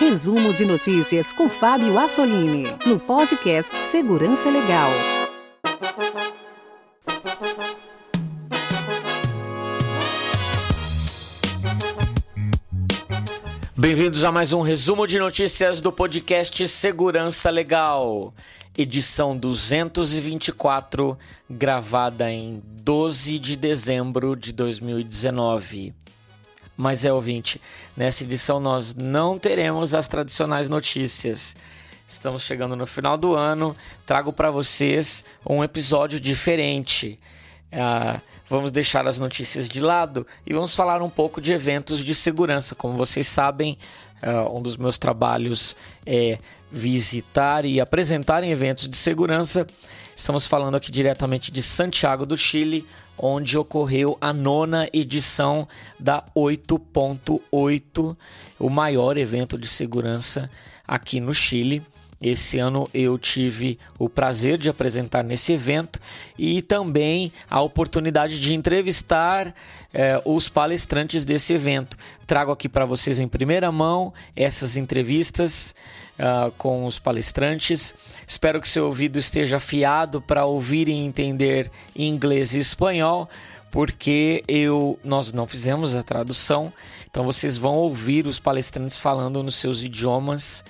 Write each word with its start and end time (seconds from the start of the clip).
Resumo 0.00 0.54
de 0.54 0.64
notícias 0.64 1.30
com 1.30 1.46
Fábio 1.46 1.98
Assolini, 1.98 2.64
no 2.86 2.98
podcast 2.98 3.76
Segurança 3.76 4.48
Legal. 4.48 4.90
Bem-vindos 13.76 14.24
a 14.24 14.32
mais 14.32 14.54
um 14.54 14.62
resumo 14.62 15.06
de 15.06 15.18
notícias 15.18 15.82
do 15.82 15.92
podcast 15.92 16.66
Segurança 16.66 17.50
Legal, 17.50 18.32
edição 18.78 19.36
224, 19.36 21.18
gravada 21.48 22.32
em 22.32 22.62
12 22.82 23.38
de 23.38 23.54
dezembro 23.54 24.34
de 24.34 24.50
2019. 24.50 25.92
Mas 26.80 27.04
é 27.04 27.12
ouvinte, 27.12 27.60
nessa 27.94 28.24
edição 28.24 28.58
nós 28.58 28.94
não 28.94 29.38
teremos 29.38 29.92
as 29.92 30.08
tradicionais 30.08 30.66
notícias. 30.66 31.54
Estamos 32.08 32.40
chegando 32.40 32.74
no 32.74 32.86
final 32.86 33.18
do 33.18 33.34
ano, 33.34 33.76
trago 34.06 34.32
para 34.32 34.50
vocês 34.50 35.22
um 35.46 35.62
episódio 35.62 36.18
diferente. 36.18 37.20
Uh, 37.70 38.18
vamos 38.48 38.70
deixar 38.70 39.06
as 39.06 39.18
notícias 39.18 39.68
de 39.68 39.78
lado 39.78 40.26
e 40.46 40.54
vamos 40.54 40.74
falar 40.74 41.02
um 41.02 41.10
pouco 41.10 41.38
de 41.38 41.52
eventos 41.52 41.98
de 41.98 42.14
segurança. 42.14 42.74
Como 42.74 42.96
vocês 42.96 43.28
sabem, 43.28 43.76
uh, 44.22 44.56
um 44.56 44.62
dos 44.62 44.78
meus 44.78 44.96
trabalhos 44.96 45.76
é 46.06 46.38
visitar 46.72 47.66
e 47.66 47.78
apresentar 47.78 48.42
em 48.42 48.52
eventos 48.52 48.88
de 48.88 48.96
segurança. 48.96 49.66
Estamos 50.16 50.46
falando 50.46 50.76
aqui 50.76 50.90
diretamente 50.90 51.50
de 51.50 51.62
Santiago 51.62 52.24
do 52.24 52.38
Chile, 52.38 52.86
onde 53.20 53.58
ocorreu 53.58 54.16
a 54.20 54.32
nona 54.32 54.88
edição 54.92 55.68
da 55.98 56.24
8.8, 56.34 58.16
o 58.58 58.70
maior 58.70 59.18
evento 59.18 59.58
de 59.58 59.68
segurança 59.68 60.50
aqui 60.88 61.20
no 61.20 61.34
Chile. 61.34 61.82
Esse 62.22 62.58
ano 62.58 62.88
eu 62.92 63.18
tive 63.18 63.78
o 63.98 64.08
prazer 64.08 64.58
de 64.58 64.68
apresentar 64.68 65.22
nesse 65.22 65.52
evento 65.52 65.98
e 66.38 66.60
também 66.60 67.32
a 67.48 67.62
oportunidade 67.62 68.38
de 68.38 68.52
entrevistar 68.52 69.54
eh, 69.92 70.20
os 70.24 70.48
palestrantes 70.48 71.24
desse 71.24 71.54
evento. 71.54 71.96
Trago 72.26 72.52
aqui 72.52 72.68
para 72.68 72.84
vocês 72.84 73.18
em 73.18 73.26
primeira 73.26 73.72
mão 73.72 74.12
essas 74.36 74.76
entrevistas 74.76 75.74
uh, 76.20 76.52
com 76.52 76.84
os 76.84 76.98
palestrantes. 76.98 77.94
Espero 78.26 78.60
que 78.60 78.68
seu 78.68 78.86
ouvido 78.86 79.18
esteja 79.18 79.56
afiado 79.56 80.20
para 80.20 80.44
ouvir 80.44 80.88
e 80.88 80.92
entender 80.92 81.70
inglês 81.96 82.54
e 82.54 82.58
espanhol, 82.58 83.28
porque 83.70 84.44
eu 84.46 84.98
nós 85.02 85.32
não 85.32 85.46
fizemos 85.46 85.96
a 85.96 86.02
tradução. 86.02 86.72
Então 87.10 87.24
vocês 87.24 87.56
vão 87.56 87.74
ouvir 87.74 88.26
os 88.26 88.38
palestrantes 88.38 88.98
falando 88.98 89.42
nos 89.42 89.56
seus 89.56 89.82
idiomas, 89.82 90.62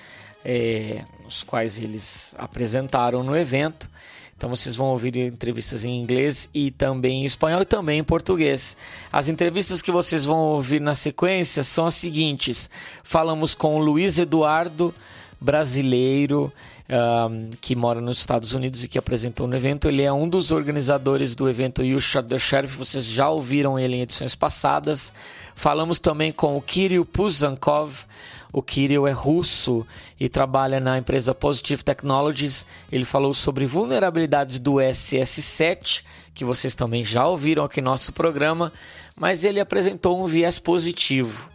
é, 0.44 1.04
os 1.26 1.42
quais 1.42 1.78
eles 1.78 2.34
apresentaram 2.38 3.22
no 3.22 3.36
evento. 3.36 3.90
Então 4.34 4.48
vocês 4.48 4.74
vão 4.74 4.86
ouvir 4.86 5.14
entrevistas 5.16 5.84
em 5.84 6.00
inglês 6.00 6.48
e 6.54 6.70
também 6.70 7.20
em 7.20 7.24
espanhol 7.26 7.60
e 7.60 7.66
também 7.66 7.98
em 7.98 8.02
português. 8.02 8.74
As 9.12 9.28
entrevistas 9.28 9.82
que 9.82 9.92
vocês 9.92 10.24
vão 10.24 10.38
ouvir 10.38 10.80
na 10.80 10.94
sequência 10.94 11.62
são 11.62 11.86
as 11.86 11.96
seguintes: 11.96 12.70
falamos 13.04 13.54
com 13.54 13.76
o 13.76 13.78
Luiz 13.78 14.18
Eduardo 14.18 14.94
brasileiro 15.40 16.52
um, 16.90 17.50
que 17.60 17.74
mora 17.74 18.00
nos 18.00 18.18
Estados 18.18 18.52
Unidos 18.52 18.84
e 18.84 18.88
que 18.88 18.98
apresentou 18.98 19.46
no 19.46 19.56
evento. 19.56 19.88
Ele 19.88 20.02
é 20.02 20.12
um 20.12 20.28
dos 20.28 20.50
organizadores 20.50 21.34
do 21.34 21.48
evento 21.48 21.82
You 21.82 22.00
Shot 22.00 22.28
the 22.28 22.38
Sheriff. 22.38 22.76
Vocês 22.76 23.04
já 23.04 23.30
ouviram 23.30 23.78
ele 23.78 23.96
em 23.96 24.02
edições 24.02 24.34
passadas. 24.34 25.12
Falamos 25.54 25.98
também 25.98 26.32
com 26.32 26.56
o 26.56 26.62
Kirill 26.62 27.04
Puzankov. 27.04 28.04
O 28.52 28.60
Kirill 28.60 29.06
é 29.06 29.12
russo 29.12 29.86
e 30.18 30.28
trabalha 30.28 30.80
na 30.80 30.98
empresa 30.98 31.32
Positive 31.32 31.84
Technologies. 31.84 32.66
Ele 32.90 33.04
falou 33.04 33.32
sobre 33.32 33.64
vulnerabilidades 33.64 34.58
do 34.58 34.74
SS7, 34.74 36.02
que 36.34 36.44
vocês 36.44 36.74
também 36.74 37.04
já 37.04 37.26
ouviram 37.26 37.62
aqui 37.62 37.80
no 37.80 37.90
nosso 37.90 38.12
programa, 38.12 38.72
mas 39.16 39.44
ele 39.44 39.60
apresentou 39.60 40.20
um 40.20 40.26
viés 40.26 40.58
positivo. 40.58 41.48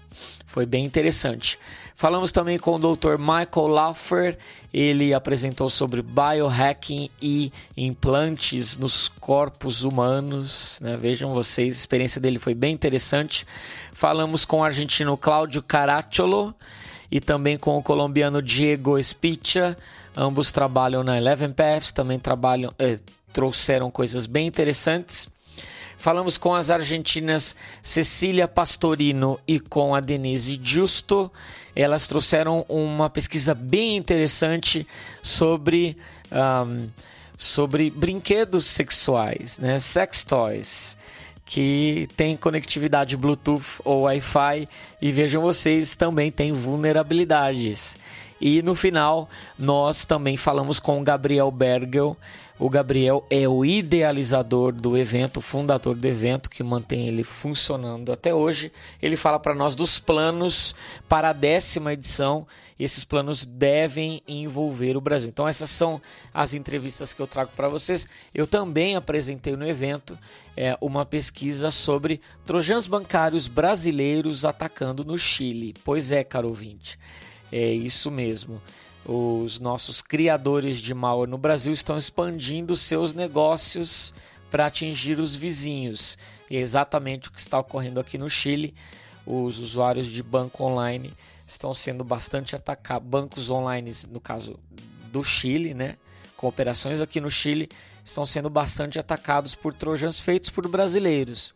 Foi 0.45 0.66
bem 0.66 0.85
interessante. 0.85 1.59
Falamos 1.97 2.31
também 2.33 2.59
com 2.59 2.75
o 2.75 2.95
Dr. 2.95 3.17
Michael 3.17 3.67
Laufer, 3.67 4.38
ele 4.73 5.13
apresentou 5.13 5.69
sobre 5.69 6.01
biohacking 6.01 7.09
e 7.22 7.53
implantes 7.78 8.75
nos 8.75 9.07
corpos 9.07 9.85
humanos. 9.85 10.78
Né? 10.81 10.97
Vejam 10.97 11.33
vocês, 11.33 11.78
a 11.78 11.79
experiência 11.79 12.19
dele 12.19 12.38
foi 12.38 12.53
bem 12.53 12.73
interessante. 12.73 13.47
Falamos 13.94 14.44
com 14.44 14.59
o 14.59 14.63
argentino 14.66 15.16
Cláudio 15.16 15.63
Caracciolo 15.63 16.53
e 17.09 17.22
também 17.22 17.57
com 17.57 17.78
o 17.78 17.81
colombiano 17.81 18.41
Diego 18.41 18.97
Espicha. 18.97 19.77
Ambos 20.17 20.51
trabalham 20.51 21.01
na 21.01 21.17
Eleven 21.17 21.53
Paths, 21.53 21.94
também 21.94 22.19
trabalham, 22.19 22.73
eh, 22.77 23.00
trouxeram 23.31 23.89
coisas 23.89 24.25
bem 24.25 24.47
interessantes. 24.47 25.29
Falamos 25.97 26.38
com 26.38 26.53
as 26.53 26.69
argentinas 26.69 27.56
Cecília 27.81 28.50
Pastorino 28.50 29.39
e 29.47 29.62
com 29.62 29.95
a 29.95 30.01
Denise 30.01 30.59
Justo. 30.62 31.31
Elas 31.75 32.08
trouxeram 32.08 32.66
uma 32.69 33.09
pesquisa 33.09 33.53
bem 33.53 33.97
interessante 33.97 34.88
sobre, 35.22 35.97
um, 36.31 36.88
sobre 37.38 37.90
brinquedos 37.90 38.66
sexuais, 38.66 39.58
né? 39.58 39.78
sex 39.80 40.24
toys, 40.24 40.97
que 41.46 42.08
tem 42.16 42.38
conectividade 42.38 43.18
Bluetooth 43.18 43.81
ou 43.84 44.03
Wi-Fi. 44.03 44.68
E 45.02 45.12
vejam 45.12 45.41
vocês, 45.41 45.96
também 45.96 46.31
tem 46.31 46.53
vulnerabilidades. 46.53 47.97
E 48.40 48.62
no 48.62 48.75
final, 48.75 49.30
nós 49.57 50.06
também 50.06 50.38
falamos 50.38 50.80
com 50.80 51.00
o 51.00 51.03
Gabriel 51.03 51.52
Bergel 51.52 52.18
o 52.58 52.70
Gabriel 52.70 53.26
é 53.30 53.48
o 53.50 53.66
idealizador 53.66 54.72
do 54.72 54.98
evento, 54.98 55.38
o 55.38 55.42
fundador 55.42 55.94
do 55.94 56.08
evento, 56.08 56.50
que 56.50 56.64
mantém 56.64 57.08
ele 57.08 57.24
funcionando 57.24 58.14
até 58.14 58.34
hoje. 58.34 58.72
Ele 59.02 59.18
fala 59.18 59.38
para 59.38 59.54
nós 59.54 59.76
dos 59.76 60.00
planos 60.00 60.74
para 61.10 61.30
a 61.30 61.34
décima 61.34 61.92
edição. 61.92 62.48
Esses 62.80 63.04
planos 63.04 63.46
devem 63.46 64.22
envolver 64.26 64.96
o 64.96 65.02
Brasil. 65.02 65.28
Então, 65.28 65.46
essas 65.46 65.70
são 65.70 66.02
as 66.34 66.54
entrevistas 66.54 67.14
que 67.14 67.22
eu 67.22 67.28
trago 67.28 67.52
para 67.58 67.68
vocês. 67.68 68.08
Eu 68.34 68.48
também 68.48 68.96
apresentei 68.96 69.58
no 69.58 69.68
evento 69.68 70.18
é, 70.56 70.78
uma 70.80 71.06
pesquisa 71.06 71.72
sobre 71.72 72.22
trojans 72.46 72.88
bancários 72.88 73.50
brasileiros 73.50 74.46
atacando 74.46 75.04
no 75.04 75.18
Chile. 75.18 75.74
Pois 75.84 76.10
é, 76.10 76.24
caro 76.24 76.48
ouvinte, 76.48 76.98
é 77.52 77.70
isso 77.70 78.10
mesmo 78.10 78.62
os 79.06 79.60
nossos 79.60 80.02
criadores 80.02 80.78
de 80.80 80.94
malware 80.94 81.30
no 81.30 81.38
Brasil 81.38 81.72
estão 81.72 81.98
expandindo 81.98 82.76
seus 82.76 83.14
negócios 83.14 84.14
para 84.50 84.66
atingir 84.66 85.20
os 85.20 85.36
vizinhos. 85.36 86.18
E 86.50 86.58
é 86.58 86.60
exatamente 86.60 87.30
o 87.30 87.32
que 87.32 87.40
está 87.40 87.60
ocorrendo 87.60 88.00
aqui 88.00 88.18
no 88.18 88.30
Chile. 88.30 88.74
Os 89.26 89.60
usuários 89.60 90.08
de 90.08 90.24
banco 90.24 90.64
online 90.64 91.14
estão 91.48 91.74
sendo 91.74 92.04
bastante 92.04 92.56
atacados. 92.56 93.08
Bancos 93.08 93.52
online, 93.52 93.92
no 94.10 94.20
caso 94.20 94.60
do 95.12 95.24
Chile, 95.24 95.74
né? 95.74 95.98
com 96.36 96.48
operações 96.48 97.00
aqui 97.00 97.22
no 97.22 97.30
Chile, 97.30 97.70
estão 98.04 98.26
sendo 98.26 98.50
bastante 98.50 99.00
atacados 99.00 99.56
por 99.56 99.74
trojans 99.74 100.20
feitos 100.20 100.50
por 100.50 100.68
brasileiros. 100.68 101.54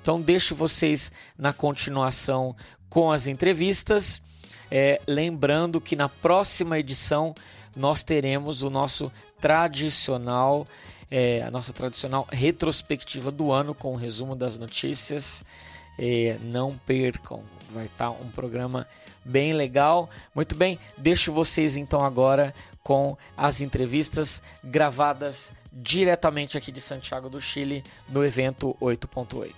Então, 0.00 0.20
deixo 0.20 0.54
vocês 0.54 1.10
na 1.36 1.52
continuação 1.52 2.54
com 2.88 3.10
as 3.10 3.26
entrevistas 3.26 4.20
é, 4.70 5.00
lembrando 5.06 5.80
que 5.80 5.96
na 5.96 6.08
próxima 6.08 6.78
edição 6.78 7.34
nós 7.76 8.02
teremos 8.02 8.62
o 8.62 8.70
nosso 8.70 9.12
tradicional, 9.40 10.66
é, 11.10 11.42
a 11.42 11.50
nossa 11.50 11.72
tradicional 11.72 12.26
retrospectiva 12.30 13.30
do 13.30 13.52
ano 13.52 13.74
com 13.74 13.92
o 13.92 13.96
resumo 13.96 14.34
das 14.36 14.58
notícias. 14.58 15.44
É, 15.98 16.38
não 16.42 16.76
percam, 16.86 17.42
vai 17.72 17.86
estar 17.86 18.10
um 18.10 18.30
programa 18.30 18.86
bem 19.24 19.52
legal. 19.52 20.08
Muito 20.34 20.54
bem, 20.54 20.78
deixo 20.96 21.32
vocês 21.32 21.76
então 21.76 22.00
agora 22.00 22.54
com 22.82 23.16
as 23.36 23.60
entrevistas 23.60 24.42
gravadas 24.64 25.52
diretamente 25.72 26.56
aqui 26.56 26.72
de 26.72 26.80
Santiago 26.80 27.28
do 27.28 27.40
Chile 27.40 27.84
no 28.08 28.24
evento 28.24 28.76
8.8. 28.80 29.54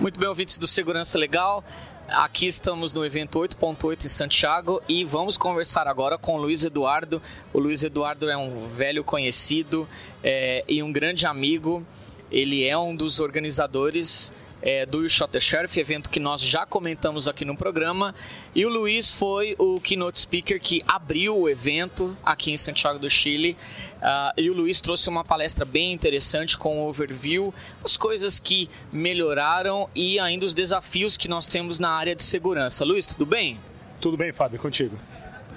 Muito 0.00 0.18
bem, 0.18 0.28
ouvintes 0.28 0.58
do 0.58 0.66
Segurança 0.66 1.18
Legal. 1.18 1.64
Aqui 2.10 2.46
estamos 2.46 2.94
no 2.94 3.04
evento 3.04 3.38
8.8 3.38 4.06
em 4.06 4.08
Santiago 4.08 4.82
e 4.88 5.04
vamos 5.04 5.36
conversar 5.36 5.86
agora 5.86 6.16
com 6.16 6.36
o 6.36 6.40
Luiz 6.40 6.64
Eduardo. 6.64 7.20
O 7.52 7.58
Luiz 7.58 7.82
Eduardo 7.84 8.30
é 8.30 8.36
um 8.36 8.66
velho 8.66 9.04
conhecido 9.04 9.86
é, 10.24 10.64
e 10.66 10.82
um 10.82 10.90
grande 10.90 11.26
amigo. 11.26 11.86
Ele 12.32 12.64
é 12.64 12.78
um 12.78 12.96
dos 12.96 13.20
organizadores 13.20 14.32
é, 14.62 14.84
do 14.86 15.02
You 15.02 15.08
Shot 15.08 15.30
the 15.30 15.40
Sheriff, 15.40 15.78
evento 15.78 16.10
que 16.10 16.20
nós 16.20 16.40
já 16.40 16.66
comentamos 16.66 17.28
aqui 17.28 17.44
no 17.44 17.56
programa. 17.56 18.14
E 18.54 18.64
o 18.66 18.68
Luiz 18.68 19.12
foi 19.12 19.54
o 19.58 19.80
keynote 19.80 20.20
speaker 20.20 20.60
que 20.60 20.82
abriu 20.86 21.38
o 21.38 21.48
evento 21.48 22.16
aqui 22.24 22.52
em 22.52 22.56
Santiago 22.56 22.98
do 22.98 23.08
Chile. 23.08 23.56
Uh, 23.96 24.40
e 24.40 24.50
o 24.50 24.54
Luiz 24.54 24.80
trouxe 24.80 25.08
uma 25.08 25.24
palestra 25.24 25.64
bem 25.64 25.92
interessante 25.92 26.56
com 26.56 26.78
um 26.78 26.86
overview, 26.86 27.52
as 27.84 27.96
coisas 27.96 28.38
que 28.38 28.68
melhoraram 28.92 29.88
e 29.94 30.18
ainda 30.18 30.46
os 30.46 30.54
desafios 30.54 31.16
que 31.16 31.28
nós 31.28 31.46
temos 31.46 31.78
na 31.78 31.90
área 31.90 32.14
de 32.14 32.22
segurança. 32.22 32.84
Luiz, 32.84 33.06
tudo 33.06 33.26
bem? 33.26 33.58
Tudo 34.00 34.16
bem, 34.16 34.32
Fábio, 34.32 34.58
contigo. 34.60 34.96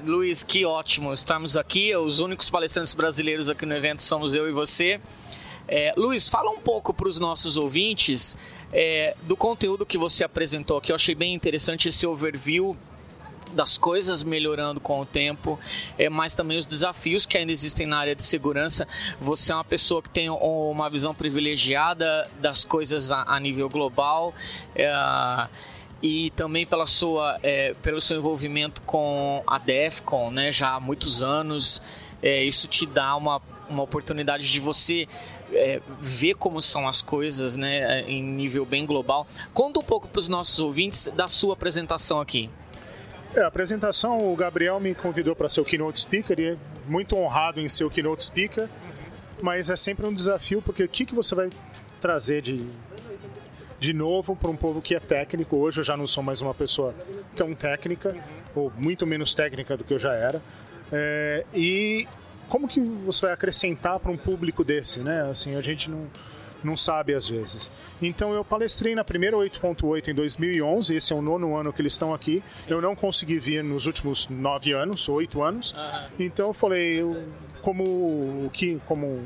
Luiz, 0.03 0.43
que 0.43 0.65
ótimo 0.65 1.13
estarmos 1.13 1.55
aqui. 1.55 1.95
Os 1.95 2.19
únicos 2.19 2.49
palestrantes 2.49 2.93
brasileiros 2.95 3.49
aqui 3.49 3.65
no 3.65 3.75
evento 3.75 4.01
somos 4.01 4.33
eu 4.33 4.49
e 4.49 4.51
você. 4.51 4.99
É, 5.67 5.93
Luiz, 5.95 6.27
fala 6.27 6.49
um 6.49 6.59
pouco 6.59 6.93
para 6.93 7.07
os 7.07 7.19
nossos 7.19 7.55
ouvintes 7.55 8.35
é, 8.73 9.15
do 9.23 9.35
conteúdo 9.35 9.85
que 9.85 9.97
você 9.97 10.23
apresentou 10.23 10.77
aqui. 10.77 10.91
Eu 10.91 10.95
achei 10.95 11.15
bem 11.15 11.33
interessante 11.33 11.89
esse 11.89 12.05
overview 12.05 12.77
das 13.53 13.77
coisas 13.77 14.23
melhorando 14.23 14.79
com 14.79 15.01
o 15.01 15.05
tempo, 15.05 15.59
é, 15.97 16.09
mas 16.09 16.35
também 16.35 16.57
os 16.57 16.65
desafios 16.65 17.25
que 17.25 17.37
ainda 17.37 17.51
existem 17.51 17.85
na 17.85 17.97
área 17.97 18.15
de 18.15 18.23
segurança. 18.23 18.87
Você 19.19 19.51
é 19.51 19.55
uma 19.55 19.63
pessoa 19.63 20.01
que 20.01 20.09
tem 20.09 20.29
uma 20.29 20.89
visão 20.89 21.13
privilegiada 21.13 22.29
das 22.39 22.63
coisas 22.63 23.11
a, 23.11 23.23
a 23.27 23.39
nível 23.39 23.69
global. 23.69 24.33
É, 24.75 24.89
e 26.01 26.31
também 26.31 26.65
pela 26.65 26.87
sua, 26.87 27.37
é, 27.43 27.73
pelo 27.83 28.01
seu 28.01 28.17
envolvimento 28.17 28.81
com 28.81 29.43
a 29.45 29.59
DEFCON, 29.59 30.31
né, 30.31 30.51
já 30.51 30.73
há 30.75 30.79
muitos 30.79 31.21
anos. 31.21 31.81
É, 32.23 32.43
isso 32.43 32.67
te 32.67 32.85
dá 32.85 33.15
uma, 33.15 33.41
uma 33.71 33.83
oportunidade 33.83 34.49
de 34.49 34.59
você 34.59 35.07
é, 35.51 35.81
ver 35.99 36.35
como 36.35 36.61
são 36.61 36.87
as 36.87 37.01
coisas 37.01 37.55
né, 37.55 38.01
em 38.03 38.21
nível 38.21 38.65
bem 38.65 38.85
global. 38.85 39.25
Conta 39.53 39.79
um 39.79 39.83
pouco 39.83 40.07
para 40.07 40.19
os 40.19 40.27
nossos 40.27 40.59
ouvintes 40.59 41.07
da 41.15 41.27
sua 41.27 41.53
apresentação 41.53 42.19
aqui. 42.19 42.49
É, 43.35 43.41
a 43.41 43.47
apresentação, 43.47 44.31
o 44.31 44.35
Gabriel 44.35 44.79
me 44.79 44.93
convidou 44.93 45.35
para 45.35 45.47
ser 45.47 45.61
o 45.61 45.65
keynote 45.65 45.99
speaker 45.99 46.39
e 46.39 46.45
é 46.49 46.57
muito 46.85 47.15
honrado 47.15 47.61
em 47.61 47.69
ser 47.69 47.85
o 47.85 47.89
keynote 47.89 48.23
speaker, 48.23 48.67
mas 49.41 49.69
é 49.69 49.75
sempre 49.75 50.05
um 50.05 50.13
desafio 50.13 50.61
porque 50.61 50.83
o 50.83 50.89
que, 50.89 51.05
que 51.05 51.15
você 51.15 51.33
vai 51.33 51.49
trazer 52.01 52.41
de, 52.41 52.65
de 53.79 53.93
novo 53.93 54.35
para 54.35 54.49
um 54.49 54.55
povo 54.55 54.81
que 54.81 54.95
é 54.95 54.99
técnico? 54.99 55.55
Hoje 55.55 55.79
eu 55.79 55.83
já 55.83 55.95
não 55.95 56.05
sou 56.05 56.21
mais 56.21 56.41
uma 56.41 56.53
pessoa 56.53 56.93
tão 57.35 57.55
técnica, 57.55 58.15
ou 58.53 58.71
muito 58.77 59.07
menos 59.07 59.33
técnica 59.33 59.77
do 59.77 59.83
que 59.85 59.93
eu 59.93 59.99
já 59.99 60.13
era. 60.13 60.41
É, 60.91 61.45
e 61.53 62.05
como 62.51 62.67
que 62.67 62.81
você 62.81 63.27
vai 63.27 63.33
acrescentar 63.33 63.97
para 63.97 64.11
um 64.11 64.17
público 64.17 64.61
desse, 64.61 64.99
né? 64.99 65.21
Assim, 65.21 65.55
a 65.55 65.61
gente 65.61 65.89
não 65.89 66.05
não 66.63 66.77
sabe 66.77 67.15
às 67.15 67.27
vezes. 67.27 67.71
Então 67.99 68.33
eu 68.33 68.45
palestrei 68.45 68.93
na 68.93 69.03
primeira 69.03 69.35
8.8 69.35 70.09
em 70.09 70.13
2011, 70.13 70.95
esse 70.95 71.11
é 71.11 71.15
o 71.15 71.21
nono 71.21 71.55
ano 71.55 71.73
que 71.73 71.81
eles 71.81 71.93
estão 71.93 72.13
aqui. 72.13 72.43
Sim. 72.53 72.73
Eu 72.73 72.81
não 72.81 72.95
consegui 72.95 73.39
vir 73.39 73.63
nos 73.63 73.87
últimos 73.87 74.27
nove 74.29 74.71
anos, 74.71 75.09
oito 75.09 75.41
anos. 75.41 75.71
Uhum. 75.71 76.09
Então 76.19 76.49
eu 76.49 76.53
falei, 76.53 77.01
eu, 77.01 77.23
como 77.63 78.47
que, 78.53 78.79
como 78.85 79.23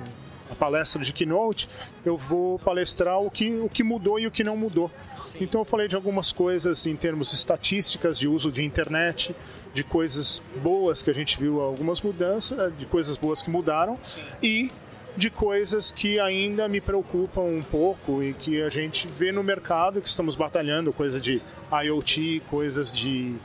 a 0.50 0.56
palestra 0.56 1.04
de 1.04 1.12
keynote, 1.12 1.68
eu 2.06 2.16
vou 2.16 2.60
palestrar 2.60 3.20
o 3.20 3.30
que, 3.30 3.52
o 3.56 3.68
que 3.68 3.84
mudou 3.84 4.20
e 4.20 4.28
o 4.28 4.32
que 4.32 4.44
não 4.44 4.56
mudou. 4.56 4.92
Sim. 5.20 5.40
Então 5.42 5.62
eu 5.62 5.66
falei 5.66 5.88
de 5.88 5.96
algumas 5.96 6.32
coisas 6.32 6.86
em 6.86 6.96
termos 6.96 7.34
estatísticas, 7.34 8.18
de 8.18 8.28
uso 8.28 8.52
de 8.52 8.64
internet, 8.64 9.36
de 9.76 9.84
coisas 9.84 10.42
boas 10.64 11.04
que 11.04 11.10
a 11.10 11.14
gente 11.14 11.38
viu 11.38 11.60
algumas 11.60 12.02
mudanças, 12.02 12.72
de 12.78 12.86
coisas 12.86 13.18
boas 13.18 13.42
que 13.42 13.50
mudaram 13.50 14.00
Sim. 14.02 14.22
e 14.42 14.72
de 15.18 15.30
coisas 15.30 15.92
que 15.92 16.18
ainda 16.18 16.68
me 16.70 16.80
preocupam 16.80 17.42
um 17.42 17.62
pouco 17.62 18.24
e 18.24 18.34
que 18.34 18.62
a 18.62 18.70
gente 18.70 19.06
vê 19.06 19.34
no 19.34 19.44
mercado 19.44 20.02
que 20.02 20.08
estamos 20.08 20.36
batalhando, 20.38 20.94
coisa 20.94 21.20
de 21.20 21.42
IoT, 21.72 22.42
coisas 22.50 22.96
de 22.96 23.36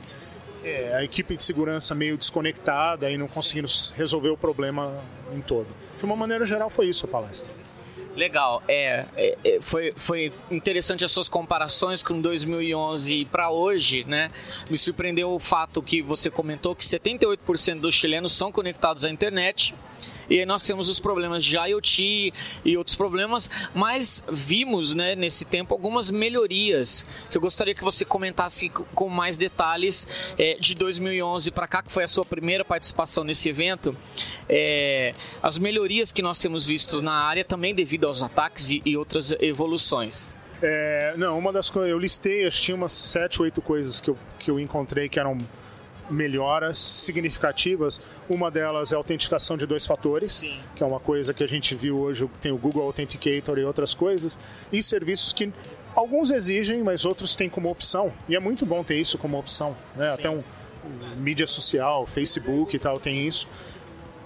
é, 0.63 0.95
a 0.95 1.03
equipe 1.03 1.35
de 1.35 1.43
segurança 1.43 1.93
meio 1.93 2.17
desconectada 2.17 3.11
e 3.11 3.17
não 3.17 3.27
conseguindo 3.27 3.67
resolver 3.93 4.29
o 4.29 4.37
problema 4.37 4.97
em 5.35 5.41
todo. 5.41 5.67
De 5.97 6.05
uma 6.05 6.15
maneira 6.15 6.45
geral, 6.45 6.69
foi 6.69 6.87
isso 6.87 7.05
a 7.05 7.09
palestra. 7.09 7.60
Legal, 8.15 8.61
é, 8.67 9.05
é, 9.15 9.37
é 9.43 9.61
foi, 9.61 9.93
foi 9.95 10.33
interessante 10.49 11.05
as 11.05 11.11
suas 11.11 11.29
comparações 11.29 12.03
com 12.03 12.19
2011 12.19 13.25
para 13.25 13.49
hoje, 13.49 14.03
né? 14.05 14.29
Me 14.69 14.77
surpreendeu 14.77 15.33
o 15.33 15.39
fato 15.39 15.81
que 15.81 16.01
você 16.01 16.29
comentou 16.29 16.75
que 16.75 16.83
78% 16.83 17.79
dos 17.79 17.95
chilenos 17.95 18.33
são 18.33 18.51
conectados 18.51 19.05
à 19.05 19.09
internet 19.09 19.73
e 20.31 20.39
aí 20.39 20.45
nós 20.45 20.63
temos 20.63 20.87
os 20.87 20.97
problemas 20.97 21.43
de 21.43 21.57
IoT 21.57 22.33
e 22.63 22.77
outros 22.77 22.95
problemas, 22.95 23.49
mas 23.75 24.23
vimos 24.31 24.93
né, 24.93 25.13
nesse 25.13 25.43
tempo 25.43 25.73
algumas 25.73 26.09
melhorias 26.09 27.05
que 27.29 27.35
eu 27.35 27.41
gostaria 27.41 27.75
que 27.75 27.83
você 27.83 28.05
comentasse 28.05 28.69
com 28.69 29.09
mais 29.09 29.35
detalhes 29.35 30.07
é, 30.37 30.55
de 30.57 30.73
2011 30.73 31.51
para 31.51 31.67
cá, 31.67 31.83
que 31.83 31.91
foi 31.91 32.05
a 32.05 32.07
sua 32.07 32.23
primeira 32.23 32.63
participação 32.63 33.25
nesse 33.25 33.49
evento. 33.49 33.93
É, 34.47 35.13
as 35.43 35.57
melhorias 35.57 36.13
que 36.13 36.21
nós 36.21 36.39
temos 36.39 36.65
visto 36.65 37.01
na 37.01 37.11
área 37.11 37.43
também 37.43 37.75
devido 37.75 38.07
aos 38.07 38.23
ataques 38.23 38.69
e, 38.69 38.81
e 38.85 38.95
outras 38.95 39.33
evoluções. 39.41 40.33
É, 40.61 41.13
não, 41.17 41.37
uma 41.37 41.51
das 41.51 41.69
coisas, 41.69 41.91
eu 41.91 41.99
listei, 41.99 42.47
acho 42.47 42.59
que 42.59 42.65
tinha 42.67 42.77
umas 42.77 42.93
sete, 42.93 43.41
oito 43.41 43.61
coisas 43.61 43.99
que 43.99 44.09
eu, 44.09 44.17
que 44.39 44.49
eu 44.49 44.57
encontrei 44.61 45.09
que 45.09 45.19
eram 45.19 45.37
melhoras 46.11 46.77
significativas. 46.77 48.01
Uma 48.29 48.51
delas 48.51 48.91
é 48.91 48.95
a 48.95 48.97
autenticação 48.97 49.57
de 49.57 49.65
dois 49.65 49.85
fatores, 49.85 50.31
Sim. 50.31 50.59
que 50.75 50.83
é 50.83 50.85
uma 50.85 50.99
coisa 50.99 51.33
que 51.33 51.43
a 51.43 51.47
gente 51.47 51.75
viu 51.75 51.97
hoje, 51.97 52.29
tem 52.41 52.51
o 52.51 52.57
Google 52.57 52.83
Authenticator 52.83 53.57
e 53.57 53.63
outras 53.63 53.95
coisas, 53.95 54.37
e 54.71 54.81
serviços 54.83 55.33
que 55.33 55.51
alguns 55.95 56.31
exigem, 56.31 56.83
mas 56.83 57.05
outros 57.05 57.35
têm 57.35 57.49
como 57.49 57.69
opção. 57.69 58.13
E 58.27 58.35
é 58.35 58.39
muito 58.39 58.65
bom 58.65 58.83
ter 58.83 58.95
isso 58.95 59.17
como 59.17 59.37
opção. 59.37 59.75
Né? 59.95 60.11
Até 60.11 60.29
um, 60.29 60.39
um 60.39 61.15
mídia 61.17 61.47
social, 61.47 62.05
Facebook 62.05 62.75
e 62.75 62.79
tal, 62.79 62.99
tem 62.99 63.27
isso. 63.27 63.47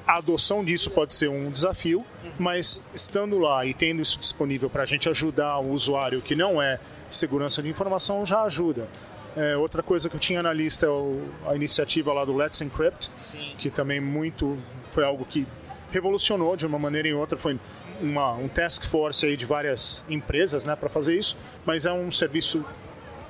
A 0.08 0.18
adoção 0.18 0.64
disso 0.64 0.92
pode 0.92 1.16
ser 1.16 1.30
um 1.30 1.50
desafio, 1.50 2.06
mas 2.38 2.82
estando 2.94 3.40
lá 3.40 3.66
e 3.66 3.74
tendo 3.74 4.04
isso 4.04 4.20
disponível 4.20 4.70
para 4.70 4.84
a 4.84 4.86
gente 4.86 5.10
ajudar 5.10 5.58
o 5.58 5.72
usuário 5.72 6.22
que 6.22 6.36
não 6.36 6.62
é 6.62 6.80
segurança 7.10 7.64
de 7.64 7.70
informação 7.70 8.24
já 8.24 8.44
ajuda. 8.44 8.88
É, 9.36 9.58
outra 9.58 9.84
coisa 9.84 10.10
que 10.10 10.16
eu 10.16 10.20
tinha 10.20 10.42
na 10.42 10.54
lista 10.54 10.86
é 10.86 10.90
o, 10.90 11.22
a 11.46 11.56
iniciativa 11.56 12.14
lá 12.14 12.24
do 12.24 12.36
Let's 12.36 12.62
Encrypt, 12.62 13.12
Sim. 13.18 13.54
que 13.58 13.70
também 13.70 14.00
muito 14.00 14.58
foi 14.86 15.04
algo 15.04 15.26
que 15.26 15.46
revolucionou 15.92 16.56
de 16.56 16.66
uma 16.66 16.80
maneira 16.80 17.14
ou 17.14 17.20
outra. 17.20 17.38
Foi 17.38 17.60
uma, 18.02 18.34
um 18.34 18.48
task 18.48 18.86
force 18.86 19.26
aí 19.26 19.36
de 19.36 19.46
várias 19.46 20.04
empresas 20.10 20.64
né, 20.64 20.76
para 20.76 20.88
fazer 20.88 21.18
isso, 21.18 21.38
mas 21.66 21.86
é 21.86 21.92
um 21.92 22.12
serviço 22.12 22.64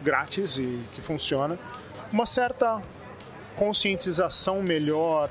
grátis 0.01 0.57
e 0.57 0.79
que 0.93 1.01
funciona. 1.01 1.57
Uma 2.11 2.25
certa 2.25 2.81
conscientização 3.55 4.61
melhor 4.61 5.29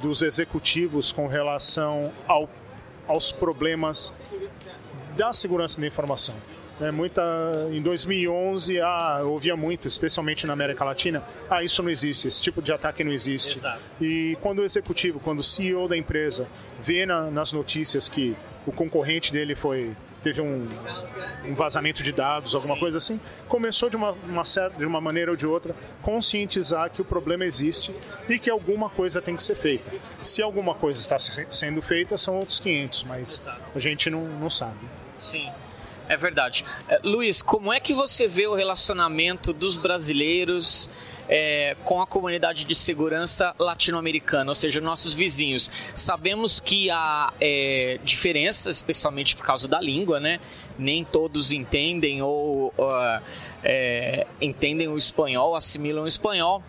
dos 0.00 0.22
executivos 0.22 1.10
com 1.10 1.26
relação 1.26 2.12
ao, 2.26 2.48
aos 3.08 3.32
problemas 3.32 4.12
da 5.16 5.32
segurança 5.32 5.80
da 5.80 5.86
informação. 5.86 6.34
É, 6.80 6.90
muita, 6.90 7.22
em 7.70 7.80
2011, 7.80 8.80
ah, 8.80 9.20
ouvia 9.24 9.56
muito, 9.56 9.86
especialmente 9.86 10.46
na 10.46 10.52
América 10.52 10.84
Latina, 10.84 11.22
ah, 11.48 11.62
isso 11.62 11.82
não 11.82 11.90
existe, 11.90 12.26
esse 12.26 12.42
tipo 12.42 12.60
de 12.60 12.72
ataque 12.72 13.04
não 13.04 13.12
existe. 13.12 13.56
Exato. 13.56 13.80
E 14.00 14.36
quando 14.42 14.58
o 14.58 14.64
executivo, 14.64 15.20
quando 15.20 15.38
o 15.38 15.42
CEO 15.42 15.86
da 15.86 15.96
empresa 15.96 16.48
vê 16.82 17.06
na, 17.06 17.30
nas 17.30 17.52
notícias 17.52 18.08
que 18.08 18.36
o 18.66 18.72
concorrente 18.72 19.32
dele 19.32 19.54
foi 19.54 19.94
teve 20.24 20.40
um, 20.40 20.66
um 21.44 21.54
vazamento 21.54 22.02
de 22.02 22.10
dados, 22.10 22.54
alguma 22.54 22.74
Sim. 22.74 22.80
coisa 22.80 22.96
assim, 22.96 23.20
começou 23.46 23.90
de 23.90 23.96
uma, 23.96 24.12
uma, 24.26 24.44
certa, 24.44 24.78
de 24.78 24.86
uma 24.86 24.98
maneira 24.98 25.30
ou 25.30 25.36
de 25.36 25.46
outra 25.46 25.76
conscientizar 26.00 26.90
que 26.90 27.02
o 27.02 27.04
problema 27.04 27.44
existe 27.44 27.94
e 28.26 28.38
que 28.38 28.48
alguma 28.48 28.88
coisa 28.88 29.20
tem 29.20 29.36
que 29.36 29.42
ser 29.42 29.54
feita. 29.54 29.92
Se 30.22 30.40
alguma 30.40 30.74
coisa 30.74 30.98
está 30.98 31.18
sendo 31.18 31.82
feita, 31.82 32.16
são 32.16 32.38
outros 32.38 32.58
500, 32.58 33.04
mas 33.04 33.40
Exato. 33.40 33.60
a 33.74 33.78
gente 33.78 34.08
não, 34.08 34.24
não 34.24 34.48
sabe. 34.48 34.78
Sim. 35.18 35.50
É 36.08 36.16
verdade. 36.16 36.64
É, 36.88 37.00
Luiz, 37.02 37.42
como 37.42 37.72
é 37.72 37.80
que 37.80 37.94
você 37.94 38.28
vê 38.28 38.46
o 38.46 38.54
relacionamento 38.54 39.52
dos 39.52 39.78
brasileiros 39.78 40.90
é, 41.28 41.76
com 41.82 42.02
a 42.02 42.06
comunidade 42.06 42.64
de 42.64 42.74
segurança 42.74 43.54
latino-americana, 43.58 44.50
ou 44.50 44.54
seja, 44.54 44.80
nossos 44.80 45.14
vizinhos? 45.14 45.70
Sabemos 45.94 46.60
que 46.60 46.90
há 46.90 47.32
é, 47.40 47.98
diferenças, 48.04 48.76
especialmente 48.76 49.34
por 49.34 49.46
causa 49.46 49.66
da 49.66 49.80
língua, 49.80 50.20
né? 50.20 50.40
Nem 50.78 51.04
todos 51.04 51.52
entendem 51.52 52.22
ou 52.22 52.68
uh, 52.78 53.22
é, 53.62 54.26
entendem 54.40 54.88
o 54.88 54.96
espanhol, 54.98 55.54
assimilam 55.54 56.04
o 56.04 56.08
espanhol 56.08 56.62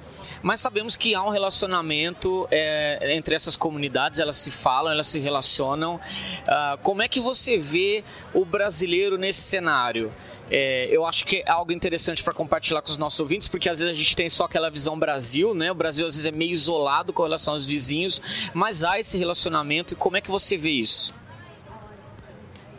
mas 0.46 0.60
sabemos 0.60 0.96
que 0.96 1.16
há 1.16 1.24
um 1.24 1.30
relacionamento 1.30 2.48
é, 2.52 3.16
entre 3.16 3.34
essas 3.34 3.56
comunidades, 3.56 4.20
elas 4.20 4.38
se 4.38 4.52
falam, 4.52 4.92
elas 4.92 5.08
se 5.08 5.20
relacionam. 5.20 5.96
Uh, 5.96 6.78
como 6.84 7.02
é 7.02 7.08
que 7.08 7.20
você 7.20 7.58
vê 7.58 8.04
o 8.32 8.46
brasileiro 8.46 9.18
nesse 9.18 9.42
cenário? 9.42 10.14
É, 10.52 10.88
eu 10.92 11.04
acho 11.04 11.26
que 11.26 11.38
é 11.38 11.50
algo 11.50 11.72
interessante 11.72 12.24
para 12.24 12.32
compartilhar 12.32 12.84
com 12.84 12.92
os 12.92 12.98
nossos 13.00 13.20
ouvintes, 13.20 13.48
porque 13.48 13.68
às 13.68 13.80
vezes 13.80 13.92
a 13.92 13.98
gente 13.98 14.16
tem 14.16 14.30
só 14.30 14.46
aquela 14.46 14.70
visão 14.70 15.00
Brasil, 15.00 15.56
né? 15.56 15.72
O 15.72 15.76
Brasil 15.76 16.06
às 16.06 16.14
vezes 16.14 16.28
é 16.28 16.32
meio 16.32 16.52
isolado 16.52 17.12
com 17.12 17.24
relação 17.24 17.56
aos 17.56 17.66
vizinhos, 17.66 18.22
mas 18.54 18.84
há 18.84 19.00
esse 19.00 19.18
relacionamento 19.18 19.96
e 19.96 19.98
como 19.98 20.16
é 20.16 20.22
que 20.22 20.30
você 20.30 20.56
vê 20.58 20.70
isso? 20.70 21.12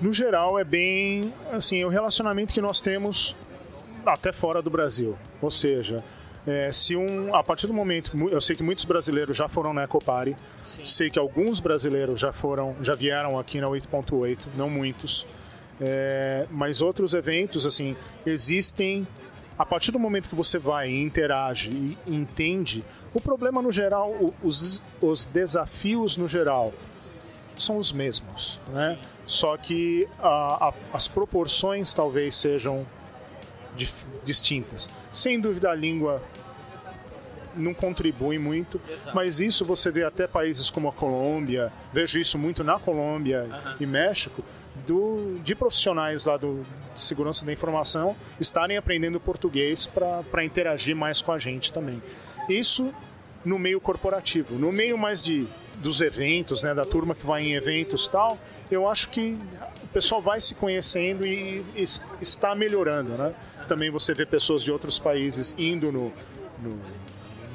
No 0.00 0.12
geral, 0.12 0.59
é 0.59 0.65
bem 0.65 1.33
assim, 1.53 1.85
o 1.85 1.88
relacionamento 1.88 2.53
que 2.53 2.61
nós 2.61 2.81
temos 2.81 3.35
até 4.05 4.33
fora 4.33 4.61
do 4.61 4.71
Brasil. 4.71 5.17
Ou 5.41 5.50
seja, 5.50 6.05
é, 6.47 6.71
se 6.71 6.95
um, 6.95 7.35
a 7.35 7.43
partir 7.43 7.67
do 7.67 7.75
momento, 7.75 8.17
eu 8.31 8.41
sei 8.41 8.55
que 8.55 8.62
muitos 8.62 8.85
brasileiros 8.85 9.37
já 9.37 9.49
foram 9.49 9.73
na 9.73 9.85
Ecopari, 9.85 10.37
Sim. 10.65 10.85
sei 10.85 11.11
que 11.11 11.19
alguns 11.19 11.61
brasileiros 11.61 12.21
já 12.21 12.33
foram, 12.33 12.76
já 12.83 12.95
vieram 12.95 13.38
aqui 13.38 13.61
na 13.61 13.67
8.8, 13.67 14.38
não 14.57 14.71
muitos, 14.71 15.26
é, 15.81 16.47
mas 16.50 16.81
outros 16.81 17.15
eventos 17.15 17.67
assim 17.67 17.97
existem 18.25 19.07
a 19.59 19.65
partir 19.65 19.91
do 19.91 19.99
momento 19.99 20.29
que 20.29 20.35
você 20.35 20.59
vai 20.59 20.91
e 20.91 21.03
interage 21.03 21.71
e 21.71 22.15
entende, 22.15 22.85
o 23.12 23.21
problema 23.21 23.62
no 23.62 23.73
geral, 23.73 24.15
os, 24.43 24.83
os 25.00 25.25
desafios 25.25 26.17
no 26.17 26.29
geral 26.29 26.73
são 27.57 27.79
os 27.79 27.91
mesmos, 27.91 28.61
né? 28.69 28.99
Só 29.26 29.56
que 29.56 30.09
a, 30.18 30.68
a, 30.68 30.75
as 30.92 31.09
proporções 31.09 31.92
talvez 31.92 32.35
sejam 32.35 32.87
distintas. 34.25 34.88
Sem 35.12 35.40
dúvida 35.40 35.71
a 35.71 35.75
língua 35.75 36.23
não 37.54 37.73
contribui 37.73 38.38
muito, 38.38 38.80
Exato. 38.88 39.16
mas 39.16 39.40
isso 39.40 39.64
você 39.64 39.90
vê 39.90 40.04
até 40.04 40.26
países 40.26 40.71
como 40.71 40.88
a 40.88 40.92
Colômbia, 40.92 41.73
vejo 41.92 42.18
isso 42.18 42.38
muito 42.38 42.62
na 42.62 42.78
Colômbia 42.78 43.49
e 43.80 43.87
México, 43.87 44.45
do, 44.87 45.38
de 45.42 45.54
profissionais 45.54 46.26
lá 46.26 46.37
do 46.37 46.64
de 46.95 47.02
segurança 47.02 47.45
da 47.45 47.52
informação 47.52 48.16
estarem 48.40 48.76
aprendendo 48.76 49.21
português 49.21 49.87
para 49.87 50.45
interagir 50.45 50.97
mais 50.97 51.21
com 51.21 51.30
a 51.30 51.38
gente 51.38 51.73
também. 51.73 52.02
Isso 52.49 52.92
no 53.45 53.59
meio 53.59 53.80
corporativo. 53.80 54.59
No 54.59 54.73
Sim. 54.73 54.78
meio 54.78 54.99
mais 54.99 55.23
de, 55.23 55.47
dos 55.83 56.00
eventos, 56.00 56.62
né, 56.62 56.75
da 56.75 56.85
turma 56.85 57.14
que 57.14 57.25
vai 57.25 57.42
em 57.42 57.54
eventos 57.54 58.09
tal, 58.09 58.38
eu 58.71 58.88
acho 58.88 59.09
que 59.11 59.38
o 59.83 59.88
pessoal 59.88 60.21
vai 60.21 60.40
se 60.40 60.54
conhecendo 60.54 61.26
e, 61.26 61.64
e 61.75 61.85
está 62.21 62.54
melhorando. 62.54 63.12
Né? 63.12 63.35
Também 63.68 63.90
você 63.90 64.14
vê 64.14 64.26
pessoas 64.26 64.62
de 64.62 64.71
outros 64.71 64.99
países 64.99 65.54
indo 65.59 65.92
no, 65.92 66.12
no 66.61 66.80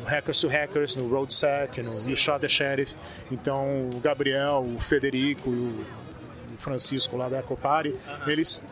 no 0.01 0.07
Hackers 0.07 0.41
to 0.41 0.47
Hackers, 0.47 0.95
no 0.95 1.07
RoadSec, 1.07 1.81
no 1.81 1.91
You 1.91 2.17
Shot 2.17 2.39
the 2.39 2.49
Sheriff. 2.49 2.95
Então, 3.31 3.89
o 3.93 3.99
Gabriel, 3.99 4.65
o 4.77 4.81
Federico 4.81 5.49
e 5.49 5.53
o 5.53 6.57
Francisco 6.57 7.15
lá 7.15 7.29
da 7.29 7.39
Ecopari, 7.39 7.91
uhum. 7.91 8.29
eles 8.29 8.63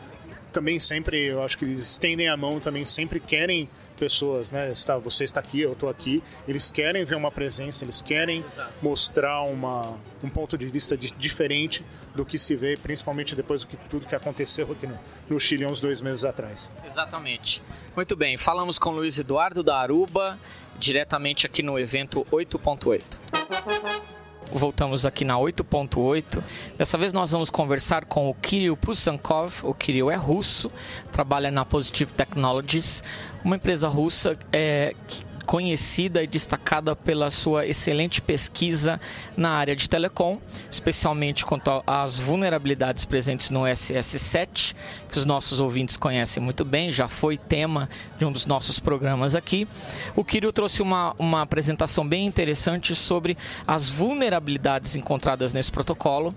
também 0.52 0.80
sempre, 0.80 1.28
eu 1.28 1.44
acho 1.44 1.58
que 1.58 1.66
eles 1.66 1.80
estendem 1.82 2.28
a 2.28 2.36
mão, 2.36 2.60
também 2.60 2.84
sempre 2.84 3.20
querem 3.20 3.70
pessoas, 4.00 4.50
né? 4.50 4.72
Está, 4.72 4.98
você 4.98 5.24
está 5.24 5.40
aqui, 5.40 5.62
eu 5.62 5.74
estou 5.74 5.90
aqui. 5.90 6.24
Eles 6.48 6.72
querem 6.72 7.04
ver 7.04 7.16
uma 7.16 7.30
presença, 7.30 7.84
eles 7.84 8.02
querem 8.02 8.40
Exato. 8.40 8.72
mostrar 8.82 9.44
uma, 9.44 9.98
um 10.24 10.30
ponto 10.30 10.58
de 10.58 10.66
vista 10.68 10.98
de, 10.98 11.12
diferente 11.12 11.86
do 12.16 12.26
que 12.26 12.40
se 12.40 12.56
vê, 12.56 12.78
principalmente 12.78 13.36
depois 13.36 13.62
do 13.62 13.68
que 13.68 13.78
tudo 13.90 14.08
que 14.08 14.16
aconteceu 14.16 14.72
aqui 14.72 14.88
no, 14.88 14.98
no 15.30 15.40
Chile 15.40 15.66
uns 15.66 15.82
dois 15.82 16.02
meses 16.02 16.24
atrás. 16.24 16.72
Exatamente. 16.86 17.62
Muito 17.96 18.16
bem, 18.16 18.38
falamos 18.38 18.80
com 18.80 18.92
Luiz 18.92 19.20
Eduardo 19.20 19.62
da 19.62 19.78
Aruba, 19.78 20.40
diretamente 20.80 21.46
aqui 21.46 21.62
no 21.62 21.78
evento 21.78 22.26
8.8 22.32 24.19
voltamos 24.52 25.06
aqui 25.06 25.24
na 25.24 25.36
8.8. 25.36 26.42
Dessa 26.78 26.98
vez 26.98 27.14
nós 27.14 27.32
vamos 27.32 27.50
conversar 27.50 28.06
com 28.06 28.30
o 28.30 28.34
Kirill 28.34 28.76
Pusankov. 28.76 29.62
O 29.64 29.74
Kirill 29.74 30.10
é 30.10 30.16
russo, 30.16 30.72
trabalha 31.12 31.52
na 31.52 31.64
Positive 31.66 32.12
Technologies, 32.14 33.04
uma 33.44 33.56
empresa 33.56 33.88
russa 33.88 34.38
é, 34.52 34.94
que 35.08 35.29
conhecida 35.50 36.22
e 36.22 36.28
destacada 36.28 36.96
pela 36.96 37.32
sua 37.32 37.66
excelente 37.66 38.22
pesquisa 38.22 39.02
na 39.36 39.50
área 39.50 39.76
de 39.76 39.90
telecom, 39.90 40.38
especialmente 40.70 41.44
quanto 41.44 41.82
às 41.88 42.20
vulnerabilidades 42.20 43.04
presentes 43.04 43.50
no 43.50 43.62
SS7, 43.62 44.76
que 45.12 45.18
os 45.18 45.26
nossos 45.26 45.60
ouvintes 45.60 45.98
conhecem 45.98 46.44
muito 46.44 46.64
bem, 46.64 46.92
já 46.92 47.08
foi 47.08 47.36
tema 47.36 47.90
de 48.16 48.26
um 48.26 48.32
dos 48.32 48.46
nossos 48.46 48.80
programas 48.80 49.34
aqui. 49.34 49.68
O 50.16 50.24
Kirill 50.24 50.54
trouxe 50.54 50.84
uma, 50.84 51.16
uma 51.18 51.42
apresentação 51.42 52.08
bem 52.08 52.28
interessante 52.28 52.96
sobre 52.96 53.36
as 53.66 53.90
vulnerabilidades 53.90 54.96
encontradas 54.96 55.52
nesse 55.52 55.72
protocolo 55.72 56.32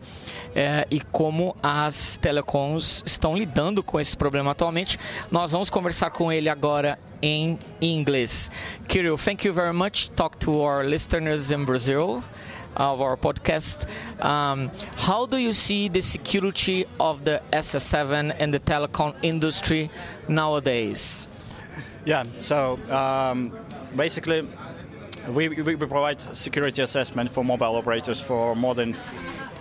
é, 0.55 0.87
e 0.91 1.03
como 1.03 1.55
as 1.63 2.17
telecoms 2.17 3.03
estão 3.05 3.37
lidando 3.37 3.83
com 3.83 4.01
esse 4.01 4.17
problema 4.17 4.53
atualmente. 4.53 4.99
Nós 5.31 5.53
vamos 5.53 5.69
conversar 5.69 6.09
com 6.13 6.33
ele 6.33 6.49
agora 6.49 6.99
in 7.23 7.59
English. 7.81 8.49
Kirill, 8.89 9.17
thank 9.17 9.45
you 9.45 9.53
very 9.53 9.73
much. 9.73 10.15
Talk 10.15 10.39
to 10.41 10.63
our 10.63 10.85
listeners 10.85 11.51
in 11.53 11.65
Brazil 11.65 12.23
of 12.77 13.01
our 13.01 13.17
podcast. 13.17 13.87
Um, 14.23 14.71
how 14.97 15.27
do 15.27 15.37
you 15.39 15.53
see 15.53 15.89
the 15.89 16.01
security 16.01 16.87
of 16.99 17.25
the 17.25 17.41
SS7 17.53 18.37
and 18.39 18.53
the 18.53 18.61
telecom 18.61 19.15
industry 19.23 19.91
nowadays? 20.29 21.29
Yeah, 22.05 22.25
so 22.37 22.79
um, 22.91 23.53
basically, 23.95 24.47
we, 25.29 25.49
we 25.49 25.77
provide 25.77 26.21
security 26.37 26.83
assessment 26.83 27.31
for 27.31 27.45
mobile 27.45 27.77
operators 27.77 28.21
for 28.21 28.57
more 28.57 28.75
than 28.75 28.97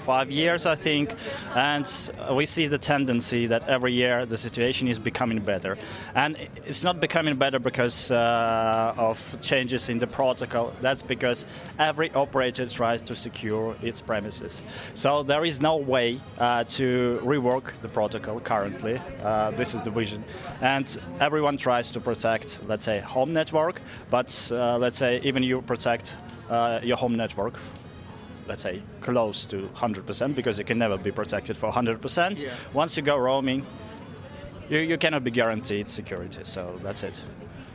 five 0.01 0.31
years, 0.31 0.65
I 0.65 0.75
think, 0.75 1.13
and 1.55 1.86
we 2.31 2.46
see 2.46 2.67
the 2.67 2.77
tendency 2.77 3.48
that 3.48 3.67
every 3.67 3.93
year 3.93 4.25
the 4.25 4.38
situation 4.38 4.88
is 4.88 5.00
becoming 5.00 5.39
better. 5.39 5.77
And 6.15 6.38
it's 6.65 6.84
not 6.84 7.00
becoming 7.00 7.36
better 7.36 7.60
because 7.60 8.12
uh, 8.12 8.93
of 8.98 9.38
changes 9.41 9.89
in 9.89 10.00
the 10.00 10.08
protocol. 10.08 10.74
That's 10.81 11.01
because 11.01 11.46
every 11.79 12.12
operator 12.13 12.67
tries 12.67 13.01
to 13.03 13.15
secure 13.15 13.75
its 13.81 14.01
premises. 14.01 14.62
So 14.93 15.24
there 15.24 15.46
is 15.46 15.62
no 15.62 15.77
way 15.77 16.20
uh, 16.38 16.63
to 16.77 17.20
rework 17.24 17.74
the 17.81 17.89
protocol 17.89 18.39
currently. 18.39 19.00
Uh, 19.24 19.51
this 19.51 19.74
is 19.74 19.81
the 19.81 19.91
vision, 19.91 20.24
and 20.62 20.86
everyone 21.20 21.58
tries 21.58 21.91
to 21.91 22.00
protect, 22.00 22.60
let's 22.67 22.86
say, 22.86 23.00
home 23.00 23.34
network. 23.34 23.81
But 24.10 24.51
uh, 24.51 24.77
let's 24.77 24.98
say 24.98 25.20
even 25.24 25.43
you 25.43 25.62
protect 25.62 26.15
uh, 26.50 26.79
your 26.84 26.98
home 26.98 27.15
network 27.15 27.55
let's 28.48 28.63
say, 28.63 28.81
close 29.01 29.45
to 29.45 29.69
100% 29.75 30.36
because 30.36 30.57
you 30.57 30.65
can 30.65 30.77
never 30.77 30.98
be 30.98 31.12
protected 31.12 31.57
for 31.57 31.71
100%. 31.71 32.41
Yeah. 32.41 32.51
Once 32.74 32.98
you 32.98 33.03
go 33.03 33.17
roaming, 33.17 33.65
you, 34.69 34.79
you 34.79 34.98
cannot 34.98 35.24
be 35.24 35.31
guaranteed 35.31 35.89
security. 35.89 36.41
So 36.43 36.79
that's 36.83 37.03
it. 37.03 37.21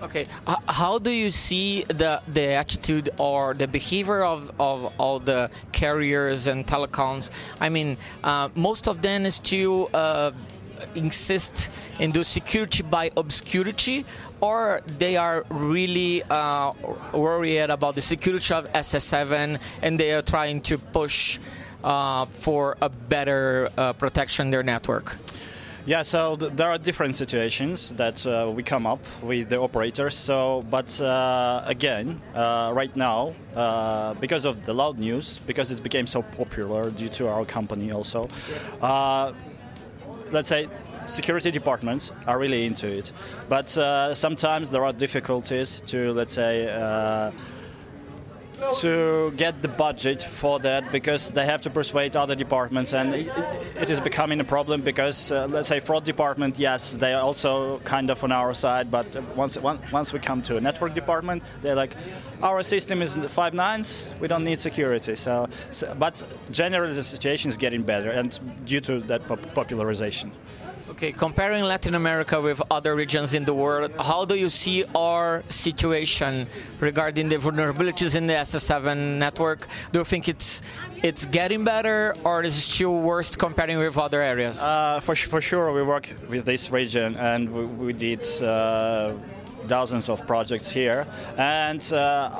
Okay, 0.02 0.26
uh, 0.46 0.56
how 0.66 0.99
do 0.99 1.11
you 1.11 1.30
see 1.30 1.85
the 1.85 2.20
the 2.28 2.49
attitude 2.49 3.08
or 3.16 3.54
the 3.54 3.66
behavior 3.66 4.25
of, 4.25 4.50
of 4.61 4.92
all 4.99 5.18
the 5.18 5.50
carriers 5.73 6.49
and 6.49 6.66
telecoms? 6.66 7.30
I 7.62 7.70
mean, 7.70 7.96
uh, 8.23 8.50
most 8.54 8.88
of 8.88 9.00
them 9.00 9.25
is 9.25 9.38
to 9.38 9.88
uh, 9.94 10.32
insist 10.94 11.70
in 11.99 12.12
the 12.12 12.25
security 12.25 12.82
by 12.82 13.11
obscurity, 13.16 14.04
or 14.40 14.83
they 14.99 15.16
are 15.16 15.45
really 15.50 16.23
uh, 16.25 16.73
worried 17.12 17.71
about 17.71 17.95
the 17.95 18.00
security 18.00 18.55
of 18.55 18.71
SS7 18.73 19.59
and 19.83 20.00
they 20.00 20.12
are 20.12 20.23
trying 20.23 20.61
to 20.62 20.78
push 20.78 21.38
uh, 21.85 22.26
for 22.26 22.76
a 22.81 22.88
better 22.88 23.69
uh, 23.76 23.93
protection 23.93 24.50
their 24.50 24.62
network? 24.62 25.16
Yeah, 25.87 26.02
so 26.02 26.35
th- 26.35 26.52
there 26.57 26.69
are 26.69 26.78
different 26.78 27.14
situations 27.14 27.90
that 27.90 28.26
uh, 28.26 28.50
we 28.52 28.64
come 28.64 28.87
up 28.87 28.99
with 29.23 29.50
the 29.50 29.61
operators. 29.61 30.16
So, 30.16 30.64
but 30.69 31.00
uh, 31.00 31.62
again, 31.64 32.21
uh, 32.35 32.73
right 32.75 32.95
now, 32.97 33.35
uh, 33.55 34.14
because 34.14 34.45
of 34.45 34.64
the 34.64 34.75
loud 34.75 34.99
news, 34.99 35.38
because 35.47 35.71
it 35.71 35.81
became 35.85 36.09
so 36.09 36.23
popular 36.23 36.90
due 36.90 37.09
to 37.11 37.28
our 37.28 37.45
company 37.45 37.93
also, 37.93 38.28
uh, 38.83 39.33
let's 40.33 40.49
say 40.49 40.66
security 41.06 41.50
departments 41.50 42.12
are 42.26 42.38
really 42.38 42.64
into 42.64 42.86
it. 42.86 43.12
But 43.48 43.76
uh, 43.76 44.14
sometimes 44.14 44.70
there 44.70 44.84
are 44.84 44.92
difficulties 44.92 45.82
to, 45.86 46.12
let's 46.12 46.34
say, 46.34 46.68
uh, 46.68 47.32
to 48.75 49.32
get 49.36 49.60
the 49.60 49.68
budget 49.68 50.22
for 50.22 50.58
that 50.60 50.90
because 50.90 51.30
they 51.30 51.44
have 51.44 51.60
to 51.60 51.70
persuade 51.70 52.16
other 52.16 52.34
departments 52.34 52.94
and 52.94 53.14
it 53.14 53.90
is 53.90 54.00
becoming 54.00 54.40
a 54.40 54.44
problem 54.44 54.80
because 54.80 55.30
uh, 55.30 55.46
let's 55.50 55.68
say 55.68 55.78
fraud 55.78 56.04
department 56.04 56.58
yes 56.58 56.94
they 56.94 57.12
are 57.12 57.20
also 57.20 57.78
kind 57.80 58.10
of 58.10 58.22
on 58.25 58.32
our 58.32 58.54
side 58.54 58.90
but 58.90 59.06
once 59.36 59.58
once 59.58 60.12
we 60.12 60.18
come 60.18 60.40
to 60.42 60.56
a 60.56 60.60
network 60.60 60.94
department 60.94 61.42
they're 61.60 61.75
like 61.75 61.94
our 62.42 62.62
system 62.62 63.02
is 63.02 63.16
five 63.28 63.52
nines 63.52 64.10
we 64.20 64.28
don't 64.28 64.44
need 64.44 64.58
security 64.58 65.14
so, 65.14 65.46
so 65.70 65.94
but 65.98 66.22
generally 66.50 66.94
the 66.94 67.04
situation 67.04 67.50
is 67.50 67.58
getting 67.58 67.82
better 67.82 68.10
and 68.10 68.40
due 68.64 68.80
to 68.80 69.00
that 69.00 69.22
popularization 69.54 70.32
Okay, 70.88 71.11
comparing 71.11 71.64
Latin 71.64 71.97
America 71.97 72.40
with 72.40 72.62
other 72.71 72.95
regions 72.95 73.35
in 73.35 73.45
the 73.45 73.52
world, 73.52 73.90
how 73.99 74.25
do 74.25 74.37
you 74.37 74.49
see 74.49 74.85
our 74.95 75.43
situation 75.49 76.47
regarding 76.78 77.28
the 77.28 77.37
vulnerabilities 77.37 78.14
in 78.14 78.28
the 78.28 78.35
SS7 78.35 79.19
network? 79.19 79.66
Do 79.90 79.99
you 79.99 80.05
think 80.05 80.28
it's 80.28 80.62
it's 81.02 81.26
getting 81.26 81.64
better, 81.64 82.14
or 82.23 82.45
is 82.45 82.57
it 82.57 82.61
still 82.61 83.00
worse 83.00 83.35
comparing 83.35 83.78
with 83.78 83.99
other 83.99 84.23
areas? 84.23 84.62
Uh, 84.62 85.00
for 85.00 85.16
for 85.16 85.40
sure, 85.40 85.73
we 85.73 85.83
work 85.83 86.12
with 86.28 86.45
this 86.45 86.71
region, 86.71 87.16
and 87.16 87.50
we, 87.52 87.66
we 87.87 87.93
did 87.93 88.25
uh, 88.40 89.12
dozens 89.66 90.09
of 90.09 90.25
projects 90.26 90.71
here, 90.71 91.07
and. 91.37 91.93
Uh, 91.93 92.31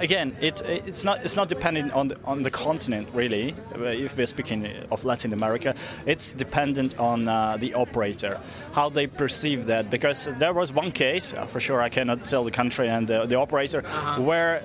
again, 0.00 0.36
it, 0.40 0.62
it's 0.66 1.04
not 1.04 1.24
it's 1.24 1.36
not 1.36 1.48
dependent 1.48 1.92
on 1.92 2.08
the, 2.08 2.16
on 2.24 2.42
the 2.42 2.50
continent 2.50 3.08
really. 3.14 3.54
If 3.76 4.16
we're 4.16 4.26
speaking 4.26 4.66
of 4.90 5.04
Latin 5.04 5.32
America, 5.32 5.74
it's 6.06 6.32
dependent 6.32 6.98
on 6.98 7.28
uh, 7.28 7.56
the 7.58 7.74
operator, 7.74 8.40
how 8.72 8.88
they 8.88 9.06
perceive 9.06 9.66
that. 9.66 9.90
Because 9.90 10.28
there 10.38 10.52
was 10.52 10.72
one 10.72 10.92
case, 10.92 11.32
uh, 11.34 11.46
for 11.46 11.60
sure, 11.60 11.80
I 11.80 11.88
cannot 11.88 12.24
tell 12.24 12.44
the 12.44 12.50
country 12.50 12.88
and 12.88 13.06
the, 13.06 13.26
the 13.26 13.36
operator, 13.36 13.84
uh-huh. 13.84 14.22
where 14.22 14.62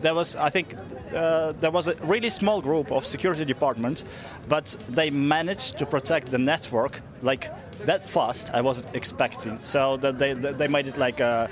there 0.00 0.14
was, 0.14 0.36
I 0.36 0.50
think, 0.50 0.74
uh, 1.14 1.52
there 1.60 1.72
was 1.72 1.88
a 1.88 1.94
really 2.04 2.30
small 2.30 2.62
group 2.62 2.92
of 2.92 3.04
security 3.04 3.44
department, 3.44 4.04
but 4.48 4.76
they 4.88 5.10
managed 5.10 5.78
to 5.78 5.86
protect 5.86 6.30
the 6.30 6.38
network 6.38 7.00
like 7.22 7.50
that 7.84 8.08
fast. 8.08 8.50
I 8.54 8.60
wasn't 8.60 8.94
expecting. 8.94 9.58
So 9.62 9.96
that 9.98 10.18
they 10.18 10.34
they 10.34 10.68
made 10.68 10.86
it 10.86 10.96
like 10.96 11.20
a, 11.20 11.50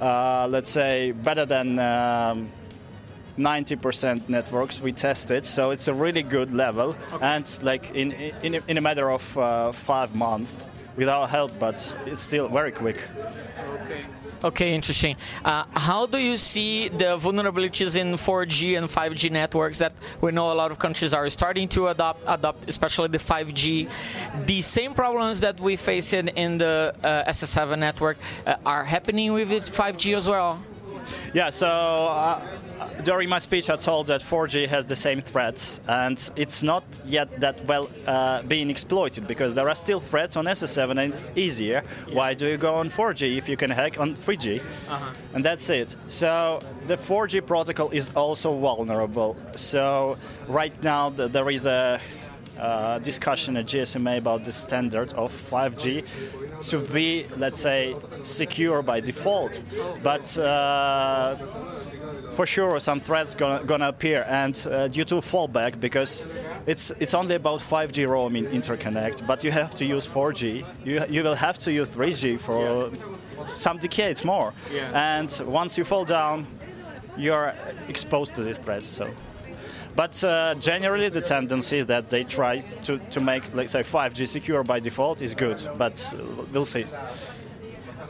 uh, 0.00 0.46
let's 0.50 0.70
say 0.70 1.12
better 1.12 1.46
than. 1.46 1.78
Um, 1.78 2.50
90% 3.36 4.28
networks 4.28 4.80
we 4.80 4.92
tested 4.92 5.44
so 5.44 5.72
it's 5.72 5.88
a 5.88 5.92
really 5.92 6.22
good 6.22 6.52
level 6.52 6.94
okay. 7.12 7.26
and 7.26 7.58
like 7.62 7.90
in 7.90 8.12
in, 8.12 8.62
in 8.68 8.78
a 8.78 8.80
matter 8.80 9.10
of 9.10 9.36
uh, 9.36 9.72
five 9.72 10.14
months 10.14 10.64
without 10.94 11.28
help 11.30 11.50
but 11.58 11.96
it's 12.06 12.22
still 12.22 12.46
very 12.46 12.70
quick 12.70 13.00
okay 13.82 14.04
Okay, 14.44 14.74
interesting. 14.74 15.16
Uh, 15.42 15.64
how 15.72 16.04
do 16.04 16.18
you 16.18 16.36
see 16.36 16.88
the 16.90 17.16
vulnerabilities 17.16 17.96
in 17.96 18.12
4G 18.12 18.76
and 18.76 18.90
5G 18.90 19.30
networks 19.30 19.78
that 19.78 19.94
we 20.20 20.32
know 20.32 20.52
a 20.52 20.56
lot 20.62 20.70
of 20.70 20.78
countries 20.78 21.14
are 21.14 21.26
starting 21.30 21.66
to 21.68 21.88
adopt, 21.88 22.20
adopt 22.26 22.68
especially 22.68 23.08
the 23.08 23.18
5G? 23.18 23.88
The 24.44 24.60
same 24.60 24.92
problems 24.92 25.40
that 25.40 25.58
we 25.58 25.76
face 25.76 26.12
in, 26.12 26.28
in 26.28 26.58
the 26.58 26.94
uh, 27.02 27.24
SS7 27.24 27.78
network 27.78 28.18
uh, 28.46 28.56
are 28.66 28.84
happening 28.84 29.32
with 29.32 29.48
5G 29.48 30.14
as 30.14 30.28
well? 30.28 30.62
Yeah, 31.32 31.48
so 31.48 31.66
uh, 31.66 32.46
during 33.04 33.28
my 33.28 33.38
speech, 33.38 33.68
I 33.70 33.76
told 33.76 34.06
that 34.08 34.22
4G 34.22 34.68
has 34.68 34.86
the 34.86 34.96
same 34.96 35.20
threats, 35.20 35.80
and 35.86 36.18
it's 36.36 36.62
not 36.62 36.84
yet 37.04 37.40
that 37.40 37.64
well 37.66 37.90
uh, 38.06 38.42
being 38.42 38.70
exploited 38.70 39.26
because 39.26 39.54
there 39.54 39.68
are 39.68 39.74
still 39.74 40.00
threats 40.00 40.36
on 40.36 40.46
SS7, 40.46 40.90
and 40.90 41.12
it's 41.12 41.30
easier. 41.36 41.82
Yeah. 42.06 42.14
Why 42.14 42.34
do 42.34 42.46
you 42.46 42.56
go 42.56 42.74
on 42.76 42.90
4G 42.90 43.36
if 43.36 43.48
you 43.48 43.56
can 43.56 43.70
hack 43.70 43.98
on 43.98 44.14
3G? 44.14 44.60
Uh-huh. 44.60 45.12
And 45.34 45.44
that's 45.44 45.68
it. 45.70 45.96
So 46.08 46.60
the 46.86 46.96
4G 46.96 47.46
protocol 47.46 47.90
is 47.90 48.10
also 48.14 48.58
vulnerable. 48.58 49.36
So 49.56 50.16
right 50.48 50.74
now 50.82 51.10
there 51.10 51.50
is 51.50 51.66
a 51.66 52.00
uh, 52.58 52.98
discussion 53.00 53.56
at 53.56 53.66
GSMA 53.66 54.18
about 54.18 54.44
the 54.44 54.52
standard 54.52 55.12
of 55.14 55.32
5G 55.50 56.04
to 56.68 56.78
be, 56.78 57.26
let's 57.36 57.60
say, 57.60 57.94
secure 58.22 58.82
by 58.82 59.00
default. 59.00 59.60
But 60.02 60.38
uh, 60.38 61.36
for 62.34 62.46
sure, 62.46 62.80
some 62.80 63.00
threats 63.00 63.34
gonna, 63.34 63.64
gonna 63.64 63.88
appear, 63.88 64.24
and 64.28 64.66
uh, 64.70 64.88
due 64.88 65.04
to 65.04 65.16
fallback, 65.16 65.80
because 65.80 66.22
it's 66.66 66.90
it's 66.98 67.14
only 67.14 67.34
about 67.34 67.60
5G 67.60 68.08
roaming 68.08 68.46
interconnect, 68.46 69.26
but 69.26 69.44
you 69.44 69.50
have 69.50 69.74
to 69.76 69.84
use 69.84 70.06
4G. 70.06 70.64
You 70.84 71.04
you 71.08 71.22
will 71.22 71.34
have 71.34 71.58
to 71.60 71.72
use 71.72 71.88
3G 71.88 72.38
for 72.40 72.90
yeah. 72.90 73.46
some 73.46 73.78
decades 73.78 74.24
more, 74.24 74.52
yeah. 74.72 75.18
and 75.18 75.30
once 75.46 75.78
you 75.78 75.84
fall 75.84 76.04
down, 76.04 76.46
you're 77.16 77.54
exposed 77.88 78.34
to 78.34 78.42
these 78.42 78.58
threats. 78.58 78.86
So. 78.86 79.08
But 79.96 80.24
uh, 80.24 80.56
generally, 80.56 81.08
the 81.08 81.20
tendency 81.20 81.84
that 81.84 82.10
they 82.10 82.24
try 82.24 82.60
to, 82.82 82.98
to 82.98 83.20
make, 83.20 83.44
let's 83.54 83.70
say, 83.72 83.84
5G 83.84 84.26
secure 84.26 84.64
by 84.64 84.80
default 84.80 85.22
is 85.22 85.36
good, 85.36 85.62
but 85.78 86.12
we'll 86.52 86.66
see. 86.66 86.84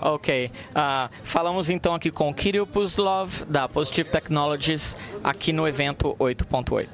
Ok. 0.00 0.50
Uh, 0.70 1.10
falamos 1.24 1.70
então 1.70 1.94
aqui 1.94 2.10
com 2.10 2.32
Kirill 2.34 2.66
Puslov, 2.66 3.44
da 3.46 3.68
Positive 3.68 4.08
Technologies, 4.08 4.96
aqui 5.22 5.52
no 5.52 5.66
evento 5.66 6.16
8.8. 6.18 6.88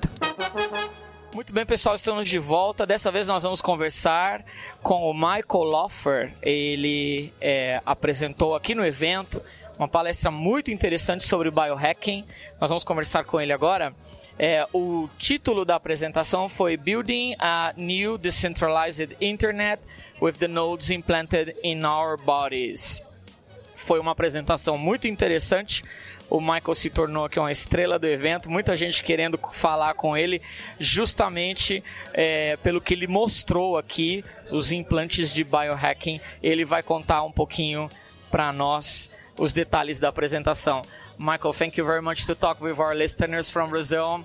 Muito 1.33 1.53
bem, 1.53 1.65
pessoal, 1.65 1.95
estamos 1.95 2.29
de 2.29 2.39
volta. 2.39 2.85
Dessa 2.85 3.11
vez 3.11 3.27
nós 3.27 3.43
vamos 3.43 3.63
conversar 3.63 4.45
com 4.83 5.11
o 5.11 5.15
Michael 5.15 5.65
Loffer. 5.65 6.33
Ele 6.43 7.33
é, 7.41 7.81
apresentou 7.87 8.55
aqui 8.55 8.75
no 8.75 8.85
evento 8.85 9.41
uma 9.79 9.89
palestra 9.89 10.31
muito 10.31 10.71
interessante 10.71 11.25
sobre 11.25 11.51
biohacking. 11.51 12.27
Nós 12.61 12.69
vamos 12.69 12.85
conversar 12.85 13.25
com 13.25 13.41
ele 13.41 13.51
agora. 13.51 13.95
É, 14.39 14.67
o 14.75 15.09
título 15.17 15.65
da 15.65 15.77
apresentação 15.77 16.51
foi 16.51 16.77
Building 16.77 17.35
a 17.39 17.73
New 17.77 18.19
Decentralized 18.19 19.17
Internet 19.21 19.83
with 20.21 20.35
the 20.35 20.49
Nodes 20.49 20.91
Implanted 20.91 21.57
in 21.63 21.85
Our 21.85 22.17
Bodies. 22.21 23.03
Foi 23.75 23.99
uma 23.99 24.13
apresentação 24.13 24.77
muito 24.77 25.09
interessante. 25.09 25.83
O 26.29 26.41
Michael 26.41 26.75
se 26.75 26.91
tornou 26.91 27.25
aqui 27.25 27.41
uma 27.41 27.51
estrela 27.51 27.99
do 27.99 28.07
evento, 28.07 28.49
muita 28.49 28.77
gente 28.77 29.03
querendo 29.03 29.39
falar 29.53 29.95
com 29.95 30.17
ele, 30.17 30.41
justamente 30.79 31.83
é, 32.13 32.57
pelo 32.63 32.81
que 32.81 32.95
ele 32.95 33.09
mostrou 33.09 33.77
aqui, 33.77 34.25
os 34.53 34.71
implantes 34.71 35.35
de 35.35 35.43
biohacking. 35.43 36.21
Ele 36.41 36.65
vai 36.65 36.83
contar 36.85 37.25
um 37.25 37.33
pouquinho 37.33 37.89
para 38.31 38.53
nós 38.53 39.11
os 39.37 39.53
detalhes 39.53 39.99
da 39.99 40.09
apresentação. 40.09 40.83
Michael, 41.21 41.53
thank 41.53 41.77
you 41.77 41.85
very 41.85 42.01
much 42.01 42.25
to 42.25 42.35
talk 42.35 42.63
with 42.63 42.79
our 42.79 42.95
listeners 42.95 43.51
from 43.51 43.69
Brazil. 43.69 44.25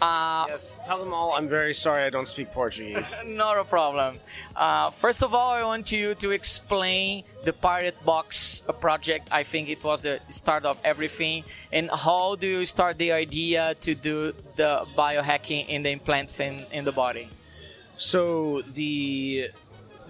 Uh, 0.00 0.46
yes, 0.48 0.86
tell 0.86 1.02
them 1.02 1.12
all 1.12 1.32
I'm 1.32 1.48
very 1.48 1.74
sorry 1.74 2.04
I 2.04 2.10
don't 2.10 2.28
speak 2.28 2.52
Portuguese. 2.52 3.20
not 3.26 3.58
a 3.58 3.64
problem. 3.64 4.20
Uh, 4.54 4.90
first 4.90 5.24
of 5.24 5.34
all, 5.34 5.50
I 5.50 5.64
want 5.64 5.90
you 5.90 6.14
to 6.14 6.30
explain 6.30 7.24
the 7.42 7.52
Pirate 7.52 7.98
Box 8.04 8.62
project. 8.78 9.28
I 9.32 9.42
think 9.42 9.68
it 9.68 9.82
was 9.82 10.02
the 10.02 10.20
start 10.30 10.64
of 10.64 10.80
everything. 10.84 11.42
And 11.72 11.90
how 11.90 12.36
do 12.36 12.46
you 12.46 12.64
start 12.64 12.96
the 12.96 13.10
idea 13.10 13.74
to 13.80 13.96
do 13.96 14.32
the 14.54 14.86
biohacking 14.96 15.66
in 15.66 15.82
the 15.82 15.90
implants 15.90 16.38
in, 16.38 16.64
in 16.70 16.84
the 16.84 16.92
body? 16.92 17.28
So 17.96 18.62
the 18.62 19.50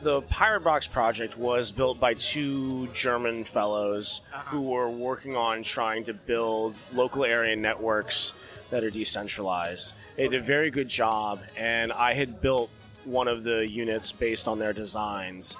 the 0.03 0.23
Pirate 0.23 0.61
Box 0.61 0.87
project 0.87 1.39
was 1.39 1.71
built 1.73 1.99
by 1.99 2.15
two 2.15 2.87
German 2.89 3.45
fellows 3.45 4.23
uh-huh. 4.33 4.51
who 4.51 4.63
were 4.63 4.91
working 4.91 5.37
on 5.37 5.63
trying 5.63 6.05
to 6.05 6.15
build 6.15 6.75
local 6.93 7.25
area 7.25 7.57
networks 7.57 8.33
that 8.71 8.85
are 8.85 8.91
decentralized. 8.91 9.93
They 10.17 10.29
did 10.29 10.41
a 10.41 10.45
very 10.45 10.71
good 10.71 10.89
job, 10.89 11.41
and 11.57 11.93
I 11.93 12.15
had 12.15 12.41
built 12.41 12.71
one 13.05 13.29
of 13.29 13.45
the 13.45 13.67
units 13.67 14.13
based 14.13 14.49
on 14.49 14.59
their 14.59 14.73
designs. 14.73 15.57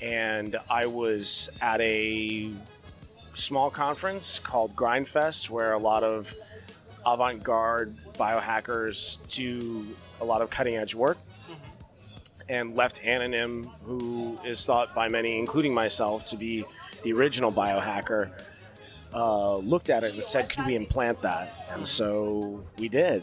And 0.00 0.56
I 0.68 0.86
was 0.86 1.48
at 1.60 1.80
a 1.80 2.50
small 3.34 3.70
conference 3.70 4.38
called 4.38 4.76
Grindfest, 4.76 5.48
where 5.48 5.72
a 5.72 5.78
lot 5.78 6.04
of 6.04 6.34
avant 7.06 7.42
garde 7.42 7.96
biohackers 8.14 9.18
do 9.28 9.86
a 10.20 10.24
lot 10.24 10.42
of 10.42 10.50
cutting 10.50 10.76
edge 10.76 10.94
work 10.94 11.18
and 12.52 12.76
left 12.76 13.00
Anonym, 13.02 13.66
who 13.84 14.38
is 14.44 14.64
thought 14.64 14.94
by 14.94 15.08
many, 15.08 15.38
including 15.38 15.72
myself, 15.72 16.26
to 16.26 16.36
be 16.36 16.64
the 17.02 17.12
original 17.12 17.50
biohacker, 17.50 18.30
uh, 19.14 19.56
looked 19.56 19.88
at 19.88 20.04
it 20.04 20.12
and 20.12 20.22
said, 20.22 20.50
"Could 20.50 20.66
we 20.66 20.76
implant 20.76 21.22
that?" 21.22 21.46
And 21.72 21.88
so 21.88 22.62
we 22.78 22.88
did. 22.88 23.20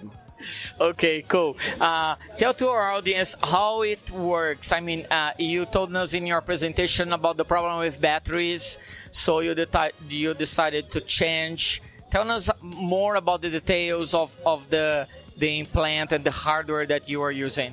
Okay, 0.80 1.22
cool. 1.28 1.58
Uh, 1.80 2.15
tell 2.38 2.54
to 2.56 2.68
our 2.70 2.92
audience 2.98 3.36
how 3.44 3.82
it 3.84 4.10
works. 4.10 4.72
I 4.72 4.80
mean, 4.80 5.06
uh, 5.12 5.32
you 5.38 5.65
told 5.65 5.94
us 5.96 6.13
in 6.13 6.26
your 6.26 6.42
presentation 6.42 7.12
about 7.12 7.36
the 7.38 7.46
problem 7.46 7.80
with 7.80 8.00
batteries, 8.00 8.80
so 9.12 9.42
you, 9.42 9.54
de- 9.54 9.92
you 10.10 10.34
decided 10.34 10.89
to 10.92 11.02
change. 11.02 11.82
Tell 12.10 12.32
us 12.32 12.50
more 12.62 13.15
about 13.15 13.42
the 13.42 13.52
details 13.52 14.15
of, 14.15 14.36
of 14.46 14.70
the 14.70 15.08
the 15.38 15.60
implant 15.60 16.12
and 16.12 16.24
the 16.24 16.32
hardware 16.32 16.86
that 16.86 17.08
you 17.08 17.22
are 17.22 17.32
using. 17.32 17.72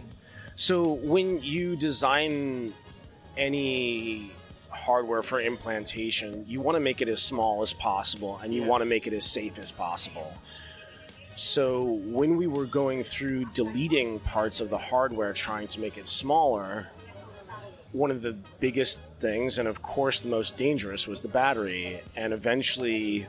So 0.56 0.92
when 0.94 1.42
you 1.42 1.76
design 1.76 2.72
any 3.36 4.32
hardware 4.70 5.22
for 5.22 5.38
implantation, 5.38 6.46
you 6.48 6.62
want 6.62 6.76
to 6.76 6.80
make 6.80 7.02
it 7.02 7.10
as 7.10 7.22
small 7.22 7.60
as 7.60 7.74
possible 7.74 8.40
and 8.42 8.54
you 8.54 8.62
yeah. 8.62 8.68
want 8.68 8.80
to 8.80 8.86
make 8.86 9.06
it 9.06 9.12
as 9.12 9.26
safe 9.26 9.58
as 9.58 9.70
possible. 9.70 10.32
So 11.36 11.84
when 11.84 12.38
we 12.38 12.46
were 12.46 12.64
going 12.64 13.02
through 13.02 13.44
deleting 13.52 14.18
parts 14.20 14.62
of 14.62 14.70
the 14.70 14.78
hardware 14.78 15.34
trying 15.34 15.68
to 15.68 15.80
make 15.80 15.98
it 15.98 16.08
smaller, 16.08 16.88
one 17.92 18.10
of 18.10 18.22
the 18.22 18.32
biggest 18.58 19.00
things 19.20 19.58
and 19.58 19.68
of 19.68 19.82
course 19.82 20.20
the 20.20 20.28
most 20.28 20.56
dangerous 20.56 21.06
was 21.06 21.20
the 21.20 21.28
battery 21.28 22.00
and 22.16 22.32
eventually 22.32 23.26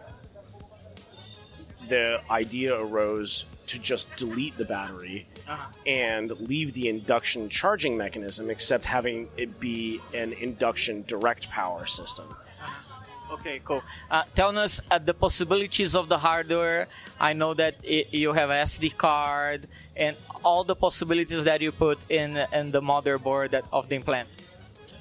the 1.89 2.21
idea 2.30 2.78
arose 2.80 3.45
to 3.67 3.80
just 3.80 4.13
delete 4.15 4.58
the 4.58 4.65
battery 4.65 5.28
uh-huh. 5.47 5.67
and 5.86 6.32
leave 6.39 6.73
the 6.73 6.88
induction 6.89 7.50
charging 7.50 7.97
mechanism, 7.97 8.50
except 8.50 8.86
having 8.86 9.28
it 9.38 9.60
be 9.60 10.02
an 10.13 10.34
induction 10.34 11.04
direct 11.08 11.50
power 11.50 11.86
system. 11.86 12.26
Uh-huh. 12.30 13.34
Okay, 13.36 13.62
cool. 13.65 13.84
Uh, 14.10 14.23
tell 14.36 14.58
us 14.58 14.80
uh, 14.89 14.97
the 14.97 15.13
possibilities 15.13 15.95
of 15.95 16.08
the 16.08 16.17
hardware. 16.17 16.88
I 17.19 17.34
know 17.34 17.54
that 17.56 17.76
it, 17.84 18.13
you 18.13 18.34
have 18.34 18.50
an 18.50 18.65
SD 18.65 18.97
card 18.97 19.67
and 19.95 20.15
all 20.43 20.63
the 20.63 20.76
possibilities 20.76 21.43
that 21.43 21.62
you 21.62 21.71
put 21.71 22.00
in 22.10 22.38
in 22.54 22.71
the 22.71 22.82
motherboard 22.82 23.50
that, 23.52 23.65
of 23.73 23.89
the 23.89 23.95
implant. 23.95 24.30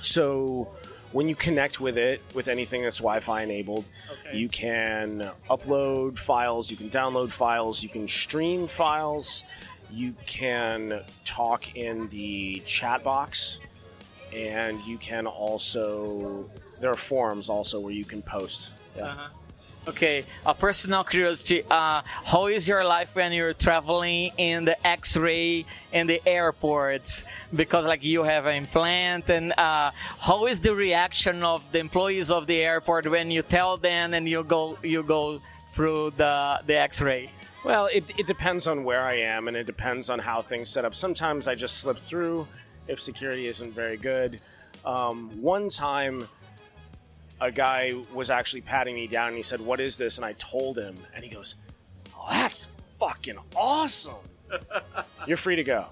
So 0.01 0.69
when 1.13 1.29
you 1.29 1.35
connect 1.35 1.81
with 1.81 1.97
it 1.97 2.21
with 2.35 2.49
anything 2.49 2.83
that's 2.83 2.99
Wi-Fi 2.99 3.43
enabled, 3.43 3.85
okay. 4.11 4.37
you 4.37 4.49
can 4.49 5.31
upload 5.49 6.19
files, 6.19 6.71
you 6.71 6.77
can 6.77 6.91
download 6.91 7.31
files, 7.31 7.83
you 7.83 7.89
can 7.89 8.09
stream 8.09 8.67
files, 8.67 9.43
you 9.91 10.15
can 10.27 11.03
talk 11.25 11.77
in 11.77 12.09
the 12.09 12.63
chat 12.67 13.03
box, 13.05 13.61
and 14.35 14.81
you 14.83 14.99
can 14.99 15.27
also 15.27 16.51
there 16.81 16.91
are 16.91 16.95
forums 16.95 17.49
also 17.49 17.81
where 17.81 17.93
you 17.93 18.05
can 18.05 18.23
post. 18.23 18.73
Yeah. 18.97 19.05
Uh-huh. 19.05 19.29
Okay, 19.89 20.25
a 20.45 20.53
personal 20.53 21.05
curiosity. 21.05 21.63
Uh, 21.71 22.03
how 22.25 22.47
is 22.47 22.67
your 22.67 22.85
life 22.85 23.15
when 23.15 23.33
you're 23.33 23.53
traveling 23.53 24.33
in 24.37 24.65
the 24.65 24.77
X-ray 24.85 25.65
in 25.93 26.09
the 26.09 26.21
airports? 26.27 27.25
Because 27.55 27.85
like 27.85 28.05
you 28.05 28.25
have 28.25 28.47
an 28.47 28.57
implant, 28.57 29.31
and 29.31 29.53
uh, 29.53 29.93
how 30.19 30.47
is 30.47 30.59
the 30.59 30.75
reaction 30.75 31.45
of 31.45 31.71
the 31.71 31.79
employees 31.79 32.33
of 32.33 32.49
the 32.49 32.63
airport 32.63 33.07
when 33.09 33.31
you 33.31 33.43
tell 33.43 33.77
them 33.77 34.13
and 34.13 34.29
you 34.29 34.43
go 34.43 34.77
you 34.83 35.05
go 35.05 35.41
through 35.71 36.13
the 36.17 36.61
the 36.67 36.77
X-ray? 36.77 37.31
Well, 37.65 37.87
it, 37.87 38.11
it 38.19 38.27
depends 38.27 38.67
on 38.67 38.83
where 38.83 39.05
I 39.05 39.19
am, 39.19 39.47
and 39.47 39.57
it 39.57 39.67
depends 39.67 40.11
on 40.11 40.19
how 40.19 40.43
things 40.43 40.69
set 40.69 40.85
up. 40.85 40.97
Sometimes 40.97 41.47
I 41.47 41.55
just 41.55 41.77
slip 41.79 41.99
through 41.99 42.49
if 42.89 43.01
security 43.01 43.47
isn't 43.47 43.73
very 43.73 43.97
good. 43.97 44.41
Um, 44.85 45.31
one 45.43 45.69
time 45.69 46.29
a 47.41 47.51
guy 47.51 47.95
was 48.13 48.31
actually 48.31 48.63
patting 48.63 48.95
me 48.95 49.07
down 49.07 49.29
and 49.29 49.37
he 49.37 49.43
said, 49.43 49.61
What 49.61 49.81
is 49.81 49.97
this? 49.97 50.17
And 50.17 50.25
I 50.25 50.33
told 50.35 50.79
him, 50.79 50.97
and 51.15 51.25
he 51.25 51.31
goes, 51.31 51.57
Oh, 52.17 52.27
that's 52.31 52.69
fucking 52.99 53.37
awesome. 53.55 54.15
You're 55.27 55.37
free 55.37 55.57
to 55.57 55.65
go. 55.65 55.87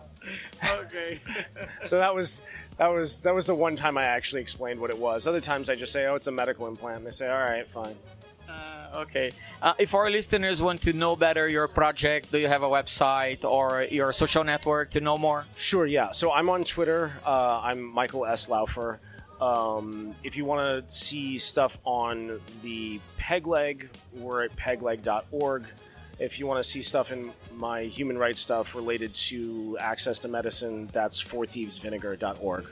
Okay. 0.81 1.21
so 1.85 1.99
that 1.99 2.15
was 2.15 2.41
that 2.79 2.89
was 2.89 3.21
that 3.23 3.35
was 3.35 3.47
the 3.47 3.55
one 3.55 3.77
time 3.77 3.99
I 3.99 4.05
actually 4.05 4.43
explained 4.43 4.81
what 4.81 4.91
it 4.91 4.99
was. 4.99 5.27
Other 5.27 5.41
times 5.41 5.69
I 5.69 5.75
just 5.75 5.93
say, 5.93 6.07
"Oh, 6.07 6.15
it's 6.15 6.27
a 6.27 6.33
medical 6.33 6.67
implant." 6.67 6.99
And 6.99 7.07
they 7.07 7.11
say, 7.11 7.29
"All 7.29 7.39
right, 7.39 7.69
fine." 7.69 7.95
Uh, 8.49 9.01
okay. 9.01 9.31
Uh, 9.61 9.75
if 9.79 9.95
our 9.95 10.11
listeners 10.11 10.63
want 10.63 10.83
to 10.83 10.93
know 10.93 11.17
better 11.17 11.49
your 11.49 11.69
project, 11.69 12.31
do 12.33 12.39
you 12.39 12.49
have 12.49 12.63
a 12.63 12.69
website 12.69 13.45
or 13.45 13.83
your 13.91 14.13
social 14.13 14.45
network 14.45 14.91
to 14.91 15.01
know 15.01 15.17
more? 15.17 15.47
Sure. 15.57 15.87
Yeah. 15.87 16.13
So 16.13 16.33
I'm 16.33 16.49
on 16.49 16.65
Twitter. 16.65 17.13
Uh, 17.27 17.61
I'm 17.63 17.83
Michael 17.83 18.27
S. 18.27 18.49
Laufer. 18.49 18.99
Um, 19.41 20.15
if 20.23 20.37
you 20.37 20.45
want 20.45 20.89
to 20.89 20.95
see 20.95 21.39
stuff 21.39 21.79
on 21.85 22.41
the 22.63 23.01
Pegleg, 23.19 23.89
we're 24.15 24.45
at 24.45 24.57
pegleg.org. 24.57 25.67
If 26.21 26.39
you 26.39 26.47
want 26.47 26.63
to 26.63 26.65
see 26.65 26.81
stuff 26.81 27.11
in 27.11 27.33
my 27.53 27.83
human 27.83 28.17
rights 28.17 28.41
stuff 28.41 28.75
related 28.75 29.15
to 29.29 29.77
access 29.81 30.21
to 30.21 30.29
medicine, 30.29 30.89
that's 30.93 31.23
forthievesvinegar.org. 31.23 32.67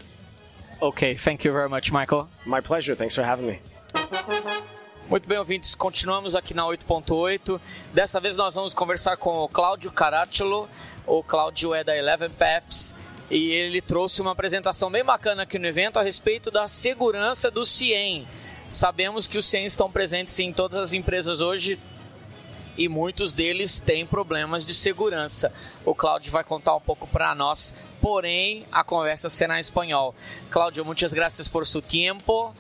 Okay, 0.80 1.14
thank 1.14 1.44
you 1.44 1.52
very 1.52 1.68
much, 1.68 1.92
Michael. 1.92 2.28
My 2.44 2.60
pleasure. 2.60 2.94
Thanks 2.94 3.14
for 3.14 3.22
having 3.22 3.46
me. 3.46 3.60
Muito 5.08 5.28
bem, 5.28 5.36
ouvintes, 5.36 5.74
continuamos 5.74 6.34
aqui 6.34 6.54
na 6.54 6.62
8.8. 6.64 7.60
Dessa 7.92 8.18
vez 8.18 8.36
nós 8.36 8.54
vamos 8.54 8.72
conversar 8.72 9.16
com 9.16 9.40
o 9.40 9.48
Cláudio 9.48 9.92
Caracciolo. 9.92 10.68
O 11.06 11.22
Cláudio 11.22 11.74
é 11.74 11.84
da 11.84 11.96
Eleven 11.96 12.30
Paths 12.30 12.94
e 13.32 13.50
ele 13.50 13.80
trouxe 13.80 14.20
uma 14.20 14.32
apresentação 14.32 14.90
bem 14.90 15.02
bacana 15.02 15.44
aqui 15.44 15.58
no 15.58 15.66
evento 15.66 15.98
a 15.98 16.02
respeito 16.02 16.50
da 16.50 16.68
segurança 16.68 17.50
do 17.50 17.64
CIEM. 17.64 18.28
Sabemos 18.68 19.26
que 19.26 19.38
os 19.38 19.46
CIEM 19.46 19.64
estão 19.64 19.90
presentes 19.90 20.38
em 20.38 20.52
todas 20.52 20.78
as 20.78 20.92
empresas 20.92 21.40
hoje 21.40 21.80
e 22.76 22.88
muitos 22.88 23.32
deles 23.32 23.80
têm 23.80 24.06
problemas 24.06 24.64
de 24.64 24.74
segurança. 24.74 25.52
O 25.84 25.94
Cláudio 25.94 26.30
vai 26.32 26.44
contar 26.44 26.74
um 26.74 26.80
pouco 26.80 27.06
para 27.06 27.34
nós, 27.34 27.74
porém 28.00 28.64
a 28.72 28.82
conversa 28.82 29.28
será 29.28 29.58
em 29.58 29.60
espanhol. 29.60 30.14
Cláudio, 30.50 30.84
muchas 30.84 31.12
gracias 31.12 31.48
por 31.48 31.66
su 31.66 31.82
tiempo. 31.82 32.54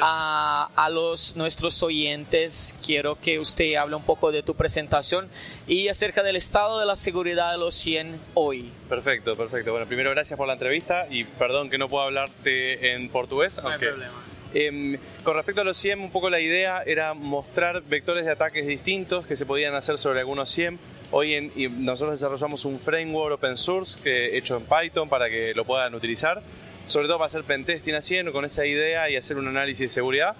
A, 0.00 0.70
a 0.76 0.88
los 0.88 1.34
nuestros 1.34 1.82
oyentes, 1.82 2.74
quiero 2.84 3.16
que 3.16 3.38
usted 3.38 3.74
hable 3.74 3.96
un 3.96 4.02
poco 4.02 4.30
de 4.30 4.42
tu 4.42 4.54
presentación 4.54 5.28
y 5.66 5.88
acerca 5.88 6.22
del 6.22 6.36
estado 6.36 6.78
de 6.78 6.86
la 6.86 6.96
seguridad 6.96 7.52
de 7.52 7.58
los 7.58 7.74
100 7.74 8.20
hoy. 8.34 8.70
Perfecto, 8.88 9.36
perfecto. 9.36 9.72
Bueno, 9.72 9.86
primero 9.86 10.10
gracias 10.10 10.36
por 10.36 10.46
la 10.46 10.54
entrevista 10.54 11.06
y 11.10 11.24
perdón 11.24 11.70
que 11.70 11.78
no 11.78 11.88
puedo 11.88 12.04
hablarte 12.04 12.92
en 12.92 13.08
portugués. 13.08 13.60
No 13.62 13.68
hay 13.68 13.78
problema. 13.78 14.31
Eh, 14.54 14.98
con 15.24 15.34
respecto 15.36 15.62
a 15.62 15.64
los 15.64 15.78
SIEM, 15.78 16.02
un 16.02 16.10
poco 16.10 16.30
la 16.30 16.40
idea 16.40 16.82
era 16.84 17.14
mostrar 17.14 17.82
vectores 17.82 18.24
de 18.24 18.30
ataques 18.30 18.66
distintos 18.66 19.26
que 19.26 19.36
se 19.36 19.46
podían 19.46 19.74
hacer 19.74 19.98
sobre 19.98 20.20
algunos 20.20 20.50
SIEM. 20.50 20.78
Hoy 21.10 21.34
en, 21.34 21.52
y 21.56 21.68
nosotros 21.68 22.18
desarrollamos 22.18 22.64
un 22.64 22.78
framework 22.78 23.34
open 23.34 23.56
source 23.56 23.98
que, 24.02 24.36
hecho 24.36 24.56
en 24.56 24.64
Python 24.64 25.08
para 25.08 25.28
que 25.28 25.54
lo 25.54 25.64
puedan 25.64 25.94
utilizar 25.94 26.42
sobre 26.86 27.06
todo 27.06 27.18
para 27.18 27.26
hacer 27.26 27.44
pentesting 27.44 27.94
haciendo 27.94 28.32
con 28.32 28.44
esa 28.44 28.66
idea 28.66 29.08
y 29.10 29.16
hacer 29.16 29.38
un 29.38 29.48
análisis 29.48 29.80
de 29.80 29.88
seguridad. 29.88 30.36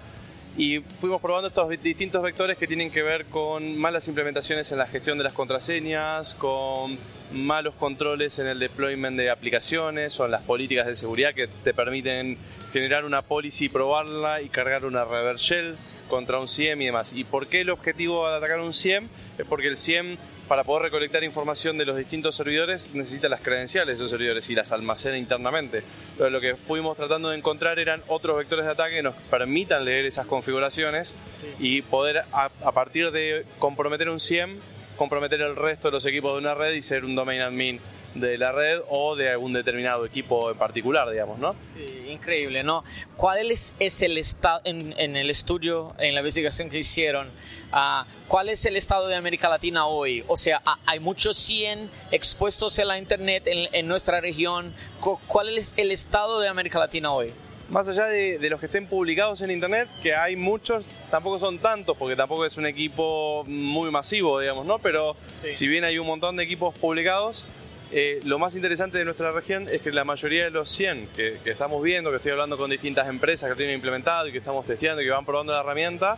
Y 0.55 0.79
fuimos 0.79 1.19
probando 1.19 1.47
estos 1.47 1.67
distintos 1.81 2.21
vectores 2.21 2.57
que 2.57 2.67
tienen 2.67 2.91
que 2.91 3.01
ver 3.01 3.25
con 3.25 3.75
malas 3.77 4.07
implementaciones 4.07 4.71
en 4.71 4.77
la 4.77 4.85
gestión 4.85 5.17
de 5.17 5.23
las 5.23 5.33
contraseñas, 5.33 6.35
con 6.35 6.97
malos 7.33 7.75
controles 7.75 8.39
en 8.39 8.47
el 8.47 8.59
deployment 8.59 9.17
de 9.17 9.29
aplicaciones 9.29 10.19
o 10.19 10.25
en 10.25 10.31
las 10.31 10.43
políticas 10.43 10.87
de 10.87 10.95
seguridad 10.95 11.33
que 11.33 11.47
te 11.47 11.73
permiten 11.73 12.37
generar 12.71 13.05
una 13.05 13.21
policy, 13.21 13.69
probarla 13.69 14.41
y 14.41 14.49
cargar 14.49 14.85
una 14.85 15.05
reverse 15.05 15.55
shell 15.55 15.75
contra 16.09 16.39
un 16.39 16.47
SIEM 16.47 16.81
y 16.81 16.85
demás. 16.85 17.13
¿Y 17.13 17.23
por 17.23 17.47
qué 17.47 17.61
el 17.61 17.69
objetivo 17.69 18.29
de 18.29 18.35
atacar 18.35 18.59
un 18.59 18.73
SIEM? 18.73 19.07
Es 19.37 19.45
porque 19.45 19.67
el 19.67 19.77
SIEM 19.77 20.17
para 20.47 20.63
poder 20.63 20.83
recolectar 20.83 21.23
información 21.23 21.77
de 21.77 21.85
los 21.85 21.97
distintos 21.97 22.35
servidores 22.35 22.93
necesita 22.93 23.29
las 23.29 23.41
credenciales 23.41 23.87
de 23.87 23.93
esos 23.93 24.11
servidores 24.11 24.49
y 24.49 24.55
las 24.55 24.71
almacena 24.71 25.17
internamente. 25.17 25.83
Entonces, 26.11 26.31
lo 26.31 26.41
que 26.41 26.55
fuimos 26.55 26.97
tratando 26.97 27.29
de 27.29 27.37
encontrar 27.37 27.79
eran 27.79 28.03
otros 28.07 28.37
vectores 28.37 28.65
de 28.65 28.71
ataque 28.71 28.95
que 28.95 29.03
nos 29.03 29.15
permitan 29.31 29.85
leer 29.85 30.05
esas 30.05 30.27
configuraciones 30.27 31.15
y 31.59 31.81
poder 31.81 32.25
a, 32.33 32.51
a, 32.63 32.71
partir 32.73 33.11
de 33.11 33.45
comprometer 33.57 34.09
un 34.09 34.19
SIEM, 34.19 34.59
comprometer 34.95 35.41
el 35.41 35.55
resto 35.55 35.89
de 35.89 35.93
los 35.93 36.05
equipos 36.05 36.33
de 36.33 36.39
una 36.39 36.53
red 36.53 36.73
y 36.73 36.81
ser 36.81 37.05
un 37.05 37.15
domain 37.15 37.41
admin 37.41 37.79
de 38.15 38.37
la 38.37 38.51
red 38.51 38.79
o 38.89 39.15
de 39.15 39.31
algún 39.31 39.53
determinado 39.53 40.05
equipo 40.05 40.51
en 40.51 40.57
particular, 40.57 41.09
digamos, 41.09 41.39
¿no? 41.39 41.55
Sí, 41.67 42.05
increíble, 42.09 42.63
¿no? 42.63 42.83
¿Cuál 43.17 43.51
es, 43.51 43.73
es 43.79 44.01
el 44.01 44.17
estado, 44.17 44.61
en, 44.65 44.93
en, 44.97 45.15
el 45.15 45.29
estudio, 45.29 45.95
en 45.97 46.13
la 46.13 46.21
investigación 46.21 46.69
que 46.69 46.77
hicieron, 46.77 47.27
uh, 47.73 48.03
cuál 48.27 48.49
es 48.49 48.65
el 48.65 48.75
estado 48.75 49.07
de 49.07 49.15
América 49.15 49.49
Latina 49.49 49.87
hoy? 49.87 50.23
O 50.27 50.37
sea, 50.37 50.61
hay 50.85 50.99
muchos 50.99 51.37
100 51.37 51.89
expuestos 52.11 52.77
en 52.79 52.87
la 52.87 52.97
Internet 52.97 53.47
en, 53.47 53.67
en 53.73 53.87
nuestra 53.87 54.21
región. 54.21 54.73
¿Cuál 54.99 55.57
es 55.57 55.73
el 55.77 55.91
estado 55.91 56.39
de 56.39 56.47
América 56.47 56.79
Latina 56.79 57.11
hoy? 57.11 57.33
Más 57.69 57.87
allá 57.89 58.05
de, 58.05 58.37
de, 58.39 58.49
los 58.49 58.59
que 58.59 58.67
estén 58.67 58.87
publicados 58.87 59.41
en 59.41 59.51
internet, 59.51 59.89
que 60.01 60.13
hay 60.13 60.35
muchos, 60.35 60.97
tampoco 61.09 61.39
son 61.39 61.59
tantos, 61.59 61.97
porque 61.97 62.15
tampoco 62.15 62.45
es 62.45 62.57
un 62.57 62.65
equipo 62.65 63.43
muy 63.45 63.89
masivo, 63.91 64.39
digamos, 64.39 64.65
¿no? 64.65 64.79
Pero 64.79 65.15
sí. 65.35 65.51
si 65.51 65.67
bien 65.67 65.83
hay 65.83 65.97
un 65.97 66.07
montón 66.07 66.35
de 66.35 66.43
equipos 66.43 66.77
publicados, 66.77 67.45
eh, 67.91 68.19
lo 68.25 68.39
más 68.39 68.55
interesante 68.55 68.97
de 68.97 69.05
nuestra 69.05 69.31
región 69.31 69.67
es 69.69 69.81
que 69.81 69.91
la 69.91 70.03
mayoría 70.03 70.45
de 70.45 70.49
los 70.49 70.69
100 70.69 71.09
que, 71.15 71.37
que, 71.43 71.51
estamos 71.51 71.81
viendo, 71.83 72.09
que 72.09 72.15
estoy 72.15 72.31
hablando 72.31 72.57
con 72.57 72.71
distintas 72.71 73.07
empresas 73.07 73.49
que 73.51 73.55
tienen 73.55 73.75
implementado 73.75 74.27
y 74.27 74.31
que 74.31 74.39
estamos 74.39 74.65
testeando 74.65 75.01
y 75.01 75.05
que 75.05 75.11
van 75.11 75.25
probando 75.25 75.53
la 75.53 75.59
herramienta, 75.59 76.17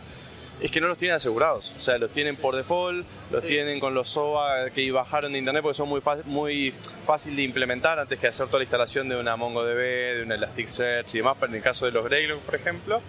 es 0.60 0.70
que 0.70 0.80
no 0.80 0.88
los 0.88 0.96
tienen 0.96 1.16
asegurados. 1.16 1.74
O 1.76 1.80
sea, 1.80 1.98
los 1.98 2.10
tienen 2.10 2.36
por 2.36 2.56
default, 2.56 3.06
los 3.30 3.42
sí. 3.42 3.48
tienen 3.48 3.78
con 3.78 3.94
los 3.94 4.08
SOA 4.08 4.70
que 4.70 4.90
bajaron 4.90 5.32
de 5.32 5.38
internet 5.38 5.62
porque 5.62 5.76
son 5.76 5.88
muy, 5.88 6.00
muy 6.24 6.72
fácil 7.04 7.36
de 7.36 7.42
implementar 7.42 7.98
antes 7.98 8.18
que 8.18 8.26
hacer 8.26 8.46
toda 8.46 8.60
la 8.60 8.64
instalación 8.64 9.08
de 9.08 9.16
una 9.16 9.36
MongoDB, 9.36 10.16
de 10.16 10.22
un 10.24 10.32
Elasticsearch 10.32 11.14
y 11.14 11.18
demás, 11.18 11.36
en 11.42 11.54
el 11.54 11.62
caso 11.62 11.86
de 11.86 11.92
los 11.92 12.04
Greylog, 12.04 12.40
por 12.40 12.54
ejemplo. 12.54 13.02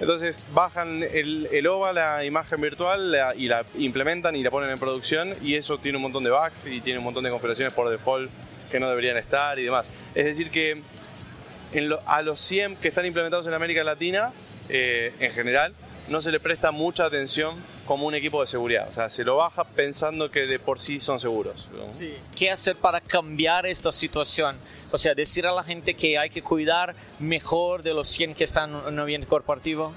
Entonces 0.00 0.46
bajan 0.52 1.02
el, 1.02 1.48
el, 1.52 1.66
OVA, 1.66 1.92
la 1.92 2.24
imagen 2.24 2.60
virtual, 2.60 3.12
la, 3.12 3.34
y 3.34 3.46
la 3.46 3.64
implementan 3.78 4.34
y 4.34 4.42
la 4.42 4.50
ponen 4.50 4.70
en 4.70 4.78
producción 4.78 5.34
y 5.40 5.54
eso 5.54 5.78
tiene 5.78 5.96
un 5.96 6.02
montón 6.02 6.24
de 6.24 6.30
bugs 6.30 6.66
y 6.66 6.80
tiene 6.80 6.98
un 6.98 7.04
montón 7.04 7.22
de 7.22 7.30
configuraciones 7.30 7.72
por 7.72 7.88
default 7.88 8.28
que 8.70 8.80
no 8.80 8.88
deberían 8.88 9.16
estar 9.16 9.58
y 9.58 9.64
demás. 9.64 9.88
Es 10.14 10.24
decir 10.24 10.50
que 10.50 10.82
en 11.72 11.88
lo, 11.88 12.02
a 12.06 12.22
los 12.22 12.40
100 12.40 12.76
que 12.76 12.88
están 12.88 13.06
implementados 13.06 13.46
en 13.46 13.54
América 13.54 13.84
Latina, 13.84 14.32
eh, 14.68 15.12
en 15.20 15.30
general, 15.30 15.72
no 16.08 16.20
se 16.20 16.30
le 16.30 16.40
presta 16.40 16.70
mucha 16.70 17.06
atención 17.06 17.56
como 17.86 18.06
un 18.06 18.14
equipo 18.14 18.40
de 18.40 18.46
seguridad. 18.46 18.88
O 18.88 18.92
sea, 18.92 19.10
se 19.10 19.24
lo 19.24 19.36
baja 19.36 19.64
pensando 19.64 20.30
que 20.30 20.46
de 20.46 20.58
por 20.58 20.78
sí 20.78 21.00
son 21.00 21.18
seguros. 21.18 21.68
¿no? 21.72 21.92
Sí. 21.94 22.14
¿Qué 22.36 22.50
hacer 22.50 22.76
para 22.76 23.00
cambiar 23.00 23.66
esta 23.66 23.90
situación? 23.90 24.56
O 24.90 24.98
sea, 24.98 25.14
decir 25.14 25.46
a 25.46 25.52
la 25.52 25.62
gente 25.62 25.94
que 25.94 26.18
hay 26.18 26.30
que 26.30 26.42
cuidar 26.42 26.94
mejor 27.18 27.82
de 27.82 27.94
los 27.94 28.08
100 28.08 28.34
que 28.34 28.44
están 28.44 28.70
en 28.70 28.94
un 28.94 28.98
ambiente 29.00 29.26
corporativo. 29.26 29.92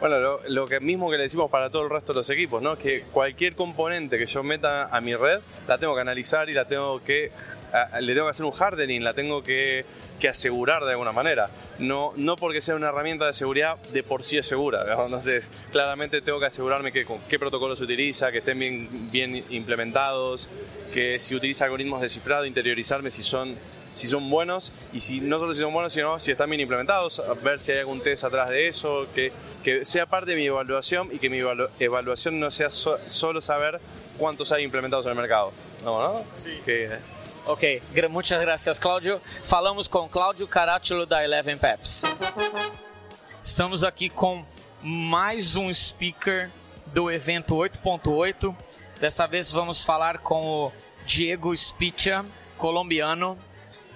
Bueno, 0.00 0.18
lo, 0.18 0.40
lo, 0.48 0.66
que 0.66 0.80
mismo 0.80 1.10
que 1.10 1.18
le 1.18 1.24
decimos 1.24 1.50
para 1.50 1.68
todo 1.68 1.84
el 1.84 1.90
resto 1.90 2.14
de 2.14 2.20
los 2.20 2.30
equipos, 2.30 2.62
¿no? 2.62 2.78
Que 2.78 3.02
cualquier 3.12 3.54
componente 3.54 4.16
que 4.16 4.24
yo 4.24 4.42
meta 4.42 4.84
a 4.86 5.00
mi 5.02 5.14
red, 5.14 5.40
la 5.68 5.76
tengo 5.76 5.94
que 5.94 6.00
analizar 6.00 6.48
y 6.48 6.54
la 6.54 6.66
tengo 6.66 7.04
que 7.04 7.30
a, 7.72 8.00
le 8.00 8.14
tengo 8.14 8.26
que 8.26 8.30
hacer 8.30 8.46
un 8.46 8.52
hardening, 8.52 9.02
la 9.02 9.14
tengo 9.14 9.42
que, 9.42 9.84
que, 10.18 10.28
asegurar 10.28 10.84
de 10.84 10.92
alguna 10.92 11.12
manera. 11.12 11.50
No, 11.78 12.12
no 12.16 12.36
porque 12.36 12.60
sea 12.60 12.76
una 12.76 12.88
herramienta 12.88 13.26
de 13.26 13.32
seguridad 13.32 13.76
de 13.92 14.02
por 14.02 14.22
sí 14.22 14.38
es 14.38 14.46
segura. 14.46 14.84
¿no? 14.84 15.04
Entonces, 15.04 15.50
claramente 15.70 16.22
tengo 16.22 16.40
que 16.40 16.46
asegurarme 16.46 16.92
que 16.92 17.04
con 17.04 17.18
qué 17.28 17.38
protocolos 17.38 17.78
se 17.78 17.84
utiliza, 17.84 18.32
que 18.32 18.38
estén 18.38 18.58
bien, 18.58 19.10
bien 19.10 19.44
implementados, 19.50 20.48
que 20.92 21.18
si 21.20 21.34
utiliza 21.34 21.64
algoritmos 21.64 22.00
de 22.02 22.08
cifrado, 22.08 22.44
interiorizarme 22.44 23.10
si 23.10 23.22
son 23.22 23.56
si 23.92 24.06
son 24.06 24.30
buenos 24.30 24.72
y 24.92 25.00
si 25.00 25.20
no 25.20 25.38
solo 25.38 25.54
si 25.54 25.60
son 25.60 25.72
buenos, 25.72 25.92
sino 25.92 26.20
si 26.20 26.30
están 26.30 26.48
bien 26.48 26.60
implementados, 26.60 27.22
ver 27.42 27.60
si 27.60 27.72
hay 27.72 27.78
algún 27.78 28.00
test 28.00 28.24
atrás 28.24 28.50
de 28.50 28.68
eso, 28.68 29.06
que, 29.14 29.32
que 29.64 29.84
sea 29.84 30.06
parte 30.06 30.30
de 30.30 30.36
mi 30.36 30.46
evaluación 30.46 31.08
y 31.12 31.18
que 31.18 31.28
mi 31.28 31.38
evalu 31.38 31.68
evaluación 31.78 32.38
no 32.38 32.50
sea 32.50 32.70
so 32.70 32.98
solo 33.06 33.40
saber 33.40 33.80
cuántos 34.18 34.52
hay 34.52 34.62
implementados 34.62 35.06
en 35.06 35.12
el 35.12 35.18
mercado. 35.18 35.52
No, 35.84 36.00
¿no? 36.00 36.24
Sí. 36.36 36.60
Que, 36.64 36.88
Ok, 37.46 37.82
muchas 38.10 38.40
gracias, 38.40 38.78
Cláudio. 38.78 39.20
Falamos 39.42 39.88
com 39.88 40.08
Cláudio 40.08 40.46
Caracciolo 40.46 41.06
da 41.06 41.24
Eleven 41.24 41.56
Paths. 41.56 42.04
Estamos 43.42 43.82
aqui 43.82 44.10
com 44.10 44.44
mais 44.82 45.56
um 45.56 45.72
speaker 45.72 46.50
do 46.86 47.10
evento 47.10 47.56
8.8. 47.56 48.54
Dessa 49.00 49.26
vez 49.26 49.50
vamos 49.50 49.82
falar 49.82 50.18
com 50.18 50.40
o 50.40 50.72
Diego 51.06 51.56
Spitia, 51.56 52.24
colombiano. 52.58 53.38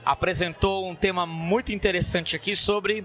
Apresentou 0.04 0.88
um 0.88 0.94
tema 0.94 1.26
muito 1.26 1.70
interessante 1.70 2.34
aqui 2.34 2.56
sobre 2.56 3.04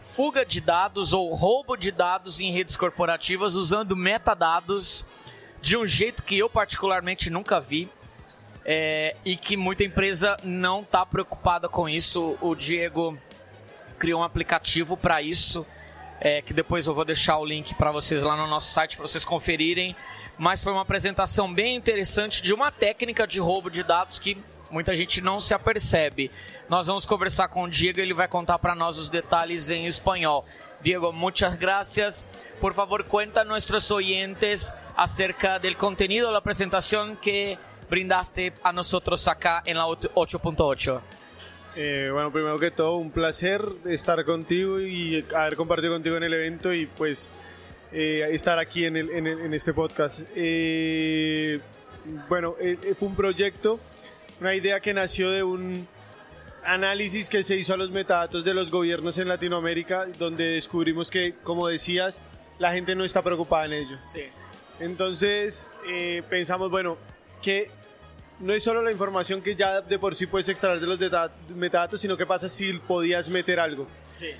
fuga 0.00 0.44
de 0.44 0.60
dados 0.60 1.12
ou 1.14 1.32
roubo 1.34 1.76
de 1.76 1.90
dados 1.90 2.38
em 2.40 2.52
redes 2.52 2.76
corporativas 2.76 3.54
usando 3.54 3.96
metadados 3.96 5.04
de 5.60 5.76
um 5.76 5.86
jeito 5.86 6.22
que 6.22 6.38
eu 6.38 6.48
particularmente 6.48 7.30
nunca 7.30 7.60
vi 7.60 7.88
é, 8.64 9.16
e 9.24 9.36
que 9.36 9.56
muita 9.56 9.84
empresa 9.84 10.36
não 10.42 10.80
está 10.82 11.04
preocupada 11.04 11.68
com 11.68 11.88
isso. 11.88 12.36
O 12.40 12.54
Diego 12.54 13.18
criou 13.98 14.20
um 14.20 14.24
aplicativo 14.24 14.96
para 14.96 15.20
isso, 15.20 15.66
é, 16.20 16.42
que 16.42 16.52
depois 16.52 16.86
eu 16.86 16.94
vou 16.94 17.04
deixar 17.04 17.38
o 17.38 17.44
link 17.44 17.74
para 17.74 17.90
vocês 17.90 18.22
lá 18.22 18.36
no 18.36 18.46
nosso 18.46 18.72
site 18.72 18.96
para 18.96 19.06
vocês 19.06 19.24
conferirem. 19.24 19.96
Mas 20.38 20.64
foi 20.64 20.72
uma 20.72 20.82
apresentação 20.82 21.52
bem 21.52 21.76
interessante 21.76 22.42
de 22.42 22.54
uma 22.54 22.70
técnica 22.70 23.26
de 23.26 23.38
roubo 23.38 23.70
de 23.70 23.82
dados 23.82 24.18
que 24.18 24.38
muita 24.70 24.94
gente 24.94 25.20
não 25.20 25.40
se 25.40 25.52
apercebe. 25.52 26.30
Nós 26.68 26.86
vamos 26.86 27.04
conversar 27.04 27.48
com 27.48 27.64
o 27.64 27.68
Diego, 27.68 28.00
ele 28.00 28.14
vai 28.14 28.28
contar 28.28 28.58
para 28.58 28.74
nós 28.74 28.96
os 28.96 29.10
detalhes 29.10 29.68
em 29.68 29.86
espanhol. 29.86 30.46
Diego, 30.82 31.12
muchas 31.12 31.56
gracias. 31.56 32.24
Por 32.58 32.72
favor, 32.72 33.04
cuenta 33.04 33.42
a 33.42 33.44
nuestros 33.44 33.90
oyentes 33.90 34.72
acerca 34.96 35.58
del 35.58 35.76
contenido 35.76 36.28
de 36.28 36.32
la 36.32 36.40
presentación 36.40 37.16
que 37.16 37.58
brindaste 37.90 38.52
a 38.62 38.72
nosotros 38.72 39.26
acá 39.28 39.62
en 39.66 39.76
la 39.76 39.84
8.8. 39.84 41.00
Eh, 41.76 42.08
bueno, 42.12 42.32
primero 42.32 42.58
que 42.58 42.70
todo, 42.70 42.96
un 42.96 43.10
placer 43.10 43.62
estar 43.84 44.24
contigo 44.24 44.80
y 44.80 45.24
haber 45.36 45.56
compartido 45.56 45.92
contigo 45.92 46.16
en 46.16 46.22
el 46.22 46.34
evento 46.34 46.72
y 46.72 46.86
pues 46.86 47.30
eh, 47.92 48.28
estar 48.30 48.58
aquí 48.58 48.86
en, 48.86 48.96
el, 48.96 49.10
en, 49.10 49.26
el, 49.26 49.40
en 49.40 49.54
este 49.54 49.74
podcast. 49.74 50.20
Eh, 50.34 51.60
bueno, 52.28 52.56
eh, 52.60 52.76
fue 52.98 53.08
un 53.08 53.14
proyecto, 53.14 53.78
una 54.40 54.54
idea 54.54 54.80
que 54.80 54.94
nació 54.94 55.30
de 55.30 55.42
un 55.42 55.86
análisis 56.64 57.28
que 57.28 57.42
se 57.42 57.56
hizo 57.56 57.74
a 57.74 57.76
los 57.76 57.90
metadatos 57.90 58.44
de 58.44 58.54
los 58.54 58.70
gobiernos 58.70 59.18
en 59.18 59.28
Latinoamérica, 59.28 60.06
donde 60.18 60.44
descubrimos 60.54 61.10
que, 61.10 61.34
como 61.42 61.68
decías, 61.68 62.20
la 62.58 62.72
gente 62.72 62.94
no 62.94 63.04
está 63.04 63.22
preocupada 63.22 63.66
en 63.66 63.72
ello. 63.72 63.98
Sí. 64.06 64.22
Entonces 64.78 65.66
eh, 65.88 66.22
pensamos, 66.28 66.70
bueno, 66.70 66.96
que 67.42 67.70
no 68.40 68.52
es 68.52 68.62
solo 68.62 68.82
la 68.82 68.90
información 68.90 69.42
que 69.42 69.54
ya 69.54 69.80
de 69.80 69.98
por 69.98 70.14
sí 70.16 70.26
puedes 70.26 70.48
extraer 70.48 70.80
de 70.80 70.86
los 70.86 70.98
metadatos, 71.54 72.00
sino 72.00 72.16
qué 72.16 72.26
pasa 72.26 72.48
si 72.48 72.72
podías 72.74 73.28
meter 73.28 73.60
algo. 73.60 73.86
Sí. 74.14 74.30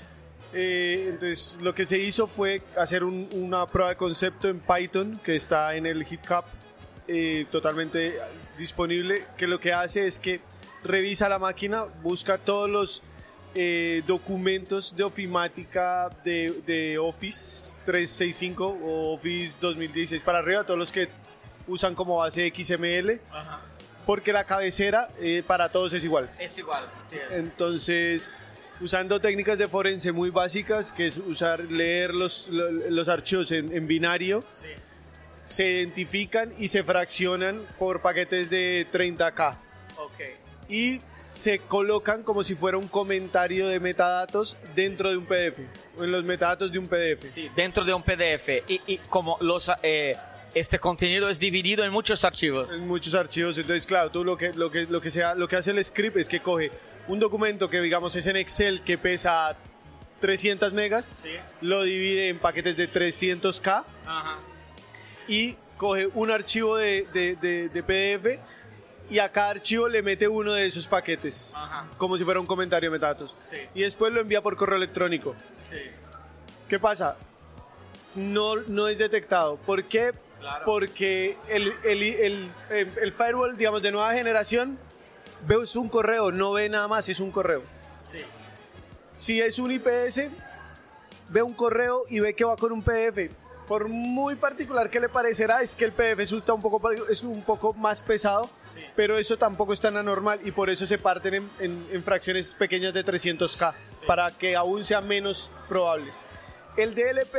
Eh, 0.53 1.07
entonces 1.11 1.57
lo 1.61 1.73
que 1.73 1.85
se 1.85 1.97
hizo 1.97 2.27
fue 2.27 2.61
hacer 2.77 3.03
un- 3.05 3.29
una 3.33 3.65
prueba 3.65 3.91
de 3.91 3.95
concepto 3.95 4.49
en 4.49 4.59
Python 4.59 5.17
que 5.23 5.35
está 5.35 5.75
en 5.75 5.85
el 5.85 6.03
GitHub 6.03 6.43
eh, 7.07 7.45
totalmente 7.51 8.15
disponible, 8.57 9.23
que 9.37 9.47
lo 9.47 9.59
que 9.59 9.71
hace 9.73 10.05
es 10.07 10.19
que 10.19 10.39
revisa 10.83 11.27
la 11.29 11.39
máquina, 11.39 11.85
busca 12.03 12.37
todos 12.37 12.69
los 12.69 13.01
eh, 13.53 14.01
documentos 14.07 14.95
de 14.95 15.03
ofimática 15.03 16.09
de, 16.23 16.61
de 16.65 16.97
Office 16.97 17.75
365 17.85 18.65
o 18.65 19.13
Office 19.13 19.57
2016 19.59 20.21
para 20.21 20.39
arriba, 20.39 20.63
todos 20.63 20.79
los 20.79 20.91
que 20.91 21.09
usan 21.67 21.93
como 21.95 22.17
base 22.17 22.49
XML, 22.55 23.19
porque 24.05 24.33
la 24.33 24.43
cabecera 24.45 25.07
eh, 25.19 25.43
para 25.45 25.69
todos 25.69 25.93
es 25.93 26.03
igual. 26.03 26.29
Es 26.39 26.57
igual, 26.57 26.89
sí 26.99 27.17
es. 27.17 27.39
Entonces, 27.39 28.29
usando 28.79 29.19
técnicas 29.19 29.57
de 29.57 29.67
forense 29.67 30.11
muy 30.11 30.29
básicas, 30.29 30.91
que 30.91 31.07
es 31.07 31.17
usar, 31.17 31.59
leer 31.65 32.13
los, 32.15 32.47
lo- 32.47 32.71
los 32.71 33.07
archivos 33.09 33.51
en, 33.51 33.71
en 33.75 33.87
binario, 33.87 34.43
Sí. 34.51 34.67
se 35.43 35.67
identifican 35.69 36.51
y 36.57 36.67
se 36.67 36.83
fraccionan 36.83 37.59
por 37.77 38.01
paquetes 38.01 38.49
de 38.49 38.85
30K. 38.91 39.57
Ok. 39.97 40.19
Y 40.69 41.01
se 41.17 41.59
colocan 41.59 42.23
como 42.23 42.43
si 42.43 42.55
fuera 42.55 42.77
un 42.77 42.87
comentario 42.87 43.67
de 43.67 43.79
metadatos 43.81 44.57
dentro 44.73 45.09
de 45.09 45.17
un 45.17 45.25
PDF, 45.25 45.59
o 45.97 46.03
en 46.05 46.11
los 46.11 46.23
metadatos 46.23 46.71
de 46.71 46.79
un 46.79 46.87
PDF. 46.87 47.27
Sí, 47.29 47.49
dentro 47.55 47.83
de 47.83 47.93
un 47.93 48.03
PDF. 48.03 48.63
Y, 48.69 48.79
y 48.87 48.97
como 49.09 49.37
los, 49.41 49.69
eh, 49.83 50.15
este 50.53 50.79
contenido 50.79 51.29
es 51.29 51.39
dividido 51.39 51.83
en 51.83 51.91
muchos 51.91 52.23
archivos. 52.25 52.73
en 52.73 52.87
muchos 52.87 53.13
archivos. 53.13 53.57
Entonces, 53.57 53.85
claro, 53.87 54.11
tú 54.11 54.23
lo 54.23 54.37
que, 54.37 54.53
lo 54.53 54.69
que, 54.71 54.83
lo 54.85 54.99
que, 55.01 55.09
sea, 55.11 55.33
lo 55.35 55.47
que 55.47 55.55
hace 55.55 55.71
el 55.71 55.83
script 55.83 56.17
es 56.17 56.27
que 56.29 56.39
coge 56.41 56.71
un 57.07 57.19
documento 57.19 57.69
que, 57.69 57.79
digamos, 57.81 58.15
es 58.15 58.25
en 58.27 58.35
Excel 58.37 58.83
que 58.83 58.97
pesa 58.97 59.55
300 60.19 60.73
megas, 60.73 61.11
Sí. 61.17 61.29
lo 61.61 61.83
divide 61.83 62.29
en 62.29 62.37
paquetes 62.37 62.77
de 62.77 62.87
300K 62.91 63.83
Ajá. 64.05 64.39
y 65.27 65.55
coge 65.77 66.07
un 66.13 66.29
archivo 66.31 66.77
de, 66.77 67.07
de- 67.13 67.35
de- 67.37 67.69
de 67.69 67.83
PDF 67.83 68.39
y 69.09 69.17
a 69.19 69.31
cada 69.31 69.49
archivo 69.49 69.87
le 69.87 70.01
mete 70.03 70.27
uno 70.27 70.53
de 70.53 70.65
esos 70.67 70.87
paquetes, 70.87 71.53
Ajá. 71.55 71.87
como 71.97 72.17
si 72.17 72.23
fuera 72.23 72.39
un 72.39 72.45
comentario 72.45 72.89
de 72.91 72.97
metadatos. 72.97 73.35
Sí. 73.41 73.57
Y 73.73 73.81
después 73.81 74.13
lo 74.13 74.21
envía 74.21 74.41
por 74.41 74.55
correo 74.55 74.77
electrónico. 74.77 75.35
Sí. 75.65 75.77
¿Qué 76.69 76.77
pasa? 76.77 77.17
No, 78.15 78.55
no 78.57 78.87
es 78.89 78.97
detectado. 78.99 79.55
¿Por 79.57 79.83
qué? 79.85 80.11
Claro. 80.41 80.65
Porque 80.65 81.37
el, 81.47 81.71
el, 81.83 82.03
el, 82.03 82.51
el- 83.01 83.13
firewall, 83.13 83.55
digamos, 83.55 83.81
de 83.83 83.91
nueva 83.91 84.11
generación, 84.13 84.77
ve 85.47 85.55
es 85.63 85.75
un 85.75 85.87
correo, 85.87 86.31
no 86.31 86.51
ve 86.53 86.67
nada 86.67 86.87
más, 86.87 87.07
es 87.09 87.19
un 87.19 87.31
correo. 87.31 87.61
Sí. 88.03 88.17
Si 89.13 89.39
es 89.39 89.59
un 89.59 89.71
IPS, 89.71 90.29
ve 91.29 91.41
un 91.43 91.53
correo 91.53 92.03
y 92.09 92.19
ve 92.19 92.33
que 92.33 92.43
va 92.43 92.55
con 92.57 92.71
un 92.71 92.81
PDF. 92.81 93.31
Por 93.67 93.87
muy 93.87 94.35
particular 94.35 94.89
que 94.89 94.99
le 94.99 95.07
parecerá, 95.07 95.61
es 95.61 95.75
que 95.75 95.85
el 95.85 95.91
PDF 95.93 96.19
es 96.19 96.31
un 96.33 96.41
poco, 96.41 96.91
es 96.91 97.21
un 97.21 97.41
poco 97.43 97.73
más 97.73 98.03
pesado, 98.03 98.49
Sí. 98.65 98.79
pero 98.95 99.17
eso 99.17 99.37
tampoco 99.37 99.71
es 99.73 99.79
tan 99.79 99.95
anormal 99.95 100.39
y 100.43 100.51
por 100.51 100.69
eso 100.69 100.85
se 100.85 100.97
parten 100.97 101.35
en, 101.35 101.49
en- 101.59 101.87
en 101.91 102.03
fracciones 102.03 102.53
pequeñas 102.55 102.93
de 102.93 103.05
300K, 103.05 103.73
para 104.07 104.31
que 104.31 104.55
aún 104.55 104.83
sea 104.83 104.99
menos 105.01 105.51
probable. 105.69 106.11
El 106.75 106.95
DLP 106.95 107.35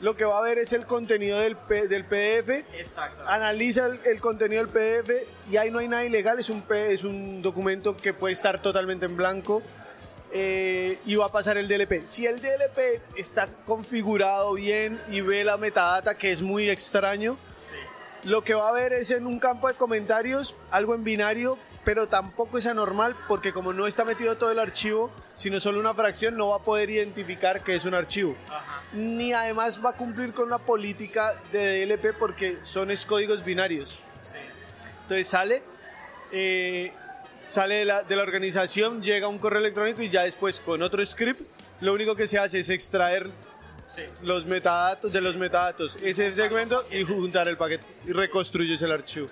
lo 0.00 0.16
que 0.16 0.24
va 0.24 0.38
a 0.38 0.42
ver 0.42 0.58
es 0.58 0.72
el 0.72 0.86
contenido 0.86 1.38
del, 1.38 1.56
P- 1.56 1.86
del 1.88 2.04
PDF, 2.04 2.64
Exacto. 2.74 3.28
analiza 3.28 3.86
el, 3.86 4.00
el 4.06 4.20
contenido 4.20 4.64
del 4.64 4.72
PDF 4.72 5.10
y 5.50 5.56
ahí 5.58 5.70
no 5.70 5.78
hay 5.78 5.88
nada 5.88 6.04
ilegal, 6.04 6.38
es 6.38 6.48
un, 6.50 6.62
P- 6.62 6.92
es 6.92 7.04
un 7.04 7.42
documento 7.42 7.96
que 7.96 8.14
puede 8.14 8.32
estar 8.32 8.60
totalmente 8.62 9.06
en 9.06 9.16
blanco 9.16 9.62
eh, 10.32 10.98
y 11.06 11.16
va 11.16 11.26
a 11.26 11.32
pasar 11.32 11.56
el 11.58 11.66
DLP. 11.68 12.02
Si 12.04 12.24
el 12.26 12.40
DLP 12.40 13.02
está 13.16 13.48
configurado 13.66 14.54
bien 14.54 15.00
y 15.08 15.20
ve 15.20 15.44
la 15.44 15.56
metadata 15.56 16.14
que 16.16 16.30
es 16.30 16.40
muy 16.40 16.70
extraño, 16.70 17.36
lo 18.24 18.44
que 18.44 18.54
va 18.54 18.68
a 18.68 18.72
ver 18.72 18.92
es 18.92 19.10
en 19.10 19.26
un 19.26 19.38
campo 19.38 19.66
de 19.68 19.74
comentarios 19.74 20.56
algo 20.70 20.94
en 20.94 21.04
binario, 21.04 21.58
pero 21.84 22.08
tampoco 22.08 22.58
es 22.58 22.66
anormal 22.66 23.16
porque 23.26 23.52
como 23.52 23.72
no 23.72 23.86
está 23.86 24.04
metido 24.04 24.36
todo 24.36 24.50
el 24.50 24.58
archivo, 24.58 25.10
sino 25.34 25.58
solo 25.60 25.80
una 25.80 25.94
fracción, 25.94 26.36
no 26.36 26.48
va 26.48 26.56
a 26.56 26.62
poder 26.62 26.90
identificar 26.90 27.62
que 27.62 27.74
es 27.74 27.84
un 27.84 27.94
archivo. 27.94 28.36
Ni 28.92 29.32
además 29.32 29.80
va 29.84 29.90
a 29.90 29.92
cumplir 29.94 30.32
con 30.32 30.50
la 30.50 30.58
política 30.58 31.32
de 31.52 31.86
DLP 31.86 32.16
porque 32.18 32.58
son 32.62 32.90
es 32.90 33.06
códigos 33.06 33.44
binarios. 33.44 33.98
Entonces 35.02 35.26
sale, 35.26 35.62
eh, 36.32 36.92
sale 37.48 37.76
de 37.76 37.84
la, 37.84 38.02
de 38.02 38.14
la 38.16 38.22
organización, 38.22 39.02
llega 39.02 39.26
un 39.26 39.38
correo 39.38 39.60
electrónico 39.60 40.02
y 40.02 40.08
ya 40.10 40.22
después 40.22 40.60
con 40.60 40.82
otro 40.82 41.04
script, 41.04 41.40
lo 41.80 41.94
único 41.94 42.14
que 42.14 42.26
se 42.26 42.38
hace 42.38 42.60
es 42.60 42.68
extraer 42.68 43.30
Sí. 43.86 44.02
los 44.22 44.46
metadatos 44.46 45.12
de 45.12 45.20
los 45.20 45.36
metadatos, 45.36 45.96
ese 45.96 46.32
segmento 46.32 46.86
y 46.92 47.02
juntar 47.02 47.48
el 47.48 47.56
paquete 47.56 47.84
y 48.06 48.12
reconstruyes 48.12 48.80
el 48.82 48.92
archivo. 48.92 49.26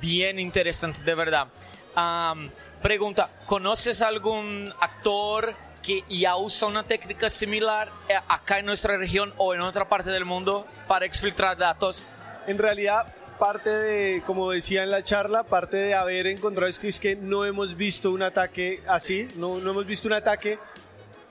Bien 0.00 0.38
interesante, 0.38 1.02
de 1.02 1.14
verdad. 1.14 1.48
Pregunta, 2.82 3.28
¿conoces 3.46 4.00
algún 4.00 4.72
actor 4.80 5.54
que 5.82 6.04
ya 6.08 6.36
usa 6.36 6.68
una 6.68 6.82
técnica 6.84 7.28
similar 7.28 7.88
eh, 8.08 8.14
acá 8.28 8.58
en 8.58 8.66
nuestra 8.66 8.96
región 8.96 9.34
o 9.36 9.54
en 9.54 9.60
otra 9.60 9.88
parte 9.88 10.10
del 10.10 10.24
mundo 10.24 10.66
para 10.88 11.04
exfiltrar 11.04 11.58
datos? 11.58 12.12
En 12.46 12.56
realidad, 12.56 13.12
parte 13.38 13.68
de, 13.70 14.22
como 14.24 14.50
decía 14.50 14.82
en 14.82 14.90
la 14.90 15.02
charla, 15.04 15.44
parte 15.44 15.76
de 15.76 15.94
haber 15.94 16.26
encontrado 16.26 16.68
es 16.70 16.78
que, 16.78 16.88
es 16.88 17.00
que 17.00 17.16
no 17.16 17.44
hemos 17.44 17.76
visto 17.76 18.10
un 18.12 18.22
ataque 18.22 18.82
así, 18.88 19.28
no, 19.36 19.58
no 19.58 19.70
hemos 19.72 19.86
visto 19.86 20.08
un 20.08 20.14
ataque 20.14 20.58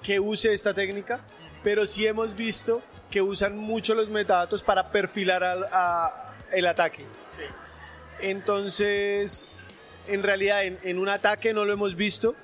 que 0.03 0.19
use 0.19 0.53
esta 0.53 0.73
técnica, 0.73 1.19
pero 1.63 1.85
sí 1.87 2.05
hemos 2.05 2.35
visto 2.35 2.81
que 3.09 3.21
usan 3.23 3.57
mucho 3.57 3.95
los 3.95 4.09
metadatos 4.09 4.61
para 4.61 4.91
perfilar 4.91 5.43
al- 5.43 5.65
a- 5.71 6.33
el 6.51 6.67
ataque. 6.67 7.05
Sí. 7.25 7.43
Entonces, 8.21 9.45
en 10.07 10.23
realidad, 10.23 10.63
en, 10.63 10.77
en 10.83 10.97
un 10.97 11.09
ataque 11.09 11.53
no 11.53 11.65
lo 11.65 11.73
hemos 11.73 11.95
visto, 11.95 12.35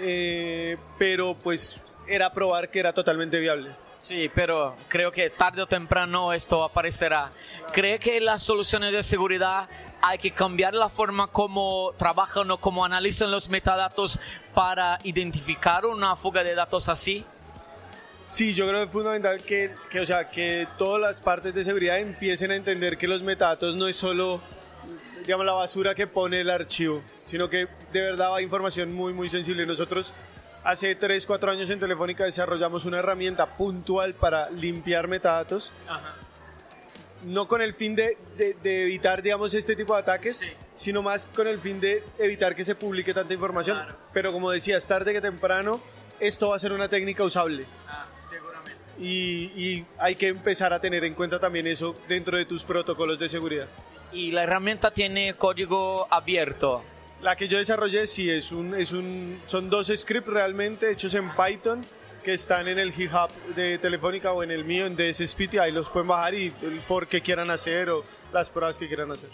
eh, 0.00 0.76
pero 0.98 1.34
pues 1.34 1.80
era 2.06 2.30
probar 2.32 2.70
que 2.70 2.80
era 2.80 2.92
totalmente 2.92 3.38
viable. 3.40 3.70
Sí, 3.98 4.30
pero 4.34 4.76
creo 4.88 5.10
que 5.10 5.30
tarde 5.30 5.62
o 5.62 5.66
temprano 5.66 6.32
esto 6.32 6.62
aparecerá. 6.62 7.30
¿Cree 7.72 7.98
que 7.98 8.20
las 8.20 8.42
soluciones 8.42 8.92
de 8.92 9.02
seguridad 9.02 9.66
hay 10.02 10.18
que 10.18 10.30
cambiar 10.30 10.74
la 10.74 10.90
forma 10.90 11.28
como 11.28 11.94
trabajan 11.96 12.50
o 12.50 12.58
como 12.58 12.84
analizan 12.84 13.30
los 13.30 13.48
metadatos 13.48 14.20
para 14.52 14.98
identificar 15.04 15.86
una 15.86 16.16
fuga 16.16 16.44
de 16.44 16.54
datos 16.54 16.90
así? 16.90 17.24
Sí, 18.26 18.52
yo 18.52 18.68
creo 18.68 18.80
que 18.80 18.86
es 18.86 18.92
fundamental 18.92 19.42
que, 19.42 19.74
que, 19.88 20.00
o 20.00 20.06
sea, 20.06 20.28
que 20.28 20.68
todas 20.76 21.00
las 21.00 21.22
partes 21.22 21.54
de 21.54 21.64
seguridad 21.64 21.98
empiecen 21.98 22.50
a 22.50 22.56
entender 22.56 22.98
que 22.98 23.08
los 23.08 23.22
metadatos 23.22 23.74
no 23.74 23.88
es 23.88 23.96
solo 23.96 24.40
digamos, 25.24 25.46
la 25.46 25.52
basura 25.52 25.94
que 25.94 26.06
pone 26.06 26.40
el 26.40 26.50
archivo, 26.50 27.02
sino 27.24 27.48
que 27.48 27.66
de 27.92 28.00
verdad 28.00 28.30
va 28.30 28.42
información 28.42 28.92
muy, 28.92 29.12
muy 29.12 29.28
sensible. 29.28 29.66
Nosotros 29.66 30.12
hace 30.62 30.94
3, 30.94 31.26
4 31.26 31.50
años 31.50 31.70
en 31.70 31.80
Telefónica 31.80 32.24
desarrollamos 32.24 32.84
una 32.84 32.98
herramienta 32.98 33.56
puntual 33.56 34.14
para 34.14 34.50
limpiar 34.50 35.08
metadatos. 35.08 35.70
No 37.24 37.48
con 37.48 37.62
el 37.62 37.74
fin 37.74 37.96
de, 37.96 38.18
de, 38.36 38.82
evitar, 38.82 39.22
digamos, 39.22 39.54
este 39.54 39.74
tipo 39.74 39.94
de 39.94 40.00
ataques, 40.00 40.42
sino 40.74 41.02
más 41.02 41.26
con 41.26 41.46
el 41.46 41.58
fin 41.58 41.80
de 41.80 42.02
evitar 42.18 42.54
que 42.54 42.66
se 42.66 42.74
publique 42.74 43.14
tanta 43.14 43.32
información. 43.32 43.78
Pero 44.12 44.30
como 44.30 44.50
decías, 44.50 44.86
tarde 44.86 45.14
que 45.14 45.22
temprano, 45.22 45.80
esto 46.20 46.50
va 46.50 46.56
a 46.56 46.58
ser 46.58 46.72
una 46.72 46.88
técnica 46.88 47.24
usable. 47.24 47.64
Ah, 47.88 48.06
seguramente. 48.14 48.72
Y, 48.98 49.44
y, 49.56 49.86
hay 49.98 50.16
que 50.16 50.28
empezar 50.28 50.74
a 50.74 50.80
tener 50.80 51.02
en 51.04 51.14
cuenta 51.14 51.40
también 51.40 51.66
eso 51.66 51.94
dentro 52.06 52.36
de 52.36 52.44
tus 52.44 52.62
protocolos 52.62 53.18
de 53.18 53.28
seguridad. 53.30 53.68
Y 54.14 54.30
la 54.30 54.44
herramienta 54.44 54.90
tiene 54.90 55.34
código 55.34 56.06
abierto. 56.10 56.82
La 57.20 57.36
que 57.36 57.48
yo 57.48 57.58
desarrollé 57.58 58.06
sí 58.06 58.30
es 58.30 58.52
un, 58.52 58.74
es 58.74 58.92
un, 58.92 59.40
son 59.46 59.68
dos 59.68 59.92
scripts 59.94 60.30
realmente 60.30 60.90
hechos 60.90 61.14
en 61.14 61.30
Python 61.34 61.84
que 62.22 62.32
están 62.32 62.66
en 62.68 62.78
el 62.78 62.92
GitHub 62.92 63.30
de 63.54 63.78
Telefónica 63.78 64.32
o 64.32 64.42
en 64.42 64.50
el 64.50 64.64
mío 64.64 64.86
en 64.86 64.96
DSSPT, 64.96 65.58
ahí 65.60 65.70
los 65.70 65.90
pueden 65.90 66.08
bajar 66.08 66.34
y 66.34 66.52
el 66.62 66.80
for 66.80 67.06
que 67.06 67.20
quieran 67.20 67.50
hacer 67.50 67.90
o 67.90 68.02
las 68.32 68.48
pruebas 68.48 68.78
que 68.78 68.88
quieran 68.88 69.12
hacer. 69.12 69.28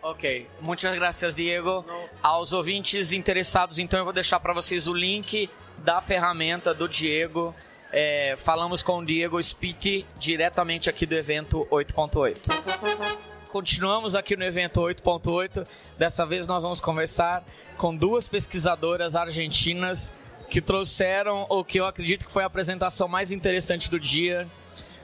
Ok, 0.00 0.24
muchas 0.60 0.94
gracias, 0.94 1.34
Diego. 1.34 1.84
Aos 2.22 2.52
ouvintes 2.52 3.12
interessados, 3.12 3.78
então 3.78 3.98
eu 3.98 4.04
vou 4.04 4.12
deixar 4.12 4.38
para 4.38 4.52
vocês 4.52 4.86
o 4.86 4.94
link 4.94 5.50
da 5.78 6.00
ferramenta 6.00 6.72
do 6.72 6.88
Diego. 6.88 7.54
É, 7.90 8.36
falamos 8.36 8.82
com 8.82 8.98
o 8.98 9.04
Diego 9.04 9.42
Speak 9.42 10.04
diretamente 10.18 10.88
aqui 10.90 11.06
do 11.06 11.14
evento 11.14 11.66
8.8. 11.70 13.37
Continuamos 13.50 14.14
aqui 14.14 14.36
no 14.36 14.44
evento 14.44 14.80
8.8. 14.80 15.66
Dessa 15.96 16.26
vez 16.26 16.46
nós 16.46 16.62
vamos 16.62 16.82
conversar 16.82 17.42
com 17.78 17.96
duas 17.96 18.28
pesquisadoras 18.28 19.16
argentinas 19.16 20.14
que 20.50 20.60
trouxeram 20.60 21.46
o 21.48 21.64
que 21.64 21.80
eu 21.80 21.86
acredito 21.86 22.26
que 22.26 22.32
foi 22.32 22.42
a 22.42 22.46
apresentação 22.46 23.08
mais 23.08 23.32
interessante 23.32 23.90
do 23.90 23.98
dia 23.98 24.46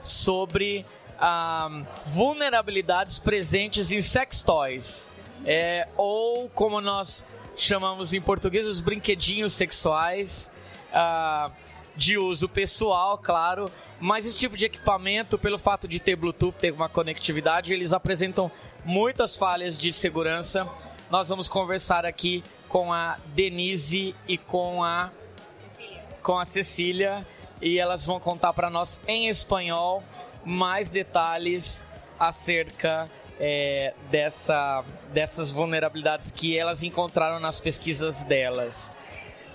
sobre 0.03 0.85
ah, 1.17 1.83
vulnerabilidades 2.05 3.17
presentes 3.17 3.91
em 3.91 3.99
sex 3.99 4.43
toys. 4.43 5.09
É, 5.43 5.87
ou 5.97 6.47
como 6.49 6.79
nós 6.79 7.25
chamamos 7.55 8.13
em 8.13 8.21
português, 8.21 8.67
os 8.67 8.79
brinquedinhos 8.79 9.53
sexuais. 9.53 10.51
Ah, 10.93 11.49
de 11.95 12.17
uso 12.17 12.49
pessoal, 12.49 13.17
claro, 13.17 13.69
mas 13.99 14.25
esse 14.25 14.37
tipo 14.37 14.57
de 14.57 14.65
equipamento, 14.65 15.37
pelo 15.37 15.57
fato 15.57 15.87
de 15.87 15.99
ter 15.99 16.15
Bluetooth, 16.15 16.57
ter 16.57 16.71
uma 16.71 16.89
conectividade, 16.89 17.73
eles 17.73 17.93
apresentam 17.93 18.51
muitas 18.83 19.37
falhas 19.37 19.77
de 19.77 19.93
segurança. 19.93 20.69
Nós 21.09 21.29
vamos 21.29 21.47
conversar 21.47 22.05
aqui 22.05 22.43
com 22.67 22.91
a 22.91 23.17
Denise 23.27 24.15
e 24.27 24.37
com 24.37 24.83
a 24.83 25.11
com 26.21 26.39
a 26.39 26.45
Cecília 26.45 27.25
e 27.61 27.77
elas 27.77 28.03
vão 28.03 28.19
contar 28.19 28.51
para 28.51 28.67
nós 28.67 28.99
em 29.07 29.27
espanhol 29.27 30.03
mais 30.43 30.89
detalhes 30.89 31.85
acerca 32.19 33.09
é, 33.39 33.93
dessa, 34.09 34.83
dessas 35.13 35.51
vulnerabilidades 35.51 36.31
que 36.31 36.57
elas 36.57 36.83
encontraram 36.83 37.39
nas 37.39 37.59
pesquisas 37.59 38.23
delas. 38.23 38.91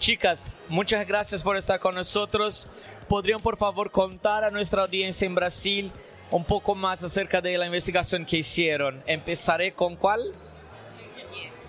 Chicas, 0.00 0.50
muchas 0.70 1.06
gracias 1.06 1.42
por 1.42 1.58
estar 1.58 1.78
con 1.78 1.94
nosotros. 1.94 2.66
¿Podrían 3.06 3.38
por 3.38 3.58
favor 3.58 3.90
contar 3.90 4.44
a 4.44 4.50
nuestra 4.50 4.80
audiencia 4.80 5.26
en 5.26 5.34
Brasil 5.34 5.92
un 6.30 6.42
poco 6.42 6.74
más 6.74 7.04
acerca 7.04 7.42
de 7.42 7.58
la 7.58 7.66
investigación 7.66 8.24
que 8.24 8.38
hicieron? 8.38 9.02
Empezaré 9.06 9.72
con 9.72 9.96
cuál? 9.96 10.32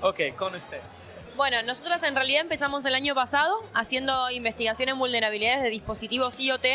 Ok, 0.02 0.34
con 0.38 0.56
usted. 0.56 0.80
Bueno, 1.36 1.62
nosotros 1.64 2.02
en 2.04 2.16
realidad 2.16 2.40
empezamos 2.40 2.86
el 2.86 2.96
año 2.96 3.14
pasado 3.14 3.54
haciendo 3.74 4.32
investigación 4.32 4.88
en 4.88 4.98
vulnerabilidades 4.98 5.62
de 5.62 5.70
dispositivos 5.70 6.40
IoT 6.40 6.66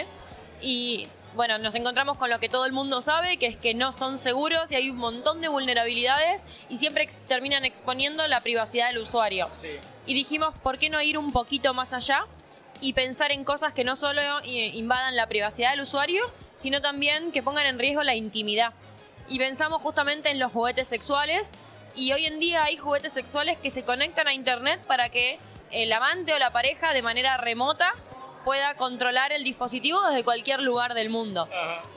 y 0.61 1.09
bueno, 1.37 1.59
nos 1.59 1.75
encontramos 1.75 2.17
con 2.17 2.31
lo 2.31 2.41
que 2.41 2.49
todo 2.49 2.65
el 2.65 2.73
mundo 2.73 3.03
sabe, 3.03 3.37
que 3.37 3.47
es 3.47 3.57
que 3.57 3.75
no 3.75 3.93
son 3.93 4.19
seguros 4.19 4.73
y 4.73 4.75
hay 4.75 4.89
un 4.89 4.97
montón 4.97 5.43
de 5.43 5.49
vulnerabilidades 5.49 6.43
y 6.71 6.79
siempre 6.79 7.07
terminan 7.29 7.67
exponiendo 7.67 8.27
la 8.27 8.41
privacidad 8.41 8.89
del 8.89 8.99
usuario. 8.99 9.47
Y 10.07 10.15
dijimos, 10.15 10.55
¿por 10.63 10.79
qué 10.79 10.89
no 10.89 11.01
ir 11.03 11.19
un 11.19 11.33
poquito 11.33 11.75
más 11.75 11.93
allá 11.93 12.25
y 12.81 12.95
pensar 12.95 13.33
en 13.33 13.45
cosas 13.45 13.75
que 13.75 13.85
no 13.85 13.97
solo 13.97 14.23
invadan 14.45 15.15
la 15.15 15.27
privacidad 15.29 15.71
del 15.73 15.83
usuario, 15.83 16.25
sino 16.55 16.81
también 16.81 17.31
que 17.33 17.43
pongan 17.43 17.67
en 17.67 17.79
riesgo 17.79 18.03
la 18.03 18.15
intimidad? 18.15 18.73
Y 19.29 19.39
pensamos 19.39 19.83
justamente 19.83 20.31
en 20.31 20.39
los 20.39 20.53
juguetes 20.53 20.89
sexuales 20.89 21.51
y 21.95 22.13
hoy 22.13 22.25
en 22.25 22.41
día 22.41 22.65
hay 22.65 22.79
juguetes 22.79 23.13
sexuales 23.13 23.59
que 23.59 23.71
se 23.71 23.83
conectan 23.83 24.27
a 24.27 24.33
Internet 24.33 24.81
para 24.87 25.11
que 25.11 25.39
el 25.71 25.93
amante 25.93 26.33
o 26.33 26.39
la 26.39 26.51
pareja 26.51 26.95
de 26.95 27.03
manera 27.03 27.37
remota 27.37 27.93
pueda 28.47 28.77
controlar 28.77 29.33
el 29.33 29.43
dispositivo 29.43 30.01
desde 30.07 30.23
cualquier 30.23 30.63
lugar 30.63 30.95
del 30.95 31.11
mundo. 31.11 31.49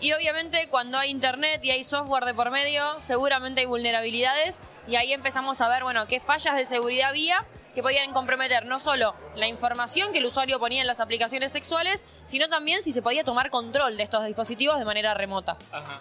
Y 0.02 0.14
obviamente 0.14 0.68
cuando 0.68 0.98
hay 0.98 1.12
internet 1.12 1.64
y 1.64 1.70
hay 1.70 1.84
software 1.84 2.26
de 2.26 2.34
por 2.34 2.50
medio, 2.50 3.00
seguramente 3.02 3.60
hay 3.60 3.68
vulnerabilidades 3.68 4.60
y 4.88 4.96
ahí 4.96 5.14
empezamos 5.14 5.62
a 5.62 5.70
ver, 5.70 5.84
bueno, 5.84 6.08
qué 6.08 6.20
fallas 6.20 6.56
de 6.56 6.66
seguridad 6.66 7.10
había 7.10 7.46
que 7.76 7.84
podían 7.84 8.14
comprometer 8.14 8.66
no 8.66 8.80
solo 8.80 9.14
la 9.36 9.48
información 9.48 10.12
que 10.12 10.18
el 10.18 10.26
usuario 10.26 10.58
ponía 10.58 10.82
en 10.82 10.88
las 10.88 11.00
aplicaciones 11.00 11.52
sexuales, 11.52 12.04
sino 12.24 12.50
también 12.50 12.82
si 12.82 12.94
se 12.94 13.04
podía 13.04 13.24
tomar 13.24 13.52
control 13.52 13.96
de 13.96 14.02
estos 14.02 14.26
dispositivos 14.26 14.80
de 14.80 14.86
manera 14.86 15.14
remota. 15.14 15.56
Ajá. 15.72 16.00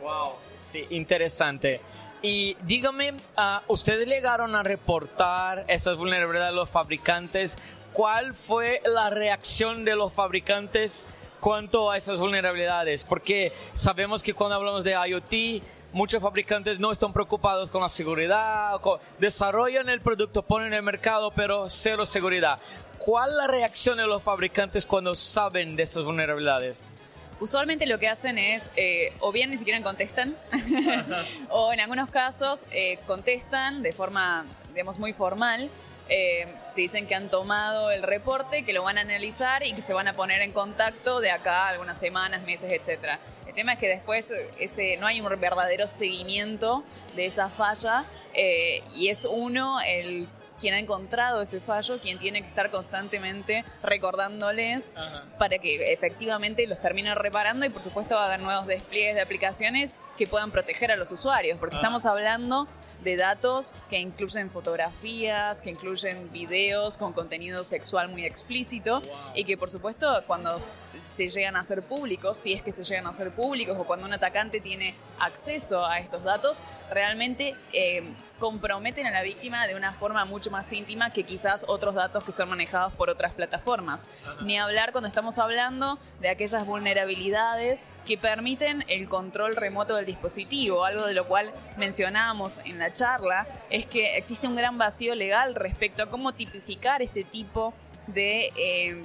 Wow. 0.00 0.32
Sí, 0.62 0.86
interesante. 0.88 1.82
Y 2.22 2.56
dígame, 2.62 3.12
uh, 3.12 3.60
¿ustedes 3.68 4.08
llegaron 4.08 4.56
a 4.56 4.62
reportar 4.62 5.64
esas 5.68 5.96
vulnerabilidades 5.96 6.52
de 6.52 6.56
los 6.56 6.68
fabricantes 6.68 7.58
¿cuál 7.98 8.32
fue 8.32 8.80
la 8.84 9.10
reacción 9.10 9.84
de 9.84 9.96
los 9.96 10.12
fabricantes 10.12 11.08
cuanto 11.40 11.90
a 11.90 11.96
esas 11.96 12.16
vulnerabilidades? 12.18 13.04
Porque 13.04 13.52
sabemos 13.72 14.22
que 14.22 14.34
cuando 14.34 14.54
hablamos 14.54 14.84
de 14.84 14.92
IoT, 14.92 15.64
muchos 15.92 16.22
fabricantes 16.22 16.78
no 16.78 16.92
están 16.92 17.12
preocupados 17.12 17.70
con 17.70 17.80
la 17.80 17.88
seguridad, 17.88 18.80
desarrollan 19.18 19.88
el 19.88 20.00
producto, 20.00 20.42
ponen 20.42 20.68
en 20.68 20.74
el 20.74 20.82
mercado, 20.84 21.32
pero 21.32 21.68
cero 21.68 22.06
seguridad. 22.06 22.60
¿Cuál 23.00 23.30
es 23.30 23.36
la 23.36 23.46
reacción 23.48 23.98
de 23.98 24.06
los 24.06 24.22
fabricantes 24.22 24.86
cuando 24.86 25.16
saben 25.16 25.74
de 25.74 25.82
esas 25.82 26.04
vulnerabilidades? 26.04 26.92
Usualmente 27.40 27.84
lo 27.84 27.98
que 27.98 28.06
hacen 28.06 28.38
es, 28.38 28.70
eh, 28.76 29.12
o 29.18 29.32
bien 29.32 29.50
ni 29.50 29.56
siquiera 29.56 29.82
contestan, 29.82 30.36
o 31.50 31.72
en 31.72 31.80
algunos 31.80 32.10
casos 32.10 32.64
eh, 32.70 33.00
contestan 33.08 33.82
de 33.82 33.92
forma, 33.92 34.44
digamos, 34.72 35.00
muy 35.00 35.12
formal, 35.12 35.68
eh, 36.08 36.46
te 36.74 36.82
dicen 36.82 37.06
que 37.06 37.14
han 37.14 37.28
tomado 37.28 37.90
el 37.90 38.02
reporte, 38.02 38.64
que 38.64 38.72
lo 38.72 38.82
van 38.82 38.98
a 38.98 39.02
analizar 39.02 39.64
y 39.66 39.72
que 39.72 39.80
se 39.80 39.92
van 39.92 40.08
a 40.08 40.12
poner 40.12 40.42
en 40.42 40.52
contacto 40.52 41.20
de 41.20 41.30
acá 41.30 41.68
algunas 41.68 41.98
semanas, 41.98 42.42
meses, 42.42 42.72
etc. 42.72 43.18
El 43.46 43.54
tema 43.54 43.74
es 43.74 43.78
que 43.78 43.88
después 43.88 44.32
ese, 44.58 44.96
no 44.96 45.06
hay 45.06 45.20
un 45.20 45.28
verdadero 45.40 45.86
seguimiento 45.86 46.84
de 47.16 47.26
esa 47.26 47.48
falla 47.48 48.04
eh, 48.34 48.82
y 48.94 49.08
es 49.08 49.26
uno 49.30 49.80
el 49.80 50.28
quien 50.58 50.74
ha 50.74 50.78
encontrado 50.78 51.42
ese 51.42 51.60
fallo, 51.60 51.98
quien 52.00 52.18
tiene 52.18 52.42
que 52.42 52.48
estar 52.48 52.70
constantemente 52.70 53.64
recordándoles 53.82 54.94
para 55.38 55.58
que 55.58 55.92
efectivamente 55.92 56.66
los 56.66 56.80
terminen 56.80 57.14
reparando 57.16 57.64
y 57.64 57.70
por 57.70 57.82
supuesto 57.82 58.18
hagan 58.18 58.42
nuevos 58.42 58.66
despliegues 58.66 59.14
de 59.14 59.20
aplicaciones 59.20 59.98
que 60.16 60.26
puedan 60.26 60.50
proteger 60.50 60.90
a 60.90 60.96
los 60.96 61.12
usuarios, 61.12 61.58
porque 61.58 61.76
estamos 61.76 62.06
hablando 62.06 62.66
de 63.08 63.16
datos 63.16 63.74
que 63.88 63.98
incluyen 63.98 64.50
fotografías, 64.50 65.62
que 65.62 65.70
incluyen 65.70 66.30
videos 66.30 66.98
con 66.98 67.14
contenido 67.14 67.64
sexual 67.64 68.08
muy 68.08 68.24
explícito 68.24 69.00
y 69.34 69.44
que 69.44 69.56
por 69.56 69.70
supuesto 69.70 70.06
cuando 70.26 70.60
se 70.60 71.28
llegan 71.28 71.56
a 71.56 71.64
ser 71.64 71.82
públicos, 71.82 72.36
si 72.36 72.52
es 72.52 72.62
que 72.62 72.70
se 72.70 72.84
llegan 72.84 73.06
a 73.06 73.14
ser 73.14 73.30
públicos 73.30 73.76
o 73.78 73.84
cuando 73.84 74.04
un 74.04 74.12
atacante 74.12 74.60
tiene 74.60 74.94
acceso 75.20 75.86
a 75.86 76.00
estos 76.00 76.22
datos, 76.22 76.62
realmente 76.90 77.54
eh, 77.72 78.02
comprometen 78.38 79.06
a 79.06 79.10
la 79.10 79.22
víctima 79.22 79.66
de 79.66 79.74
una 79.74 79.92
forma 79.92 80.24
mucho 80.24 80.50
más 80.50 80.72
íntima 80.72 81.10
que 81.10 81.24
quizás 81.24 81.64
otros 81.68 81.94
datos 81.94 82.24
que 82.24 82.32
son 82.32 82.48
manejados 82.48 82.92
por 82.94 83.10
otras 83.10 83.34
plataformas. 83.34 84.06
Ni 84.42 84.58
hablar 84.58 84.92
cuando 84.92 85.08
estamos 85.08 85.38
hablando 85.38 85.98
de 86.20 86.28
aquellas 86.28 86.66
vulnerabilidades 86.66 87.86
que 88.06 88.16
permiten 88.16 88.84
el 88.88 89.08
control 89.08 89.56
remoto 89.56 89.96
del 89.96 90.06
dispositivo, 90.06 90.84
algo 90.84 91.06
de 91.06 91.14
lo 91.14 91.26
cual 91.26 91.52
mencionábamos 91.76 92.58
en 92.64 92.78
la 92.78 92.92
charla, 92.92 93.46
es 93.70 93.86
que 93.86 94.16
existe 94.16 94.46
un 94.46 94.56
gran 94.56 94.78
vacío 94.78 95.14
legal 95.14 95.54
respecto 95.54 96.02
a 96.02 96.06
cómo 96.06 96.32
tipificar 96.32 97.02
este 97.02 97.24
tipo 97.24 97.74
de... 98.06 98.52
Eh, 98.56 99.04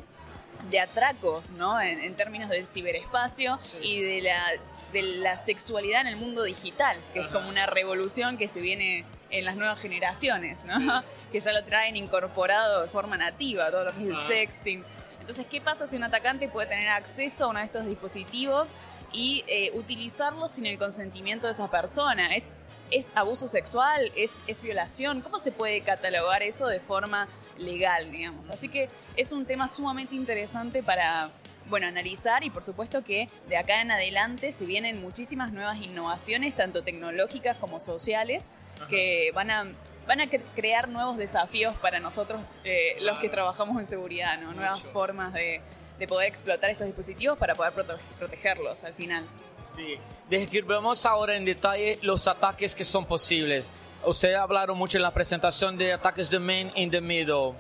de 0.70 0.80
atracos, 0.80 1.52
¿no? 1.52 1.80
En, 1.82 2.16
términos 2.16 2.50
del 2.50 2.66
ciberespacio 2.66 3.58
y 3.82 4.02
de 4.02 4.22
la, 4.22 4.52
de 4.94 5.02
la 5.02 5.38
sexualidad 5.38 6.02
en 6.02 6.08
el 6.08 6.16
mundo 6.16 6.44
digital, 6.44 6.98
que 7.14 7.20
es 7.20 7.28
como 7.28 7.50
una 7.50 7.66
revolución 7.66 8.38
que 8.38 8.48
se 8.48 8.62
viene 8.62 9.06
en 9.34 9.46
las 9.46 9.56
nuevas 9.56 9.80
generaciones, 9.80 10.64
¿no? 10.66 11.04
Que 11.32 11.40
ya 11.40 11.52
lo 11.52 11.64
traen 11.64 11.96
incorporado 11.96 12.84
de 12.84 12.88
forma 12.88 13.18
nativa, 13.18 13.72
todo 13.72 13.86
lo 13.86 13.92
que 13.92 14.04
es 14.04 14.08
el 14.08 14.28
sexting. 14.28 14.86
Entonces, 15.20 15.48
¿qué 15.50 15.60
pasa 15.60 15.88
si 15.88 15.96
un 15.96 16.04
atacante 16.04 16.48
puede 16.48 16.68
tener 16.68 16.90
acceso 16.90 17.46
a 17.46 17.48
uno 17.48 17.60
de 17.60 17.66
estos 17.66 17.86
dispositivos 17.88 18.76
y 19.12 19.44
eh, 19.48 19.72
utilizarlo 19.74 20.48
sin 20.48 20.68
el 20.68 20.78
consentimiento 20.78 21.48
de 21.48 21.54
esa 21.54 21.72
persona? 21.72 22.36
¿Es, 22.36 22.52
es 22.92 23.12
abuso 23.16 23.48
sexual? 23.48 24.12
¿Es, 24.16 24.40
¿Es 24.46 24.62
violación? 24.62 25.22
¿Cómo 25.22 25.40
se 25.40 25.52
puede 25.52 25.82
catalogar 25.82 26.44
eso 26.44 26.68
de 26.68 26.80
forma 26.80 27.28
legal, 27.58 28.12
digamos? 28.12 28.52
Así 28.52 28.70
que 28.70 28.90
es 29.16 29.32
un 29.32 29.46
tema 29.46 29.68
sumamente 29.68 30.16
interesante 30.16 30.84
para, 30.84 31.32
bueno, 31.68 31.88
analizar 31.88 32.44
y 32.44 32.52
por 32.52 32.64
supuesto 32.64 33.04
que 33.04 33.28
de 33.50 33.58
acá 33.58 33.82
en 33.82 33.90
adelante 33.90 34.52
se 34.52 34.66
vienen 34.66 35.02
muchísimas 35.02 35.52
nuevas 35.52 35.82
innovaciones, 35.82 36.56
tanto 36.56 36.84
tecnológicas 36.84 37.58
como 37.58 37.80
sociales, 37.80 38.52
que 38.90 39.32
van 39.34 39.50
a, 39.52 39.66
van 40.08 40.22
a 40.22 40.26
cre- 40.26 40.42
crear 40.56 40.88
nuevos 40.90 41.18
desafíos 41.18 41.74
para 41.82 42.00
nosotros, 42.00 42.58
eh, 42.64 42.98
los 43.02 43.20
que 43.20 43.30
trabajamos 43.30 43.78
en 43.80 43.88
seguridad, 43.88 44.38
¿no? 44.40 44.54
Nuevas 44.54 44.82
formas 44.82 45.34
de, 45.34 45.62
de 46.00 46.08
poder 46.08 46.28
explotar 46.28 46.70
estos 46.70 46.86
dispositivos 46.88 47.38
para 47.38 47.56
poder 47.56 47.74
prote- 47.74 47.98
protegerlos 48.20 48.84
al 48.84 48.94
final. 48.94 49.24
Sí. 49.62 49.98
Describamos 50.30 51.06
ahora 51.06 51.36
en 51.36 51.46
detalle 51.46 52.00
los 52.02 52.28
ataques 52.28 52.76
que 52.76 52.84
son 52.84 53.06
posibles. 53.06 53.72
Ustedes 54.06 54.36
hablaron 54.38 54.78
mucho 54.78 54.98
en 54.98 55.04
la 55.04 55.12
presentación 55.12 55.78
de 55.78 55.94
ataques 55.94 56.30
de 56.30 56.40
main 56.40 56.70
in 56.76 56.90
the 56.92 57.00
middle, 57.00 57.54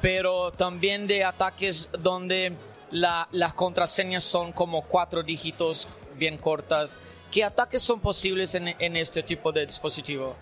pero 0.00 0.50
también 0.52 1.06
de 1.06 1.24
ataques 1.24 1.90
donde 1.98 2.54
la- 2.90 3.28
las 3.32 3.52
contraseñas 3.54 4.24
son 4.24 4.52
como 4.52 4.82
cuatro 4.82 5.22
dígitos 5.22 5.88
bien 6.14 6.38
cortas. 6.38 6.98
¿Qué 7.30 7.44
ataques 7.44 7.82
son 7.82 8.00
posibles 8.00 8.54
en, 8.54 8.96
este 8.96 9.22
tipo 9.22 9.52
de 9.52 9.66
dispositivo? 9.66 10.34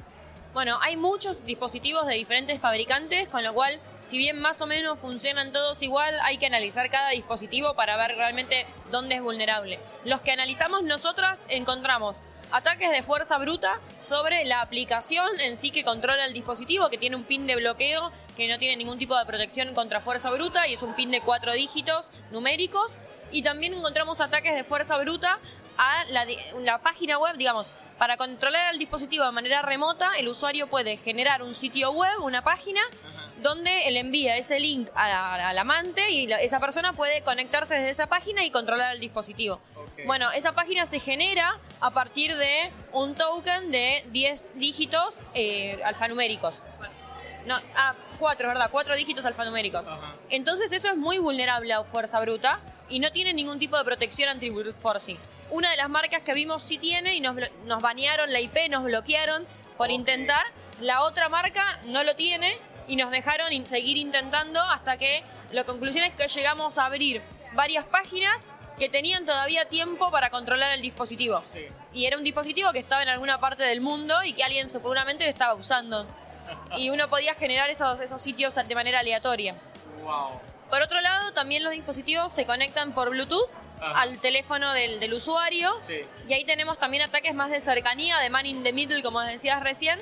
Bueno, 0.54 0.78
hay 0.80 0.96
muchos 0.96 1.44
dispositivos 1.44 2.06
de 2.06 2.14
diferentes 2.14 2.60
fabricantes, 2.60 3.28
con 3.28 3.42
lo 3.42 3.52
cual, 3.52 3.80
si 4.06 4.16
bien 4.18 4.40
más 4.40 4.60
o 4.60 4.66
menos 4.66 4.98
funcionan 5.00 5.52
todos 5.52 5.82
igual, 5.82 6.14
hay 6.22 6.38
que 6.38 6.46
analizar 6.46 6.88
cada 6.88 7.10
dispositivo 7.10 7.74
para 7.74 7.96
ver 7.96 8.16
realmente 8.16 8.66
dónde 8.92 9.16
es 9.16 9.20
vulnerable. 9.20 9.80
Los 10.04 10.20
que 10.20 10.30
analizamos 10.30 10.84
nosotras 10.84 11.40
encontramos 11.48 12.18
ataques 12.52 12.92
de 12.92 13.02
fuerza 13.02 13.36
bruta 13.38 13.80
sobre 14.00 14.44
la 14.44 14.60
aplicación 14.60 15.28
en 15.40 15.56
sí 15.56 15.72
que 15.72 15.82
controla 15.82 16.24
el 16.24 16.32
dispositivo, 16.32 16.88
que 16.88 16.98
tiene 16.98 17.16
un 17.16 17.24
pin 17.24 17.48
de 17.48 17.56
bloqueo 17.56 18.12
que 18.36 18.46
no 18.46 18.58
tiene 18.58 18.76
ningún 18.76 18.98
tipo 18.98 19.18
de 19.18 19.26
protección 19.26 19.74
contra 19.74 20.00
fuerza 20.00 20.30
bruta 20.30 20.68
y 20.68 20.74
es 20.74 20.82
un 20.82 20.94
pin 20.94 21.10
de 21.10 21.20
cuatro 21.20 21.52
dígitos 21.52 22.10
numéricos. 22.30 22.96
Y 23.32 23.42
también 23.42 23.74
encontramos 23.74 24.20
ataques 24.20 24.54
de 24.54 24.62
fuerza 24.62 24.96
bruta 24.98 25.40
a 25.78 26.04
la, 26.10 26.26
la 26.58 26.78
página 26.78 27.18
web, 27.18 27.36
digamos, 27.36 27.68
para 27.98 28.16
controlar 28.18 28.72
el 28.74 28.78
dispositivo 28.78 29.24
de 29.24 29.32
manera 29.32 29.62
remota, 29.62 30.10
el 30.18 30.28
usuario 30.28 30.66
puede 30.66 30.96
generar 30.98 31.42
un 31.42 31.54
sitio 31.54 31.92
web, 31.92 32.12
una 32.20 32.42
página, 32.42 32.80
donde 33.38 33.88
él 33.88 33.96
envía 33.96 34.36
ese 34.36 34.60
link 34.60 34.88
al 34.94 35.56
amante 35.58 36.10
y 36.10 36.26
la- 36.26 36.40
esa 36.40 36.58
persona 36.60 36.92
puede 36.92 37.22
conectarse 37.22 37.74
desde 37.74 37.90
esa 37.90 38.06
página 38.06 38.44
y 38.44 38.50
controlar 38.50 38.94
el 38.94 39.00
dispositivo. 39.00 39.60
Bueno, 40.06 40.30
esa 40.32 40.52
página 40.52 40.84
se 40.84 41.00
genera 41.00 41.58
a 41.80 41.90
partir 41.90 42.36
de 42.36 42.70
un 42.92 43.14
token 43.14 43.70
de 43.70 44.04
10 44.08 44.58
dígitos 44.58 45.20
eh, 45.32 45.80
alfanuméricos. 45.84 46.62
No, 47.46 47.56
ah, 47.76 47.94
cuatro, 48.18 48.48
verdad, 48.48 48.68
cuatro 48.70 48.94
dígitos 48.96 49.24
alfanuméricos. 49.24 49.84
Entonces 50.28 50.72
eso 50.72 50.88
es 50.88 50.96
muy 50.96 51.18
vulnerable 51.18 51.72
a 51.72 51.84
fuerza 51.84 52.20
bruta 52.20 52.60
y 52.88 52.98
no 53.00 53.10
tiene 53.12 53.32
ningún 53.32 53.58
tipo 53.58 53.76
de 53.76 53.84
protección 53.84 54.28
anti 54.28 54.50
brute 54.50 54.72
forcing. 54.80 55.18
Una 55.50 55.70
de 55.70 55.76
las 55.76 55.88
marcas 55.88 56.22
que 56.22 56.32
vimos 56.34 56.62
sí 56.62 56.78
tiene 56.78 57.14
y 57.14 57.20
nos, 57.20 57.36
nos 57.64 57.82
banearon 57.82 58.32
la 58.32 58.40
IP, 58.40 58.56
nos 58.70 58.84
bloquearon 58.84 59.46
por 59.76 59.90
intentar. 59.90 60.44
La 60.80 61.02
otra 61.02 61.28
marca 61.28 61.80
no 61.86 62.04
lo 62.04 62.14
tiene 62.16 62.56
y 62.88 62.96
nos 62.96 63.10
dejaron 63.10 63.52
in- 63.52 63.66
seguir 63.66 63.96
intentando 63.96 64.60
hasta 64.62 64.96
que 64.98 65.22
la 65.52 65.64
conclusión 65.64 66.04
es 66.04 66.14
que 66.14 66.28
llegamos 66.28 66.78
a 66.78 66.86
abrir 66.86 67.22
varias 67.54 67.84
páginas 67.86 68.36
que 68.78 68.88
tenían 68.90 69.24
todavía 69.24 69.64
tiempo 69.70 70.10
para 70.10 70.28
controlar 70.30 70.72
el 70.72 70.82
dispositivo. 70.82 71.40
Y 71.94 72.04
era 72.04 72.18
un 72.18 72.24
dispositivo 72.24 72.72
que 72.72 72.78
estaba 72.78 73.02
en 73.02 73.08
alguna 73.08 73.40
parte 73.40 73.62
del 73.62 73.80
mundo 73.80 74.22
y 74.22 74.34
que 74.34 74.44
alguien 74.44 74.68
seguramente 74.68 75.26
estaba 75.28 75.54
usando. 75.54 76.06
Y 76.76 76.90
uno 76.90 77.08
podía 77.08 77.34
generar 77.34 77.70
esos, 77.70 77.98
esos 78.00 78.20
sitios 78.22 78.54
de 78.54 78.74
manera 78.74 79.00
aleatoria. 79.00 79.56
Por 80.70 80.82
otro 80.82 81.00
lado, 81.00 81.32
también 81.32 81.62
los 81.62 81.72
dispositivos 81.72 82.32
se 82.32 82.44
conectan 82.44 82.92
por 82.92 83.10
Bluetooth 83.10 83.48
al 83.80 84.18
teléfono 84.18 84.72
del, 84.72 85.00
del 85.00 85.14
usuario. 85.14 85.70
Y 86.26 86.32
ahí 86.32 86.44
tenemos 86.44 86.78
también 86.78 87.02
ataques 87.02 87.34
más 87.34 87.50
de 87.50 87.60
cercanía, 87.60 88.18
de 88.18 88.30
man 88.30 88.46
in 88.46 88.62
the 88.62 88.72
middle, 88.72 89.02
como 89.02 89.20
decías 89.20 89.62
recién, 89.62 89.98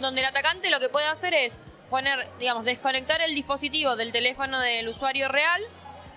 donde 0.00 0.20
el 0.20 0.26
atacante 0.26 0.70
lo 0.70 0.78
que 0.80 0.88
puede 0.88 1.06
hacer 1.06 1.34
es 1.34 1.58
poner, 1.90 2.28
digamos, 2.38 2.64
desconectar 2.64 3.20
el 3.22 3.34
dispositivo 3.34 3.96
del 3.96 4.12
teléfono 4.12 4.60
del 4.60 4.88
usuario 4.88 5.28
real, 5.28 5.62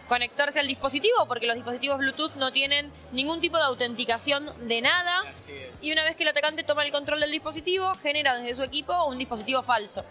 conectarse 0.08 0.60
al 0.60 0.68
dispositivo, 0.68 1.26
porque 1.28 1.47
los 1.47 1.55
dispositivos 1.55 1.97
Bluetooth 1.97 2.36
no 2.36 2.51
tienen 2.51 2.91
ningún 3.12 3.41
tipo 3.41 3.58
de 3.58 3.64
autenticación 3.64 4.51
de 4.68 4.82
nada. 4.82 5.24
Y 5.82 5.91
una 5.91 6.03
vez 6.03 6.16
que 6.16 6.24
el 6.24 6.30
atacante 6.30 6.64
toma 6.64 6.84
el 6.84 6.91
control 6.91 7.20
del 7.20 7.32
dispositivo, 7.32 7.93
genera 7.95 8.36
desde 8.36 8.55
su 8.55 8.64
equipo 8.64 9.05
un 9.05 9.18
dispositivo 9.18 9.62
falso. 9.64 10.05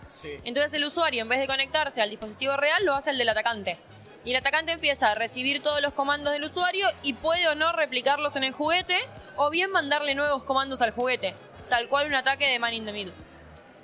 Entonces 0.45 0.73
el 0.75 0.85
usuario, 0.85 1.23
en 1.23 1.29
vez 1.29 1.41
de 1.41 1.47
conectarse 1.47 2.03
al 2.03 2.11
dispositivo 2.11 2.57
real, 2.57 2.85
lo 2.85 2.95
hace 2.95 3.11
el 3.11 3.19
del 3.19 3.29
atacante. 3.29 3.79
Y 4.25 4.31
el 4.31 4.37
atacante 4.37 4.73
empieza 4.73 5.13
a 5.13 5.15
recibir 5.15 5.63
todos 5.63 5.81
los 5.81 5.93
comandos 5.93 6.33
del 6.33 6.45
usuario 6.45 6.89
y 7.03 7.13
puede 7.13 7.47
o 7.47 7.55
no 7.55 7.71
replicarlos 7.73 8.35
en 8.35 8.43
el 8.43 8.53
juguete, 8.53 8.99
o 9.37 9.51
bien 9.51 9.71
mandarle 9.71 10.15
nuevos 10.15 10.43
comandos 10.43 10.83
al 10.83 10.91
juguete. 10.91 11.35
Tal 11.69 11.89
cual 11.89 12.09
un 12.09 12.15
ataque 12.15 12.49
de 12.49 12.59
man 12.59 12.75
in 12.75 12.85
the 12.85 12.93
middle. 12.93 13.13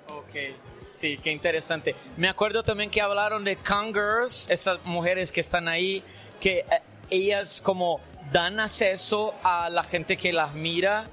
Ok, 0.08 0.52
sí, 0.92 1.18
qué 1.22 1.30
interesante. 1.30 1.94
Me 2.16 2.28
acuerdo 2.28 2.62
también 2.62 2.90
que 2.90 3.00
hablaron 3.00 3.44
de 3.44 3.56
Congers, 3.56 4.48
esas 4.50 4.84
mujeres 4.84 5.32
que 5.32 5.40
están 5.40 5.68
ahí, 5.68 6.02
que 6.40 6.58
eh, 6.58 6.64
ellas 7.10 7.60
como 7.62 8.00
dan 8.32 8.60
acceso 8.60 9.34
a 9.42 9.68
la 9.68 9.82
gente 9.82 10.16
que 10.16 10.32
las 10.32 10.54
mira 10.54 11.06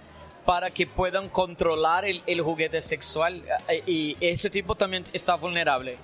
para 0.46 0.70
que 0.72 0.88
puedan 0.88 1.30
controlar 1.30 2.06
el, 2.06 2.24
el 2.26 2.42
juguete 2.42 2.82
sexual 2.82 3.44
eh, 3.68 3.84
y 3.86 4.18
ese 4.20 4.50
tipo 4.50 4.76
también 4.76 5.04
está 5.14 5.36
vulnerable. 5.36 5.98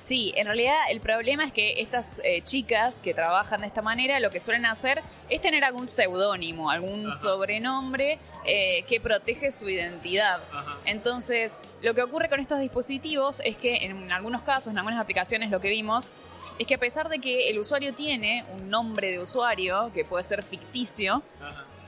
Sí, 0.00 0.32
en 0.34 0.46
realidad 0.46 0.78
el 0.88 0.98
problema 1.02 1.44
es 1.44 1.52
que 1.52 1.74
estas 1.82 2.22
eh, 2.24 2.40
chicas 2.42 2.98
que 2.98 3.12
trabajan 3.12 3.60
de 3.60 3.66
esta 3.66 3.82
manera 3.82 4.18
lo 4.18 4.30
que 4.30 4.40
suelen 4.40 4.64
hacer 4.64 5.02
es 5.28 5.42
tener 5.42 5.62
algún 5.62 5.90
seudónimo, 5.90 6.70
algún 6.70 7.12
sobrenombre 7.12 8.18
eh, 8.46 8.82
que 8.88 8.98
protege 8.98 9.52
su 9.52 9.68
identidad. 9.68 10.40
Entonces, 10.86 11.60
lo 11.82 11.92
que 11.92 12.02
ocurre 12.02 12.30
con 12.30 12.40
estos 12.40 12.60
dispositivos 12.60 13.42
es 13.44 13.58
que 13.58 13.84
en 13.84 14.10
algunos 14.10 14.40
casos, 14.40 14.68
en 14.68 14.78
algunas 14.78 14.98
aplicaciones 14.98 15.50
lo 15.50 15.60
que 15.60 15.68
vimos, 15.68 16.10
es 16.58 16.66
que 16.66 16.76
a 16.76 16.78
pesar 16.78 17.10
de 17.10 17.18
que 17.18 17.50
el 17.50 17.58
usuario 17.58 17.92
tiene 17.92 18.46
un 18.54 18.70
nombre 18.70 19.10
de 19.10 19.20
usuario 19.20 19.90
que 19.92 20.06
puede 20.06 20.24
ser 20.24 20.42
ficticio, 20.42 21.22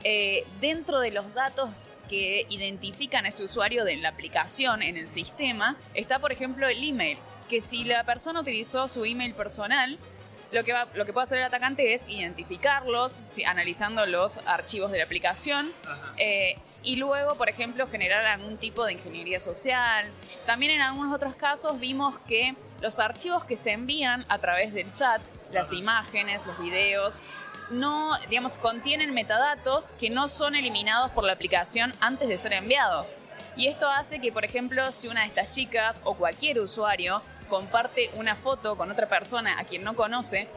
eh, 0.03 0.45
dentro 0.61 0.99
de 0.99 1.11
los 1.11 1.33
datos 1.33 1.93
que 2.09 2.45
identifican 2.49 3.25
a 3.25 3.29
ese 3.29 3.43
usuario 3.43 3.85
de 3.85 3.95
la 3.95 4.09
aplicación 4.09 4.83
en 4.83 4.97
el 4.97 5.07
sistema, 5.07 5.77
está 5.95 6.19
por 6.19 6.31
ejemplo 6.31 6.67
el 6.67 6.83
email, 6.83 7.17
que 7.53 7.61
si 7.61 7.83
la 7.83 8.03
persona 8.03 8.39
utilizó 8.39 8.87
su 8.87 9.05
email 9.05 9.35
personal, 9.35 9.99
lo 10.51 10.63
que, 10.63 10.73
va- 10.73 10.87
lo 10.95 11.05
que 11.05 11.13
puede 11.13 11.25
hacer 11.25 11.37
el 11.37 11.43
atacante 11.43 11.93
es 11.93 12.09
identificarlos, 12.09 13.11
si- 13.11 13.43
analizando 13.43 14.07
los 14.07 14.39
archivos 14.47 14.91
de 14.91 14.97
la 14.97 15.03
aplicación, 15.03 15.71
eh, 16.17 16.57
y 16.81 16.95
luego, 16.95 17.35
por 17.35 17.49
ejemplo, 17.49 17.87
generar 17.87 18.25
algún 18.25 18.57
tipo 18.57 18.83
de 18.85 18.93
ingeniería 18.93 19.39
social. 19.39 20.07
También 20.47 20.71
en 20.71 20.81
algunos 20.81 21.13
otros 21.13 21.35
casos 21.35 21.79
vimos 21.79 22.17
que 22.27 22.55
los 22.81 22.97
archivos 22.97 23.45
que 23.45 23.55
se 23.55 23.71
envían 23.71 24.25
a 24.29 24.39
través 24.39 24.73
del 24.73 24.91
chat, 24.93 25.21
las 25.51 25.73
imágenes, 25.73 26.47
los 26.47 26.57
videos, 26.57 27.21
no, 27.69 28.17
digamos, 28.29 28.57
contienen 28.57 29.13
metadatos 29.13 29.91
que 29.99 30.09
no 30.09 30.27
son 30.27 30.55
eliminados 30.55 31.11
por 31.11 31.23
la 31.23 31.33
aplicación 31.33 31.93
antes 31.99 32.27
de 32.29 32.37
ser 32.39 32.53
enviados. 32.53 33.15
Y 33.55 33.67
esto 33.67 33.87
hace 33.87 34.19
que, 34.19 34.31
por 34.31 34.43
ejemplo, 34.43 34.91
si 34.91 35.07
una 35.07 35.21
de 35.21 35.27
estas 35.27 35.51
chicas 35.51 36.01
o 36.03 36.15
cualquier 36.15 36.59
usuario 36.59 37.21
comparte 37.53 38.09
una 38.15 38.35
foto 38.35 38.75
con 38.75 38.89
otra 38.89 39.07
persona 39.07 39.59
a 39.59 39.63
quien 39.63 39.83
no 39.83 39.95
conoce, 39.95 40.47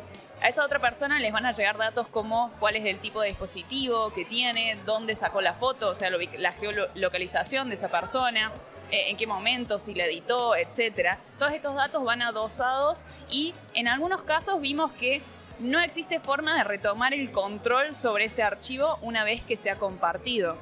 a 0.40 0.48
esa 0.48 0.64
otra 0.64 0.78
persona 0.78 1.20
les 1.20 1.30
van 1.30 1.44
a 1.44 1.52
llegar 1.52 1.76
datos 1.76 2.06
como 2.08 2.50
cuál 2.58 2.74
es 2.74 2.86
el 2.86 3.00
tipo 3.00 3.20
de 3.20 3.28
dispositivo 3.28 4.14
que 4.14 4.24
tiene, 4.24 4.78
dónde 4.86 5.14
sacó 5.14 5.42
la 5.42 5.52
foto, 5.52 5.90
o 5.90 5.94
sea, 5.94 6.10
la 6.10 6.52
geolocalización 6.52 7.68
de 7.68 7.74
esa 7.74 7.90
persona, 7.90 8.50
eh, 8.90 9.10
en 9.10 9.18
qué 9.18 9.26
momento, 9.26 9.78
si 9.78 9.92
la 9.92 10.06
editó, 10.06 10.56
etcétera. 10.56 11.18
Todos 11.38 11.52
estos 11.52 11.74
datos 11.74 12.02
van 12.02 12.22
adosados 12.22 13.04
y 13.28 13.52
en 13.74 13.88
algunos 13.88 14.22
casos 14.22 14.58
vimos 14.62 14.90
que 14.92 15.20
no 15.58 15.80
existe 15.80 16.18
forma 16.18 16.56
de 16.56 16.64
retomar 16.64 17.12
el 17.12 17.30
control 17.30 17.94
sobre 17.94 18.24
ese 18.24 18.42
archivo 18.42 18.98
una 19.02 19.22
vez 19.22 19.42
que 19.42 19.56
se 19.56 19.68
ha 19.68 19.76
compartido. 19.76 20.56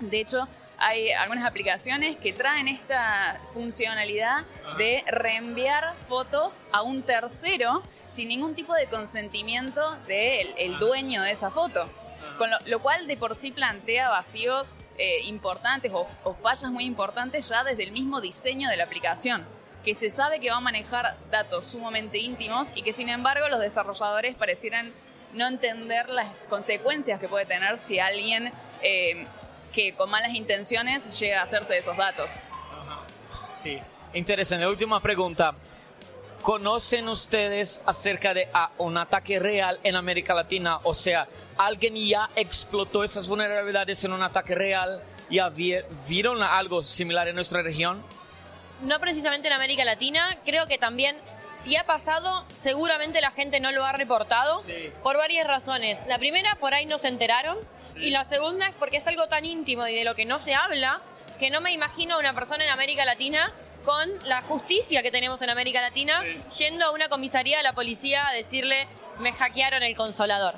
De 0.00 0.20
hecho, 0.20 0.48
hay 0.78 1.10
algunas 1.12 1.44
aplicaciones 1.44 2.16
que 2.16 2.32
traen 2.32 2.68
esta 2.68 3.40
funcionalidad 3.52 4.44
de 4.78 5.02
reenviar 5.06 5.94
fotos 6.08 6.62
a 6.72 6.82
un 6.82 7.02
tercero 7.02 7.82
sin 8.08 8.28
ningún 8.28 8.54
tipo 8.54 8.74
de 8.74 8.86
consentimiento 8.86 9.96
del 10.06 10.54
el 10.58 10.78
dueño 10.78 11.22
de 11.22 11.30
esa 11.30 11.50
foto. 11.50 11.88
Con 12.38 12.50
lo, 12.50 12.58
lo 12.66 12.80
cual 12.82 13.06
de 13.06 13.16
por 13.16 13.34
sí 13.34 13.50
plantea 13.50 14.10
vacíos 14.10 14.76
eh, 14.98 15.22
importantes 15.24 15.92
o, 15.94 16.06
o 16.24 16.34
fallas 16.34 16.70
muy 16.70 16.84
importantes 16.84 17.48
ya 17.48 17.64
desde 17.64 17.82
el 17.84 17.92
mismo 17.92 18.20
diseño 18.20 18.68
de 18.68 18.76
la 18.76 18.84
aplicación. 18.84 19.46
que 19.84 19.94
se 19.94 20.10
sabe 20.10 20.40
que 20.40 20.50
va 20.50 20.56
a 20.56 20.60
manejar 20.60 21.16
datos 21.30 21.64
sumamente 21.64 22.18
íntimos 22.18 22.72
y 22.74 22.82
que 22.82 22.92
sin 22.92 23.08
embargo 23.08 23.48
los 23.48 23.60
desarrolladores 23.60 24.34
parecieran 24.34 24.92
no 25.32 25.46
entender 25.46 26.08
las 26.08 26.36
consecuencias 26.48 27.20
que 27.20 27.28
puede 27.28 27.46
tener 27.46 27.76
si 27.76 28.00
alguien 28.00 28.50
eh, 28.82 29.26
que 29.76 29.92
con 29.92 30.08
malas 30.08 30.32
intenciones 30.32 31.20
llega 31.20 31.40
a 31.40 31.42
hacerse 31.42 31.74
de 31.74 31.80
esos 31.80 31.98
datos. 31.98 32.40
Sí, 33.52 33.78
interesante. 34.14 34.66
Última 34.66 35.00
pregunta. 35.00 35.54
¿Conocen 36.40 37.08
ustedes 37.10 37.82
acerca 37.84 38.32
de 38.32 38.48
ah, 38.54 38.70
un 38.78 38.96
ataque 38.96 39.38
real 39.38 39.78
en 39.82 39.94
América 39.96 40.32
Latina? 40.32 40.78
O 40.84 40.94
sea, 40.94 41.28
¿alguien 41.58 41.94
ya 41.94 42.30
explotó 42.36 43.04
esas 43.04 43.28
vulnerabilidades 43.28 44.02
en 44.04 44.14
un 44.14 44.22
ataque 44.22 44.54
real? 44.54 45.02
¿Ya 45.28 45.50
vieron 45.50 46.42
algo 46.42 46.82
similar 46.82 47.28
en 47.28 47.34
nuestra 47.34 47.60
región? 47.60 48.02
No 48.80 48.98
precisamente 48.98 49.48
en 49.48 49.54
América 49.54 49.84
Latina, 49.84 50.38
creo 50.46 50.66
que 50.66 50.78
también 50.78 51.16
si 51.56 51.76
ha 51.76 51.84
pasado, 51.84 52.44
seguramente 52.52 53.20
la 53.20 53.30
gente 53.30 53.60
no 53.60 53.72
lo 53.72 53.84
ha 53.84 53.92
reportado 53.92 54.60
por 55.02 55.16
varias 55.16 55.46
razones. 55.46 55.98
La 56.06 56.18
primera, 56.18 56.54
por 56.56 56.74
ahí 56.74 56.86
no 56.86 56.98
se 56.98 57.08
enteraron. 57.08 57.58
Y 57.96 58.10
la 58.10 58.24
segunda 58.24 58.68
es 58.68 58.76
porque 58.76 58.98
es 58.98 59.06
algo 59.06 59.26
tan 59.26 59.44
íntimo 59.44 59.86
y 59.86 59.94
de 59.94 60.04
lo 60.04 60.14
que 60.14 60.24
no 60.24 60.38
se 60.38 60.54
habla 60.54 61.00
que 61.38 61.50
no 61.50 61.60
me 61.60 61.72
imagino 61.72 62.16
a 62.16 62.18
una 62.18 62.34
persona 62.34 62.64
en 62.64 62.70
América 62.70 63.04
Latina 63.04 63.52
con 63.84 64.10
la 64.26 64.42
justicia 64.42 65.02
que 65.02 65.10
tenemos 65.10 65.40
en 65.42 65.50
América 65.50 65.80
Latina 65.80 66.22
yendo 66.58 66.86
a 66.86 66.90
una 66.90 67.08
comisaría 67.08 67.58
de 67.58 67.62
la 67.62 67.72
policía 67.72 68.26
a 68.26 68.32
decirle 68.32 68.88
me 69.20 69.32
hackearon 69.32 69.82
el 69.82 69.94
consolador. 69.94 70.54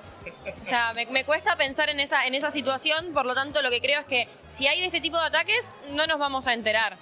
O 0.62 0.64
sea, 0.64 0.92
me, 0.94 1.24
cuesta 1.24 1.56
pensar 1.56 1.90
en 1.90 2.00
esa, 2.00 2.26
en 2.26 2.34
esa 2.34 2.50
situación, 2.50 3.12
por 3.12 3.26
lo 3.26 3.34
tanto 3.34 3.60
lo 3.60 3.70
que 3.70 3.80
creo 3.80 4.00
es 4.00 4.06
que 4.06 4.28
si 4.48 4.66
hay 4.66 4.80
de 4.80 4.86
ese 4.86 5.00
tipo 5.00 5.18
de 5.18 5.26
ataques 5.26 5.62
no 5.90 6.06
nos 6.06 6.18
vamos 6.18 6.46
a 6.46 6.54
enterar. 6.54 6.96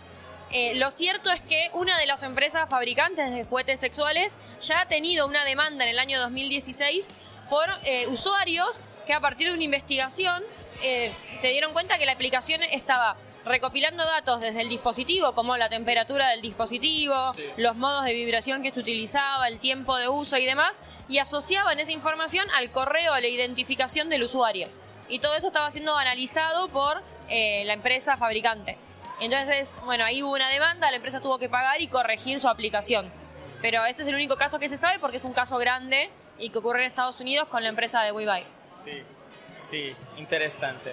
Eh, 0.53 0.75
lo 0.77 0.91
cierto 0.91 1.31
es 1.33 1.41
que 1.41 1.71
una 1.73 1.99
de 1.99 2.07
las 2.07 2.23
empresas 2.23 2.69
fabricantes 2.69 3.35
de 3.35 3.45
juguetes 3.45 3.81
sexuales 3.81 4.33
ya 4.63 4.81
ha 4.81 4.87
tenido 4.87 5.27
una 5.27 5.45
demanda 5.45 5.85
en 5.85 5.91
el 5.91 5.99
año 5.99 6.21
2016 6.21 7.09
por 7.51 7.69
eh, 7.85 8.07
usuarios 8.09 8.81
que 9.07 9.13
a 9.13 9.21
partir 9.21 9.49
de 9.49 9.55
una 9.55 9.65
investigación 9.65 10.43
eh, 10.83 11.13
se 11.41 11.49
dieron 11.49 11.73
cuenta 11.73 11.99
que 11.99 12.07
la 12.07 12.13
aplicación 12.13 12.63
estaba 12.63 13.17
recopilando 13.45 14.05
datos 14.05 14.41
desde 14.41 14.61
el 14.61 14.69
dispositivo, 14.69 15.33
como 15.33 15.57
la 15.57 15.69
temperatura 15.69 16.29
del 16.31 16.43
dispositivo, 16.43 17.33
los 17.57 17.77
modos 17.77 18.05
de 18.05 18.13
vibración 18.13 18.63
que 18.63 18.73
se 18.73 18.81
utilizaba, 18.81 19.47
el 19.47 19.61
tiempo 19.61 19.97
de 19.97 20.09
uso 20.09 20.37
y 20.37 20.45
demás, 20.45 20.75
y 21.09 21.19
asociaban 21.19 21.79
esa 21.79 21.93
información 21.93 22.49
al 22.57 22.71
correo 22.73 23.15
a 23.15 23.21
la 23.21 23.29
identificación 23.29 24.09
del 24.09 24.25
usuario. 24.25 24.69
Y 25.09 25.21
todo 25.21 25.37
eso 25.37 25.47
estaba 25.47 25.71
siendo 25.71 25.97
analizado 25.97 26.67
por 26.69 27.05
la 27.29 27.73
empresa 27.73 28.17
fabricante. 28.17 28.79
Entonces, 29.21 29.77
bueno, 29.85 30.05
ahí 30.05 30.23
hubo 30.23 30.35
una 30.35 30.49
demanda, 30.51 30.91
la 30.91 30.97
empresa 30.97 31.21
tuvo 31.21 31.39
que 31.39 31.49
pagar 31.49 31.81
y 31.81 31.89
corregir 31.89 32.39
su 32.39 32.49
aplicación. 32.49 33.11
Pero 33.63 33.85
este 33.87 34.03
es 34.03 34.09
el 34.09 34.15
único 34.15 34.37
caso 34.37 34.59
que 34.59 34.69
se 34.69 34.77
sabe 34.77 34.99
porque 34.99 35.17
es 35.17 35.25
un 35.25 35.33
caso 35.33 35.57
grande 35.57 36.11
y 36.39 36.51
que 36.51 36.59
ocurre 36.59 36.85
en 36.85 36.91
Estados 36.91 37.21
Unidos 37.21 37.49
con 37.49 37.63
la 37.63 37.71
empresa 37.71 38.03
de 38.03 38.13
WeBuy. 38.13 38.43
Sim, 38.75 39.03
sim, 39.61 39.95
interessante. 40.19 40.93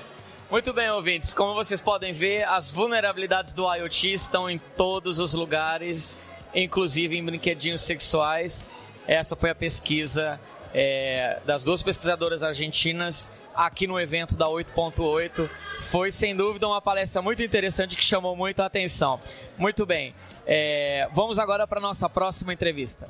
Muito 0.50 0.74
bem, 0.74 0.90
ouvintes. 0.90 1.34
Como 1.34 1.54
vocês 1.54 1.82
podem 1.82 2.14
ver, 2.14 2.44
as 2.44 2.72
vulnerabilidades 2.72 3.54
do 3.54 3.64
IoT 3.74 4.14
estão 4.14 4.50
em 4.50 4.60
todos 4.60 5.20
os 5.20 5.34
lugares, 5.34 6.16
inclusive 6.54 7.18
em 7.18 7.26
brinquedinhos 7.26 7.82
sexuais. 7.82 8.70
Essa 9.08 9.36
foi 9.36 9.50
a 9.50 9.56
pesquisa 9.56 10.40
é, 10.74 11.40
das 11.46 11.64
duas 11.64 11.84
pesquisadoras 11.84 12.44
argentinas 12.44 13.30
aqui 13.56 13.86
no 13.86 14.00
evento 14.00 14.36
da 14.36 14.48
8.8. 14.48 15.50
Foi 15.82 16.12
sem 16.12 16.36
dúvida 16.36 16.68
uma 16.68 16.82
palestra 16.82 17.22
muito 17.22 17.44
interessante 17.44 17.96
que 17.96 18.04
chamou 18.04 18.36
muita 18.36 18.66
atenção. 18.66 19.20
Muito 19.58 19.86
bem, 19.86 20.16
é, 20.46 21.08
vamos 21.14 21.40
agora 21.40 21.66
para 21.66 21.80
nossa 21.80 22.10
próxima 22.10 22.54
entrevista. 22.54 23.08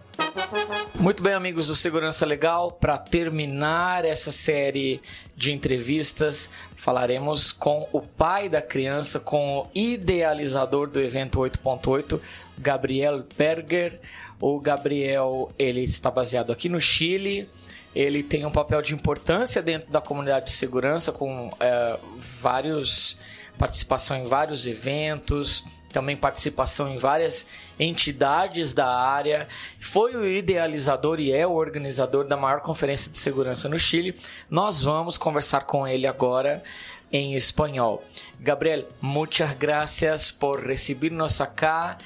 Muito 0.95 1.23
bem, 1.23 1.33
amigos 1.33 1.67
do 1.67 1.75
Segurança 1.75 2.25
Legal, 2.25 2.71
para 2.71 2.97
terminar 2.97 4.05
essa 4.05 4.31
série 4.31 5.01
de 5.35 5.51
entrevistas, 5.51 6.49
falaremos 6.75 7.51
com 7.51 7.87
o 7.91 8.01
pai 8.01 8.47
da 8.47 8.61
criança, 8.61 9.19
com 9.19 9.59
o 9.59 9.67
idealizador 9.73 10.87
do 10.87 10.99
evento 10.99 11.39
8.8, 11.39 12.19
Gabriel 12.57 13.23
Berger. 13.35 13.99
O 14.45 14.59
Gabriel 14.59 15.49
ele 15.57 15.85
está 15.85 16.11
baseado 16.11 16.51
aqui 16.51 16.67
no 16.67 16.81
Chile. 16.81 17.47
Ele 17.95 18.21
tem 18.21 18.45
um 18.45 18.51
papel 18.51 18.81
de 18.81 18.93
importância 18.93 19.61
dentro 19.61 19.89
da 19.89 20.01
comunidade 20.01 20.47
de 20.47 20.51
segurança, 20.51 21.13
com 21.13 21.49
é, 21.61 21.97
vários 22.41 23.17
participação 23.57 24.17
em 24.17 24.25
vários 24.25 24.67
eventos, 24.67 25.63
também 25.93 26.17
participação 26.17 26.89
em 26.89 26.97
várias 26.97 27.47
entidades 27.79 28.73
da 28.73 28.93
área. 28.93 29.47
Foi 29.79 30.13
o 30.13 30.27
idealizador 30.27 31.21
e 31.21 31.31
é 31.31 31.47
o 31.47 31.53
organizador 31.53 32.27
da 32.27 32.35
maior 32.35 32.59
conferência 32.59 33.09
de 33.09 33.19
segurança 33.19 33.69
no 33.69 33.79
Chile. 33.79 34.13
Nós 34.49 34.83
vamos 34.83 35.17
conversar 35.17 35.61
com 35.61 35.87
ele 35.87 36.05
agora 36.05 36.61
em 37.09 37.33
espanhol. 37.33 38.03
Gabriel, 38.41 38.89
muchas 38.99 39.53
gracias 39.53 40.31
por 40.31 40.65
recibirnos 40.65 41.39
acá. 41.39 41.97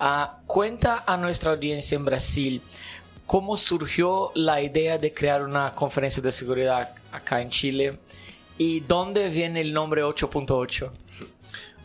Uh, 0.00 0.26
cuenta 0.46 1.04
a 1.06 1.16
nuestra 1.16 1.52
audiencia 1.52 1.94
en 1.94 2.04
Brasil 2.04 2.62
cómo 3.26 3.56
surgió 3.56 4.32
la 4.34 4.60
idea 4.60 4.98
de 4.98 5.14
crear 5.14 5.42
una 5.42 5.72
conferencia 5.72 6.22
de 6.22 6.32
seguridad 6.32 6.94
acá 7.12 7.40
en 7.40 7.50
Chile 7.50 7.98
y 8.58 8.80
dónde 8.80 9.28
viene 9.28 9.60
el 9.60 9.72
nombre 9.72 10.02
8.8. 10.02 10.90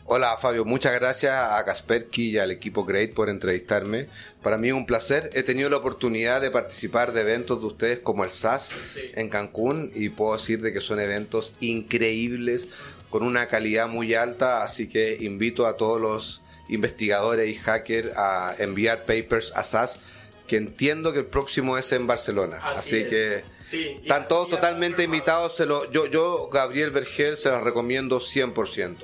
Hola 0.05 0.37
Fabio, 0.37 0.65
muchas 0.65 0.93
gracias 0.95 1.35
a 1.35 1.63
Kasperky 1.63 2.31
y 2.31 2.37
al 2.39 2.49
equipo 2.49 2.83
Great 2.83 3.13
por 3.13 3.29
entrevistarme. 3.29 4.07
Para 4.41 4.57
mí 4.57 4.69
es 4.69 4.73
un 4.73 4.87
placer. 4.87 5.29
He 5.33 5.43
tenido 5.43 5.69
la 5.69 5.77
oportunidad 5.77 6.41
de 6.41 6.49
participar 6.49 7.13
de 7.13 7.21
eventos 7.21 7.61
de 7.61 7.67
ustedes 7.67 7.99
como 7.99 8.23
el 8.23 8.31
SAS 8.31 8.71
en 9.13 9.29
Cancún 9.29 9.91
y 9.93 10.09
puedo 10.09 10.33
decir 10.33 10.63
de 10.63 10.73
que 10.73 10.81
son 10.81 10.99
eventos 10.99 11.53
increíbles 11.59 12.69
con 13.11 13.21
una 13.21 13.45
calidad 13.45 13.87
muy 13.87 14.15
alta, 14.15 14.63
así 14.63 14.89
que 14.89 15.17
invito 15.21 15.67
a 15.67 15.77
todos 15.77 16.01
los 16.01 16.41
investigadores 16.69 17.49
y 17.49 17.55
hackers 17.55 18.15
a 18.15 18.55
enviar 18.57 19.05
papers 19.05 19.51
a 19.55 19.63
SAS, 19.63 19.99
que 20.47 20.57
entiendo 20.57 21.13
que 21.13 21.19
el 21.19 21.25
próximo 21.25 21.77
es 21.77 21.91
en 21.91 22.07
Barcelona. 22.07 22.59
Así, 22.63 23.05
que 23.05 23.43
están 23.61 24.27
todos 24.27 24.49
totalmente 24.49 25.03
invitados. 25.03 25.55
Se 25.55 25.65
lo, 25.65 25.89
yo, 25.91 26.07
yo, 26.07 26.49
Gabriel 26.51 26.89
Vergel, 26.89 27.37
se 27.37 27.49
los 27.49 27.63
recomiendo 27.63 28.19
100%. 28.19 28.95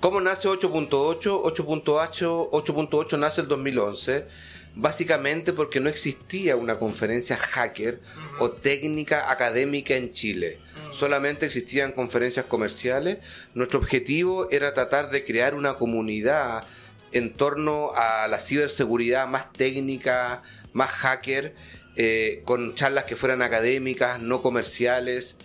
¿Cómo 0.00 0.20
nace 0.20 0.48
8.8? 0.48 0.88
8.8 1.20 2.50
8.8 2.50 3.18
nace 3.18 3.40
el 3.42 3.48
2011 3.48 4.26
básicamente 4.74 5.52
porque 5.52 5.80
no 5.80 5.88
existía 5.88 6.56
una 6.56 6.78
conferencia 6.78 7.36
hacker 7.36 8.00
o 8.38 8.50
técnica 8.50 9.30
académica 9.30 9.96
en 9.96 10.12
Chile. 10.12 10.60
Solamente 10.92 11.46
existían 11.46 11.92
conferencias 11.92 12.46
comerciales. 12.46 13.18
Nuestro 13.54 13.78
objetivo 13.78 14.48
era 14.50 14.74
tratar 14.74 15.10
de 15.10 15.24
crear 15.24 15.54
una 15.54 15.74
comunidad 15.74 16.64
en 17.12 17.32
torno 17.34 17.92
a 17.94 18.26
la 18.28 18.38
ciberseguridad 18.40 19.26
más 19.26 19.52
técnica, 19.52 20.42
más 20.72 20.90
hacker, 20.90 21.54
eh, 21.94 22.40
con 22.44 22.74
charlas 22.74 23.04
que 23.04 23.16
fueran 23.16 23.42
académicas, 23.42 24.18
no 24.18 24.40
comerciales, 24.40 25.36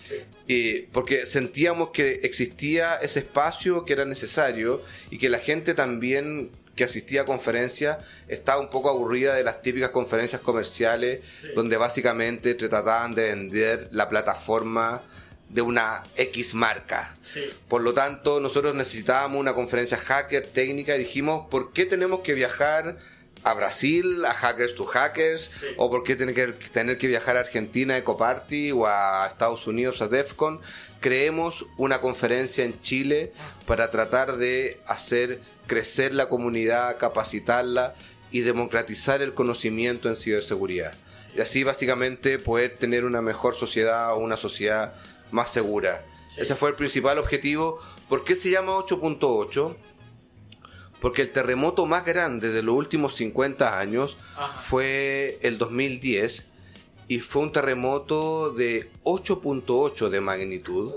porque 0.93 1.25
sentíamos 1.25 1.89
que 1.89 2.21
existía 2.23 2.95
ese 2.95 3.19
espacio 3.19 3.83
que 3.83 3.93
era 3.93 4.05
necesario 4.05 4.81
y 5.11 5.17
que 5.17 5.29
la 5.29 5.39
gente 5.39 5.73
también 5.73 6.51
que 6.77 6.85
asistía 6.85 7.23
a 7.23 7.25
conferencias 7.25 7.97
estaba 8.29 8.61
un 8.61 8.69
poco 8.69 8.89
aburrida 8.89 9.35
de 9.35 9.43
las 9.43 9.61
típicas 9.61 9.89
conferencias 9.89 10.41
comerciales 10.41 11.19
donde 11.53 11.75
básicamente 11.75 12.53
trataban 12.53 13.13
de 13.13 13.25
vender 13.25 13.89
la 13.91 14.07
plataforma 14.07 15.01
de 15.49 15.61
una 15.61 16.03
X 16.15 16.53
marca. 16.53 17.15
Por 17.67 17.81
lo 17.81 17.93
tanto, 17.93 18.39
nosotros 18.39 18.75
necesitábamos 18.75 19.39
una 19.39 19.53
conferencia 19.53 19.97
hacker 19.97 20.45
técnica 20.45 20.95
y 20.95 20.99
dijimos, 20.99 21.47
¿por 21.49 21.71
qué 21.71 21.85
tenemos 21.85 22.21
que 22.21 22.33
viajar 22.33 22.97
a 23.43 23.53
Brasil, 23.53 24.25
a 24.25 24.33
Hackers 24.33 24.75
to 24.75 24.83
Hackers, 24.85 25.65
o 25.77 25.89
por 25.89 26.03
qué 26.03 26.15
tener 26.15 26.35
que, 26.35 26.47
tener 26.69 26.97
que 26.97 27.07
viajar 27.07 27.37
a 27.37 27.41
Argentina, 27.41 27.93
a 27.93 27.97
Ecoparty, 27.97 28.71
o 28.71 28.87
a 28.87 29.25
Estados 29.27 29.67
Unidos, 29.67 30.01
a 30.01 30.07
DEFCON? 30.07 30.59
Creemos 30.99 31.65
una 31.77 32.01
conferencia 32.01 32.65
en 32.65 32.81
Chile 32.81 33.31
para 33.65 33.89
tratar 33.89 34.37
de 34.37 34.81
hacer 34.85 35.39
crecer 35.65 36.13
la 36.13 36.27
comunidad, 36.27 36.97
capacitarla 36.97 37.95
y 38.31 38.41
democratizar 38.41 39.21
el 39.21 39.33
conocimiento 39.33 40.09
en 40.09 40.15
ciberseguridad. 40.15 40.93
Y 41.35 41.41
así 41.41 41.63
básicamente 41.63 42.39
poder 42.39 42.75
tener 42.75 43.05
una 43.05 43.21
mejor 43.21 43.55
sociedad 43.55 44.13
o 44.13 44.17
una 44.17 44.37
sociedad 44.37 44.95
más 45.31 45.51
segura. 45.51 46.05
Ese 46.35 46.55
fue 46.55 46.69
el 46.69 46.75
principal 46.75 47.17
objetivo. 47.17 47.79
¿Por 48.09 48.23
qué 48.23 48.35
se 48.35 48.49
llama 48.49 48.73
8.8? 48.73 49.75
Porque 50.99 51.21
el 51.21 51.31
terremoto 51.31 51.85
más 51.85 52.05
grande 52.05 52.49
de 52.49 52.63
los 52.63 52.75
últimos 52.75 53.15
50 53.15 53.79
años 53.79 54.17
fue 54.63 55.39
el 55.41 55.57
2010 55.57 56.47
y 57.07 57.19
fue 57.19 57.43
un 57.43 57.51
terremoto 57.51 58.51
de 58.51 58.91
8.8 59.03 60.09
de 60.09 60.21
magnitud. 60.21 60.93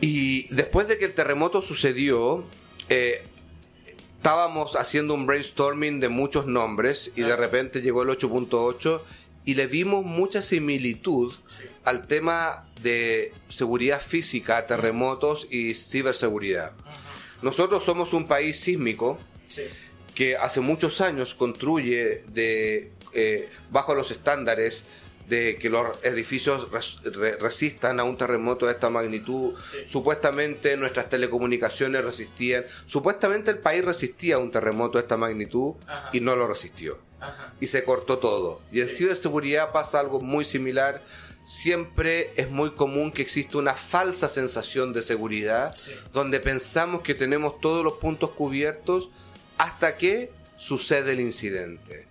Y 0.00 0.54
después 0.54 0.88
de 0.88 0.98
que 0.98 1.06
el 1.06 1.14
terremoto 1.14 1.62
sucedió, 1.62 2.44
eh, 2.88 3.24
estábamos 4.16 4.76
haciendo 4.76 5.14
un 5.14 5.26
brainstorming 5.26 6.00
de 6.00 6.08
muchos 6.08 6.46
nombres 6.46 7.12
y 7.16 7.22
de 7.22 7.34
repente 7.34 7.80
llegó 7.80 8.02
el 8.02 8.10
8.8 8.10 9.00
y 9.46 9.54
le 9.54 9.66
vimos 9.66 10.04
mucha 10.04 10.42
similitud 10.42 11.32
al 11.84 12.06
tema 12.06 12.68
de 12.82 13.32
seguridad 13.48 14.02
física, 14.02 14.66
terremotos 14.66 15.46
y 15.50 15.74
ciberseguridad. 15.74 16.72
Nosotros 17.42 17.84
somos 17.84 18.12
un 18.12 18.26
país 18.26 18.58
sísmico 18.58 19.18
que 20.14 20.36
hace 20.36 20.60
muchos 20.60 21.00
años 21.00 21.34
construye 21.34 22.24
de, 22.28 22.90
eh, 23.12 23.48
bajo 23.70 23.94
los 23.94 24.10
estándares 24.10 24.82
de 25.28 25.56
que 25.56 25.70
los 25.70 25.96
edificios 26.04 26.68
resistan 27.40 27.98
a 28.00 28.04
un 28.04 28.16
terremoto 28.16 28.66
de 28.66 28.72
esta 28.72 28.90
magnitud. 28.90 29.54
Supuestamente 29.86 30.76
nuestras 30.76 31.08
telecomunicaciones 31.08 32.04
resistían. 32.04 32.64
Supuestamente 32.86 33.50
el 33.50 33.58
país 33.58 33.84
resistía 33.84 34.36
a 34.36 34.38
un 34.38 34.50
terremoto 34.50 34.98
de 34.98 35.02
esta 35.02 35.16
magnitud 35.16 35.74
y 36.12 36.20
no 36.20 36.36
lo 36.36 36.46
resistió. 36.46 36.98
Y 37.60 37.66
se 37.66 37.82
cortó 37.84 38.18
todo. 38.18 38.60
Y 38.70 38.80
en 38.80 38.88
ciberseguridad 38.88 39.72
pasa 39.72 40.00
algo 40.00 40.20
muy 40.20 40.44
similar. 40.44 41.02
Siempre 41.44 42.32
es 42.36 42.50
muy 42.50 42.72
común 42.72 43.12
que 43.12 43.22
exista 43.22 43.58
una 43.58 43.74
falsa 43.74 44.28
sensación 44.28 44.92
de 44.92 45.02
seguridad, 45.02 45.74
donde 46.12 46.40
pensamos 46.40 47.02
que 47.02 47.14
tenemos 47.14 47.60
todos 47.60 47.84
los 47.84 47.94
puntos 47.94 48.30
cubiertos 48.30 49.10
hasta 49.58 49.96
que 49.96 50.32
sucede 50.56 51.12
el 51.12 51.20
incidente. 51.20 52.06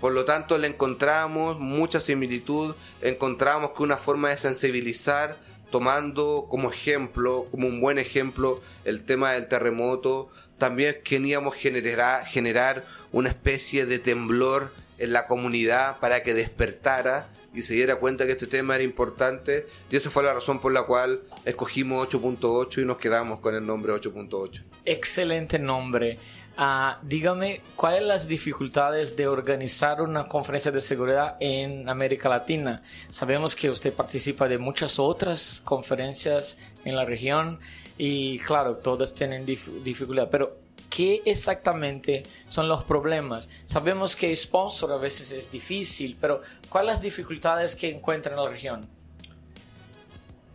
Por 0.00 0.12
lo 0.12 0.24
tanto, 0.24 0.56
le 0.56 0.66
encontramos 0.66 1.58
mucha 1.58 2.00
similitud, 2.00 2.74
encontramos 3.02 3.72
que 3.76 3.82
una 3.82 3.98
forma 3.98 4.30
de 4.30 4.38
sensibilizar, 4.38 5.36
tomando 5.70 6.46
como 6.48 6.70
ejemplo, 6.70 7.46
como 7.50 7.68
un 7.68 7.80
buen 7.80 7.98
ejemplo, 7.98 8.60
el 8.84 9.04
tema 9.04 9.32
del 9.32 9.46
terremoto, 9.48 10.30
también 10.58 10.96
queríamos 11.04 11.54
generar, 11.54 12.24
generar 12.26 12.84
una 13.12 13.28
especie 13.28 13.86
de 13.86 13.98
temblor 13.98 14.72
en 14.98 15.12
la 15.12 15.26
comunidad 15.26 15.98
para 15.98 16.22
que 16.22 16.34
despertara 16.34 17.28
y 17.54 17.62
se 17.62 17.74
diera 17.74 17.96
cuenta 17.96 18.26
que 18.26 18.32
este 18.32 18.46
tema 18.46 18.74
era 18.74 18.84
importante 18.84 19.66
y 19.90 19.96
esa 19.96 20.10
fue 20.10 20.22
la 20.22 20.34
razón 20.34 20.60
por 20.60 20.72
la 20.72 20.82
cual 20.82 21.22
escogimos 21.44 22.08
8.8 22.08 22.82
y 22.82 22.84
nos 22.84 22.98
quedamos 22.98 23.40
con 23.40 23.54
el 23.54 23.66
nombre 23.66 23.92
8.8. 23.92 24.62
Excelente 24.84 25.58
nombre. 25.58 26.18
Uh, 26.58 26.94
dígame, 27.02 27.62
¿cuáles 27.74 28.02
las 28.02 28.28
dificultades 28.28 29.16
de 29.16 29.26
organizar 29.26 30.02
una 30.02 30.26
conferencia 30.26 30.70
de 30.70 30.80
seguridad 30.80 31.36
en 31.40 31.88
América 31.88 32.28
Latina? 32.28 32.82
Sabemos 33.08 33.56
que 33.56 33.70
usted 33.70 33.94
participa 33.94 34.46
de 34.46 34.58
muchas 34.58 34.98
otras 34.98 35.62
conferencias 35.64 36.58
en 36.84 36.96
la 36.96 37.04
región 37.06 37.60
y 37.96 38.38
claro, 38.40 38.76
todas 38.76 39.14
tienen 39.14 39.46
dificultad, 39.46 40.28
pero 40.30 40.58
¿qué 40.90 41.22
exactamente 41.24 42.24
son 42.48 42.68
los 42.68 42.84
problemas? 42.84 43.48
Sabemos 43.64 44.14
que 44.14 44.34
sponsor 44.36 44.92
a 44.92 44.96
veces 44.96 45.32
es 45.32 45.50
difícil, 45.50 46.18
pero 46.20 46.42
¿cuáles 46.68 46.94
las 46.94 47.02
dificultades 47.02 47.74
que 47.74 47.88
encuentran 47.88 48.36
en 48.36 48.44
la 48.44 48.50
región? 48.50 48.88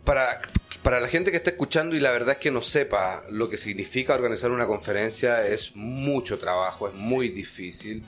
Para, 0.04 0.40
para 0.86 1.00
la 1.00 1.08
gente 1.08 1.32
que 1.32 1.36
está 1.38 1.50
escuchando 1.50 1.96
y 1.96 1.98
la 1.98 2.12
verdad 2.12 2.34
es 2.34 2.38
que 2.38 2.52
no 2.52 2.62
sepa 2.62 3.24
lo 3.28 3.50
que 3.50 3.56
significa 3.56 4.14
organizar 4.14 4.52
una 4.52 4.68
conferencia, 4.68 5.44
es 5.44 5.74
mucho 5.74 6.38
trabajo, 6.38 6.86
es 6.86 6.94
muy 6.94 7.28
difícil. 7.28 8.04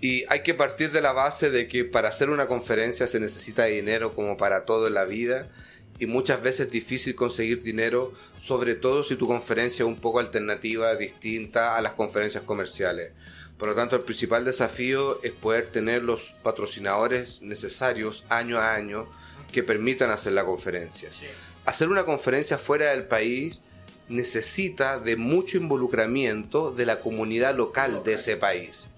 Y 0.00 0.24
hay 0.28 0.44
que 0.44 0.54
partir 0.54 0.92
de 0.92 1.00
la 1.00 1.10
base 1.10 1.50
de 1.50 1.66
que 1.66 1.84
para 1.84 2.10
hacer 2.10 2.30
una 2.30 2.46
conferencia 2.46 3.08
se 3.08 3.18
necesita 3.18 3.64
dinero 3.64 4.14
como 4.14 4.36
para 4.36 4.64
todo 4.64 4.86
en 4.86 4.94
la 4.94 5.04
vida. 5.04 5.48
Y 5.98 6.06
muchas 6.06 6.40
veces 6.40 6.66
es 6.66 6.72
difícil 6.72 7.16
conseguir 7.16 7.60
dinero, 7.60 8.12
sobre 8.40 8.76
todo 8.76 9.02
si 9.02 9.16
tu 9.16 9.26
conferencia 9.26 9.82
es 9.82 9.88
un 9.88 9.96
poco 9.98 10.20
alternativa, 10.20 10.94
distinta 10.94 11.76
a 11.76 11.80
las 11.80 11.94
conferencias 11.94 12.44
comerciales. 12.44 13.10
Por 13.58 13.70
lo 13.70 13.74
tanto, 13.74 13.96
el 13.96 14.02
principal 14.02 14.44
desafío 14.44 15.20
es 15.24 15.32
poder 15.32 15.72
tener 15.72 16.04
los 16.04 16.34
patrocinadores 16.44 17.42
necesarios 17.42 18.22
año 18.28 18.58
a 18.58 18.74
año 18.74 19.10
que 19.50 19.64
permitan 19.64 20.10
hacer 20.10 20.34
la 20.34 20.44
conferencia 20.44 21.10
hacer 21.66 21.88
una 21.88 22.04
conferencia 22.04 22.58
fuera 22.58 22.92
del 22.92 23.04
país 23.06 23.60
necesita 24.08 24.98
de 24.98 25.16
mucho 25.16 25.56
involucramiento 25.56 26.70
de 26.70 26.86
la 26.86 27.00
comunidad 27.00 27.56
local 27.56 28.02
de 28.04 28.14
ese 28.14 28.36
país. 28.36 28.88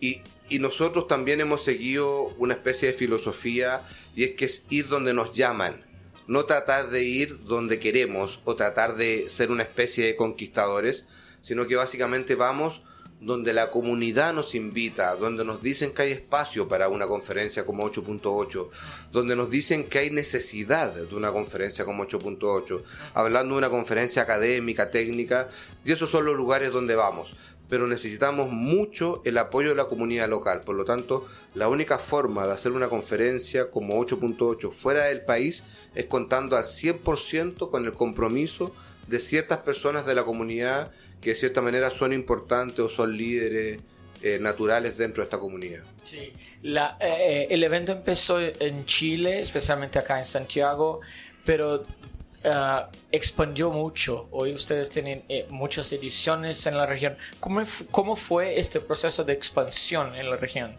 Y, 0.00 0.22
nosotros 0.60 1.06
también 1.06 1.42
hemos 1.42 1.62
seguido 1.62 2.34
una 2.38 2.54
especie 2.54 2.88
de 2.88 2.94
filosofía 2.94 3.82
y 4.16 4.24
es 4.24 4.30
que 4.30 4.46
es 4.46 4.62
ir 4.70 4.88
donde 4.88 5.12
nos 5.12 5.34
llaman, 5.34 5.84
no 6.26 6.46
tratar 6.46 6.88
de 6.88 7.04
ir 7.04 7.44
donde 7.44 7.78
queremos 7.78 8.40
o 8.44 8.56
tratar 8.56 8.96
de 8.96 9.28
ser 9.28 9.50
una 9.50 9.62
especie 9.62 10.06
de 10.06 10.16
conquistadores, 10.16 11.04
sino 11.42 11.66
que 11.66 11.76
básicamente 11.76 12.34
vamos 12.34 12.80
donde 13.20 13.52
la 13.52 13.70
comunidad 13.70 14.32
nos 14.32 14.54
invita, 14.54 15.16
donde 15.16 15.44
nos 15.44 15.60
dicen 15.60 15.92
que 15.92 16.02
hay 16.02 16.12
espacio 16.12 16.68
para 16.68 16.88
una 16.88 17.06
conferencia 17.06 17.66
como 17.66 17.84
8.8, 17.84 18.68
donde 19.10 19.34
nos 19.34 19.50
dicen 19.50 19.84
que 19.84 19.98
hay 19.98 20.10
necesidad 20.10 20.94
de 20.94 21.14
una 21.14 21.32
conferencia 21.32 21.84
como 21.84 22.06
8.8, 22.06 22.82
hablando 23.14 23.54
de 23.54 23.58
una 23.58 23.70
conferencia 23.70 24.22
académica, 24.22 24.90
técnica, 24.90 25.48
y 25.84 25.92
esos 25.92 26.10
son 26.10 26.26
los 26.26 26.36
lugares 26.36 26.72
donde 26.72 26.94
vamos. 26.94 27.34
Pero 27.68 27.86
necesitamos 27.86 28.50
mucho 28.50 29.20
el 29.26 29.36
apoyo 29.36 29.70
de 29.70 29.74
la 29.74 29.84
comunidad 29.84 30.26
local. 30.26 30.62
Por 30.64 30.74
lo 30.74 30.86
tanto, 30.86 31.26
la 31.54 31.68
única 31.68 31.98
forma 31.98 32.46
de 32.46 32.54
hacer 32.54 32.72
una 32.72 32.88
conferencia 32.88 33.70
como 33.70 34.02
8.8 34.02 34.72
fuera 34.72 35.04
del 35.04 35.22
país 35.22 35.64
es 35.94 36.06
contando 36.06 36.56
al 36.56 36.64
100% 36.64 37.70
con 37.70 37.84
el 37.84 37.92
compromiso 37.92 38.72
de 39.08 39.20
ciertas 39.20 39.58
personas 39.58 40.06
de 40.06 40.14
la 40.14 40.24
comunidad 40.24 40.92
que 41.20 41.30
de 41.30 41.34
cierta 41.34 41.60
manera 41.60 41.90
son 41.90 42.12
importantes 42.12 42.78
o 42.78 42.88
son 42.88 43.16
líderes 43.16 43.80
eh, 44.22 44.38
naturales 44.40 44.96
dentro 44.98 45.22
de 45.22 45.24
esta 45.24 45.38
comunidad. 45.38 45.82
Sí. 46.04 46.32
La, 46.62 46.96
eh, 47.00 47.46
el 47.50 47.62
evento 47.64 47.92
empezó 47.92 48.40
en 48.40 48.84
Chile, 48.84 49.40
especialmente 49.40 49.98
acá 49.98 50.18
en 50.18 50.26
Santiago, 50.26 51.00
pero 51.44 51.76
uh, 51.76 52.96
expandió 53.10 53.70
mucho. 53.70 54.28
Hoy 54.30 54.52
ustedes 54.52 54.90
tienen 54.90 55.24
eh, 55.28 55.46
muchas 55.50 55.92
ediciones 55.92 56.66
en 56.66 56.76
la 56.76 56.86
región. 56.86 57.16
¿Cómo, 57.40 57.62
¿Cómo 57.90 58.16
fue 58.16 58.58
este 58.58 58.80
proceso 58.80 59.24
de 59.24 59.32
expansión 59.32 60.14
en 60.14 60.30
la 60.30 60.36
región? 60.36 60.74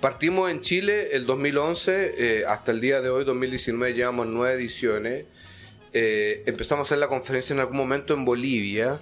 Partimos 0.00 0.50
en 0.50 0.60
Chile 0.60 1.16
el 1.16 1.26
2011, 1.26 2.44
hasta 2.46 2.72
el 2.72 2.80
día 2.80 3.02
de 3.02 3.10
hoy, 3.10 3.24
2019, 3.24 3.92
llevamos 3.92 4.26
nueve 4.26 4.54
ediciones. 4.54 5.24
Empezamos 5.92 6.84
a 6.84 6.86
hacer 6.86 6.98
la 6.98 7.08
conferencia 7.08 7.52
en 7.52 7.60
algún 7.60 7.76
momento 7.76 8.14
en 8.14 8.24
Bolivia 8.24 9.00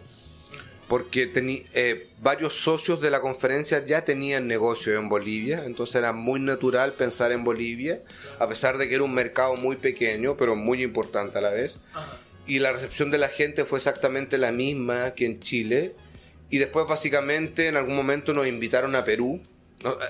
porque 0.89 1.31
eh, 1.75 2.09
varios 2.21 2.55
socios 2.55 3.01
de 3.01 3.11
la 3.11 3.21
conferencia 3.21 3.85
ya 3.85 4.05
tenían 4.07 4.49
negocio 4.49 4.99
en 4.99 5.11
Bolivia, 5.11 5.65
entonces 5.67 5.97
era 5.97 6.13
muy 6.13 6.41
natural 6.41 6.95
pensar 6.95 7.31
en 7.31 7.45
Bolivia, 7.45 8.01
a 8.39 8.49
pesar 8.49 8.79
de 8.79 8.89
que 8.89 8.95
era 8.95 9.05
un 9.05 9.13
mercado 9.13 9.55
muy 9.57 9.77
pequeño, 9.77 10.39
pero 10.39 10.57
muy 10.57 10.83
importante 10.83 11.39
a 11.39 11.41
la 11.43 11.51
vez. 11.51 11.77
Y 12.47 12.61
la 12.61 12.73
recepción 12.73 13.11
de 13.11 13.19
la 13.19 13.29
gente 13.29 13.67
fue 13.67 13.79
exactamente 13.79 14.39
la 14.39 14.51
misma 14.51 15.13
que 15.13 15.27
en 15.27 15.39
Chile. 15.39 15.95
Y 16.49 16.57
después 16.57 16.87
básicamente 16.89 17.69
en 17.69 17.77
algún 17.77 17.95
momento 17.95 18.33
nos 18.33 18.47
invitaron 18.47 18.97
a 18.97 19.05
Perú. 19.05 19.43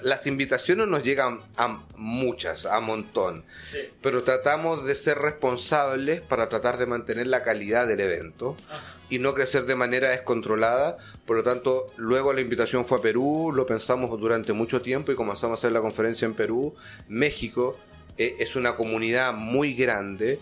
Las 0.02 0.26
invitaciones 0.26 0.88
nos 0.88 1.02
llegan 1.02 1.40
a 1.56 1.82
muchas, 1.96 2.64
a 2.64 2.80
montón, 2.80 3.44
pero 4.00 4.22
tratamos 4.22 4.86
de 4.86 4.94
ser 4.94 5.18
responsables 5.18 6.22
para 6.22 6.48
tratar 6.48 6.78
de 6.78 6.86
mantener 6.86 7.26
la 7.26 7.42
calidad 7.42 7.86
del 7.86 8.00
evento 8.00 8.56
y 9.10 9.18
no 9.18 9.34
crecer 9.34 9.66
de 9.66 9.74
manera 9.74 10.08
descontrolada. 10.08 10.96
Por 11.26 11.36
lo 11.36 11.42
tanto, 11.42 11.86
luego 11.96 12.32
la 12.32 12.40
invitación 12.40 12.86
fue 12.86 12.98
a 12.98 13.02
Perú, 13.02 13.52
lo 13.54 13.66
pensamos 13.66 14.18
durante 14.18 14.54
mucho 14.54 14.80
tiempo 14.80 15.12
y 15.12 15.16
comenzamos 15.16 15.58
a 15.58 15.60
hacer 15.60 15.72
la 15.72 15.82
conferencia 15.82 16.24
en 16.24 16.34
Perú. 16.34 16.74
México 17.08 17.78
eh, 18.16 18.36
es 18.38 18.56
una 18.56 18.74
comunidad 18.74 19.34
muy 19.34 19.74
grande 19.74 20.40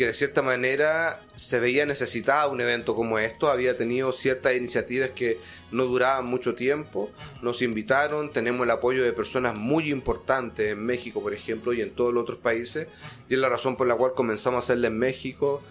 que 0.00 0.06
de 0.06 0.14
cierta 0.14 0.40
manera 0.40 1.20
se 1.36 1.60
veía 1.60 1.84
necesitada 1.84 2.48
un 2.48 2.58
evento 2.62 2.94
como 2.94 3.18
esto, 3.18 3.50
había 3.50 3.76
tenido 3.76 4.12
ciertas 4.12 4.56
iniciativas 4.56 5.10
que 5.10 5.36
no 5.72 5.84
duraban 5.84 6.24
mucho 6.24 6.54
tiempo, 6.54 7.10
nos 7.42 7.60
invitaron, 7.60 8.32
tenemos 8.32 8.64
el 8.64 8.70
apoyo 8.70 9.04
de 9.04 9.12
personas 9.12 9.56
muy 9.56 9.90
importantes 9.90 10.72
en 10.72 10.86
México, 10.86 11.20
por 11.20 11.34
ejemplo, 11.34 11.74
y 11.74 11.82
en 11.82 11.90
todos 11.90 12.14
los 12.14 12.22
otros 12.22 12.38
países, 12.38 12.88
y 13.28 13.34
es 13.34 13.40
la 13.40 13.50
razón 13.50 13.76
por 13.76 13.88
la 13.88 13.94
cual 13.94 14.14
comenzamos 14.14 14.62
a 14.62 14.64
hacerla 14.64 14.86
en 14.86 14.98
México. 14.98 15.62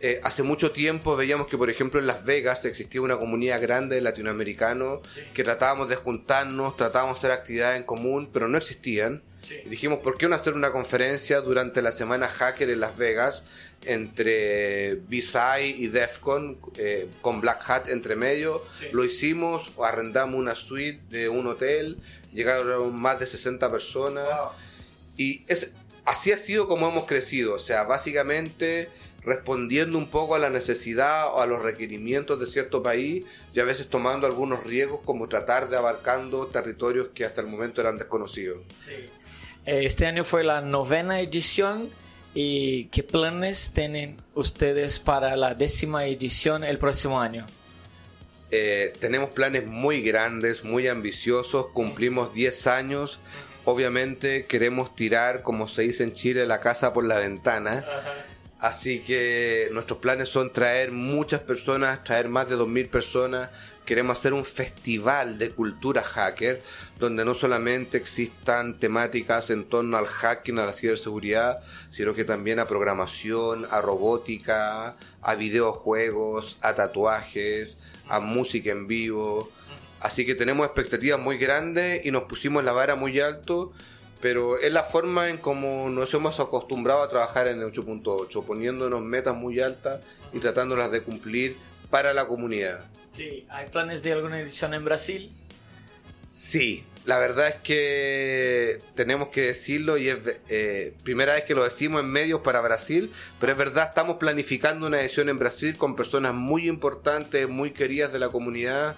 Eh, 0.00 0.20
hace 0.24 0.42
mucho 0.42 0.72
tiempo 0.72 1.14
veíamos 1.14 1.46
que, 1.46 1.56
por 1.56 1.70
ejemplo, 1.70 2.00
en 2.00 2.08
Las 2.08 2.24
Vegas 2.24 2.64
existía 2.64 3.00
una 3.00 3.16
comunidad 3.16 3.62
grande 3.62 3.94
de 3.94 4.00
latinoamericanos 4.00 5.02
que 5.34 5.44
tratábamos 5.44 5.88
de 5.88 5.94
juntarnos, 5.94 6.76
tratábamos 6.76 7.22
de 7.22 7.28
hacer 7.28 7.38
actividades 7.38 7.76
en 7.76 7.84
común, 7.84 8.28
pero 8.32 8.48
no 8.48 8.58
existían. 8.58 9.22
Dijimos, 9.66 9.98
¿por 9.98 10.18
qué 10.18 10.28
no 10.28 10.34
hacer 10.34 10.54
una 10.54 10.70
conferencia 10.72 11.40
durante 11.40 11.82
la 11.82 11.92
semana 11.92 12.28
hacker 12.28 12.70
en 12.70 12.80
Las 12.80 12.96
Vegas 12.96 13.44
entre 13.84 14.96
BSI 15.08 15.74
y 15.76 15.86
DEFCON 15.88 16.58
eh, 16.76 17.08
con 17.20 17.40
Black 17.40 17.68
Hat 17.68 17.88
entre 17.88 18.16
medio? 18.16 18.64
Lo 18.92 19.04
hicimos, 19.04 19.72
arrendamos 19.82 20.38
una 20.38 20.54
suite 20.54 21.00
de 21.10 21.28
un 21.28 21.46
hotel, 21.46 21.98
llegaron 22.32 22.94
más 22.94 23.20
de 23.20 23.26
60 23.26 23.70
personas 23.70 24.26
y 25.16 25.44
es, 25.48 25.72
así 26.04 26.32
ha 26.32 26.38
sido 26.38 26.68
como 26.68 26.88
hemos 26.88 27.04
crecido. 27.04 27.54
O 27.54 27.58
sea, 27.58 27.84
básicamente 27.84 28.88
respondiendo 29.22 29.98
un 29.98 30.08
poco 30.08 30.34
a 30.34 30.38
la 30.38 30.48
necesidad 30.48 31.34
o 31.34 31.40
a 31.40 31.46
los 31.46 31.62
requerimientos 31.62 32.40
de 32.40 32.46
cierto 32.46 32.82
país 32.82 33.26
y 33.52 33.60
a 33.60 33.64
veces 33.64 33.88
tomando 33.88 34.26
algunos 34.26 34.64
riesgos 34.64 35.00
como 35.04 35.28
tratar 35.28 35.68
de 35.68 35.76
abarcando 35.76 36.46
territorios 36.46 37.08
que 37.14 37.24
hasta 37.24 37.40
el 37.40 37.46
momento 37.46 37.80
eran 37.80 37.98
desconocidos. 37.98 38.60
Este 39.70 40.06
año 40.06 40.24
fue 40.24 40.44
la 40.44 40.62
novena 40.62 41.20
edición 41.20 41.90
y 42.32 42.86
¿qué 42.86 43.02
planes 43.02 43.72
tienen 43.74 44.16
ustedes 44.34 44.98
para 44.98 45.36
la 45.36 45.54
décima 45.54 46.06
edición 46.06 46.64
el 46.64 46.78
próximo 46.78 47.20
año? 47.20 47.44
Eh, 48.50 48.94
tenemos 48.98 49.28
planes 49.28 49.66
muy 49.66 50.00
grandes, 50.00 50.64
muy 50.64 50.88
ambiciosos, 50.88 51.66
cumplimos 51.66 52.32
10 52.32 52.66
años. 52.66 53.20
Obviamente 53.66 54.46
queremos 54.46 54.96
tirar, 54.96 55.42
como 55.42 55.68
se 55.68 55.82
dice 55.82 56.02
en 56.02 56.14
Chile, 56.14 56.46
la 56.46 56.60
casa 56.60 56.94
por 56.94 57.04
la 57.04 57.18
ventana. 57.18 57.84
Así 58.60 59.00
que 59.00 59.68
nuestros 59.72 60.00
planes 60.00 60.30
son 60.30 60.52
traer 60.52 60.90
muchas 60.90 61.40
personas, 61.40 62.02
traer 62.02 62.28
más 62.28 62.48
de 62.48 62.56
2.000 62.56 62.90
personas. 62.90 63.50
Queremos 63.84 64.18
hacer 64.18 64.32
un 64.32 64.44
festival 64.44 65.38
de 65.38 65.50
cultura 65.50 66.02
hacker, 66.02 66.60
donde 66.98 67.24
no 67.24 67.34
solamente 67.34 67.98
existan 67.98 68.80
temáticas 68.80 69.50
en 69.50 69.64
torno 69.64 69.96
al 69.96 70.06
hacking, 70.06 70.58
a 70.58 70.66
la 70.66 70.72
ciberseguridad, 70.72 71.60
sino 71.92 72.14
que 72.14 72.24
también 72.24 72.58
a 72.58 72.66
programación, 72.66 73.64
a 73.70 73.80
robótica, 73.80 74.96
a 75.22 75.34
videojuegos, 75.36 76.58
a 76.60 76.74
tatuajes, 76.74 77.78
a 78.08 78.18
música 78.18 78.72
en 78.72 78.88
vivo. 78.88 79.52
Así 80.00 80.26
que 80.26 80.34
tenemos 80.34 80.66
expectativas 80.66 81.20
muy 81.20 81.38
grandes 81.38 82.04
y 82.04 82.10
nos 82.10 82.24
pusimos 82.24 82.64
la 82.64 82.72
vara 82.72 82.96
muy 82.96 83.20
alto, 83.20 83.72
pero 84.20 84.58
es 84.58 84.72
la 84.72 84.84
forma 84.84 85.28
en 85.28 85.38
como 85.38 85.88
nos 85.90 86.12
hemos 86.14 86.40
acostumbrado 86.40 87.02
a 87.02 87.08
trabajar 87.08 87.48
en 87.48 87.60
el 87.60 87.72
8.8, 87.72 88.44
poniéndonos 88.44 89.00
metas 89.02 89.34
muy 89.34 89.60
altas 89.60 90.04
y 90.32 90.40
tratándolas 90.40 90.90
de 90.90 91.02
cumplir 91.02 91.56
para 91.90 92.12
la 92.12 92.26
comunidad. 92.26 92.80
Sí, 93.12 93.46
¿hay 93.48 93.68
planes 93.68 94.02
de 94.02 94.12
alguna 94.12 94.40
edición 94.40 94.74
en 94.74 94.84
Brasil? 94.84 95.32
Sí, 96.30 96.84
la 97.04 97.18
verdad 97.18 97.48
es 97.48 97.54
que 97.62 98.78
tenemos 98.94 99.28
que 99.28 99.42
decirlo 99.42 99.96
y 99.96 100.10
es 100.10 100.18
eh, 100.50 100.92
primera 101.02 101.32
vez 101.32 101.44
que 101.44 101.54
lo 101.54 101.64
decimos 101.64 102.02
en 102.02 102.10
medios 102.10 102.42
para 102.42 102.60
Brasil, 102.60 103.10
pero 103.40 103.52
es 103.52 103.58
verdad, 103.58 103.88
estamos 103.88 104.18
planificando 104.18 104.86
una 104.86 105.00
edición 105.00 105.30
en 105.30 105.38
Brasil 105.38 105.78
con 105.78 105.96
personas 105.96 106.34
muy 106.34 106.68
importantes, 106.68 107.48
muy 107.48 107.70
queridas 107.70 108.12
de 108.12 108.18
la 108.18 108.28
comunidad 108.28 108.94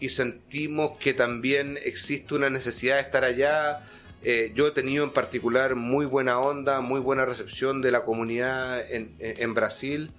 y 0.00 0.08
sentimos 0.08 0.98
que 0.98 1.14
también 1.14 1.78
existe 1.84 2.34
una 2.34 2.48
necesidad 2.50 2.96
de 2.96 3.02
estar 3.02 3.22
allá. 3.22 3.82
Eh, 4.24 4.52
yo 4.54 4.66
he 4.68 4.70
tenido 4.70 5.04
en 5.04 5.10
particular 5.10 5.74
muy 5.74 6.06
buena 6.06 6.38
onda, 6.38 6.80
muy 6.80 7.00
buena 7.00 7.24
recepción 7.24 7.82
de 7.82 7.90
la 7.90 8.04
comunidad 8.04 8.80
en, 8.90 9.14
en- 9.18 9.54
Brasil. 9.54 10.10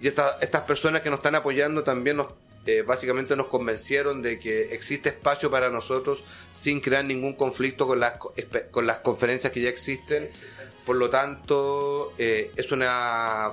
Y 0.00 0.08
esta- 0.08 0.38
estas 0.40 0.62
personas 0.62 1.02
que 1.02 1.10
nos 1.10 1.18
están 1.18 1.34
apoyando 1.34 1.82
también 1.82 2.16
nos, 2.16 2.28
eh, 2.66 2.82
básicamente 2.82 3.34
nos 3.36 3.46
convencieron 3.48 4.22
de 4.22 4.38
que 4.38 4.72
existe 4.74 5.08
espacio 5.08 5.50
para 5.50 5.68
nosotros 5.70 6.22
sin 6.52 6.80
crear 6.80 7.04
ningún 7.04 7.34
conflicto 7.34 7.86
con 7.86 7.98
las, 8.00 8.14
con 8.70 8.86
las 8.86 8.98
conferencias 8.98 9.52
que 9.52 9.60
ya 9.62 9.68
existen. 9.68 10.28
Por 10.86 10.96
lo 10.96 11.10
tanto, 11.10 12.12
eh, 12.18 12.50
es 12.56 12.70
una 12.72 13.52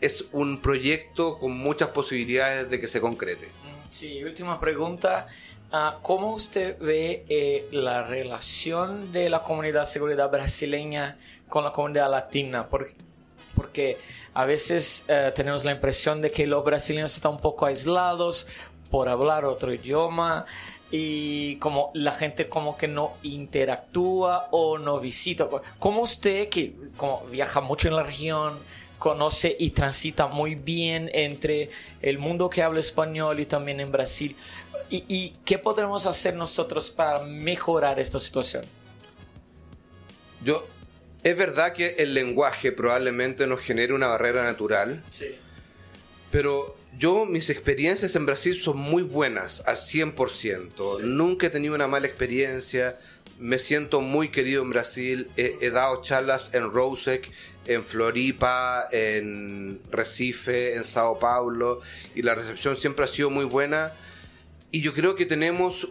es 0.00 0.26
un 0.32 0.60
proyecto 0.60 1.38
con 1.38 1.52
muchas 1.52 1.88
posibilidades 1.88 2.68
de 2.70 2.78
que 2.80 2.86
se 2.88 3.00
concrete. 3.00 3.48
Sí, 3.90 4.22
última 4.24 4.60
pregunta. 4.60 5.26
Ah, 5.72 5.98
¿Cómo 6.00 6.32
usted 6.32 6.78
ve 6.78 7.24
eh, 7.28 7.66
la 7.72 8.04
relación 8.04 9.10
de 9.12 9.28
la 9.28 9.42
comunidad 9.42 9.80
de 9.80 9.86
seguridad 9.86 10.30
brasileña 10.30 11.18
con 11.48 11.64
la 11.64 11.72
comunidad 11.72 12.08
latina? 12.08 12.68
Porque, 12.68 12.94
porque 13.56 13.98
a 14.32 14.44
veces 14.44 15.04
eh, 15.08 15.32
tenemos 15.34 15.64
la 15.64 15.72
impresión 15.72 16.22
de 16.22 16.30
que 16.30 16.46
los 16.46 16.64
brasileños 16.64 17.14
están 17.16 17.32
un 17.32 17.40
poco 17.40 17.66
aislados 17.66 18.46
por 18.90 19.08
hablar 19.08 19.44
otro 19.44 19.74
idioma 19.74 20.46
y 20.92 21.56
como 21.56 21.90
la 21.94 22.12
gente 22.12 22.48
como 22.48 22.76
que 22.76 22.86
no 22.86 23.14
interactúa 23.24 24.46
o 24.52 24.78
no 24.78 25.00
visita. 25.00 25.48
¿Cómo 25.80 26.02
usted 26.02 26.48
que 26.48 26.76
como 26.96 27.24
viaja 27.26 27.60
mucho 27.60 27.88
en 27.88 27.96
la 27.96 28.04
región, 28.04 28.56
conoce 28.98 29.54
y 29.58 29.70
transita 29.70 30.26
muy 30.26 30.54
bien 30.54 31.10
entre 31.12 31.68
el 32.02 32.18
mundo 32.18 32.48
que 32.48 32.62
habla 32.62 32.80
español 32.80 33.40
y 33.40 33.46
también 33.46 33.80
en 33.80 33.92
Brasil. 33.92 34.34
¿Y, 34.90 35.04
y 35.08 35.32
qué 35.44 35.58
podremos 35.58 36.06
hacer 36.06 36.34
nosotros 36.36 36.90
para 36.90 37.24
mejorar 37.24 37.98
esta 37.98 38.18
situación? 38.20 38.64
Yo, 40.44 40.66
es 41.22 41.36
verdad 41.36 41.72
que 41.72 41.96
el 41.98 42.14
lenguaje 42.14 42.72
probablemente 42.72 43.46
nos 43.46 43.60
genere 43.60 43.92
una 43.94 44.06
barrera 44.06 44.44
natural, 44.44 45.02
Sí. 45.10 45.34
pero 46.30 46.76
yo, 46.98 47.26
mis 47.26 47.50
experiencias 47.50 48.14
en 48.16 48.24
Brasil 48.26 48.54
son 48.54 48.78
muy 48.78 49.02
buenas, 49.02 49.62
al 49.66 49.76
100%. 49.76 51.00
Nunca 51.02 51.48
he 51.48 51.50
tenido 51.50 51.74
una 51.74 51.88
mala 51.88 52.06
experiencia. 52.06 52.98
Me 53.38 53.58
siento 53.58 54.00
muy 54.00 54.30
querido 54.30 54.62
en 54.62 54.70
Brasil. 54.70 55.28
He, 55.36 55.58
he 55.60 55.70
dado 55.70 56.00
charlas 56.00 56.48
en 56.54 56.70
Rosec, 56.72 57.30
en 57.66 57.84
Floripa, 57.84 58.88
en 58.92 59.78
Recife, 59.90 60.74
en 60.74 60.84
Sao 60.84 61.18
Paulo, 61.18 61.80
y 62.14 62.22
la 62.22 62.34
recepción 62.34 62.76
siempre 62.78 63.04
ha 63.04 63.08
sido 63.08 63.28
muy 63.28 63.44
buena. 63.44 63.92
Y 64.70 64.80
yo 64.80 64.92
creo 64.94 65.14
que 65.14 65.26
tenemos 65.26 65.88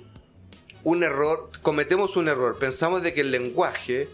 un 0.84 1.04
error, 1.04 1.50
cometemos 1.62 2.16
un 2.16 2.28
error. 2.28 2.58
Pensamos 2.60 3.02
de 3.02 3.14
que 3.14 3.22
el 3.22 3.32
lenguaje 3.32 4.08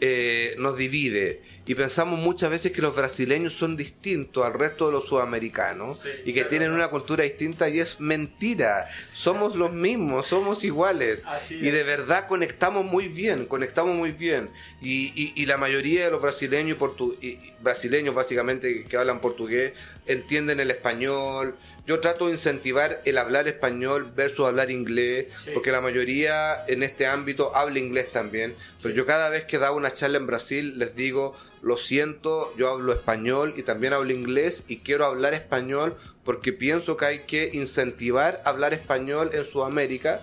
eh, 0.00 0.54
nos 0.58 0.76
divide 0.76 1.40
y 1.66 1.74
pensamos 1.74 2.18
muchas 2.20 2.50
veces 2.50 2.72
que 2.72 2.82
los 2.82 2.94
brasileños 2.94 3.54
son 3.54 3.76
distintos 3.76 4.44
al 4.44 4.52
resto 4.52 4.86
de 4.86 4.92
los 4.92 5.06
sudamericanos 5.08 6.04
y 6.26 6.34
que 6.34 6.44
tienen 6.44 6.72
una 6.72 6.88
cultura 6.88 7.24
distinta 7.24 7.68
y 7.70 7.80
es 7.80 8.00
mentira. 8.00 8.88
Somos 9.14 9.56
los 9.56 9.72
mismos, 9.72 10.26
somos 10.26 10.62
iguales 10.64 11.24
Así 11.26 11.54
y 11.54 11.70
de 11.70 11.82
verdad 11.84 12.26
conectamos 12.26 12.84
muy 12.84 13.08
bien, 13.08 13.46
conectamos 13.46 13.94
muy 13.96 14.10
bien 14.10 14.50
y, 14.82 15.12
y- 15.20 15.32
y 15.36 15.46
la 15.46 15.56
mayoría 15.56 16.04
de 16.04 16.10
los 16.10 16.20
brasileños 16.20 16.76
y, 16.76 16.80
portu- 16.80 17.16
y- 17.22 17.26
y 17.28 17.52
brasileños 17.62 18.14
básicamente 18.14 18.84
que 18.84 18.96
hablan 18.98 19.20
portugués 19.20 19.72
entienden 20.06 20.60
el 20.60 20.70
español. 20.70 21.56
Yo 21.86 22.00
trato 22.00 22.26
de 22.26 22.32
incentivar 22.32 23.02
el 23.04 23.18
hablar 23.18 23.46
español 23.46 24.10
versus 24.16 24.46
hablar 24.46 24.70
inglés, 24.70 25.26
porque 25.52 25.70
la 25.70 25.82
mayoría 25.82 26.64
en 26.66 26.82
este 26.82 27.06
ámbito 27.06 27.54
habla 27.54 27.78
inglés 27.78 28.10
también. 28.10 28.54
Pero 28.82 28.94
yo 28.94 29.04
cada 29.04 29.28
vez 29.28 29.44
que 29.44 29.58
da 29.58 29.70
una 29.70 29.92
charla 29.92 30.16
en 30.16 30.26
Brasil 30.26 30.78
les 30.78 30.96
digo, 30.96 31.36
lo 31.60 31.76
siento, 31.76 32.54
yo 32.56 32.70
hablo 32.70 32.94
español 32.94 33.52
y 33.56 33.64
también 33.64 33.92
hablo 33.92 34.12
inglés 34.12 34.62
y 34.66 34.78
quiero 34.78 35.04
hablar 35.04 35.34
español 35.34 35.94
porque 36.24 36.54
pienso 36.54 36.96
que 36.96 37.04
hay 37.04 37.18
que 37.20 37.50
incentivar 37.52 38.40
hablar 38.46 38.72
español 38.72 39.30
en 39.34 39.44
Sudamérica 39.44 40.22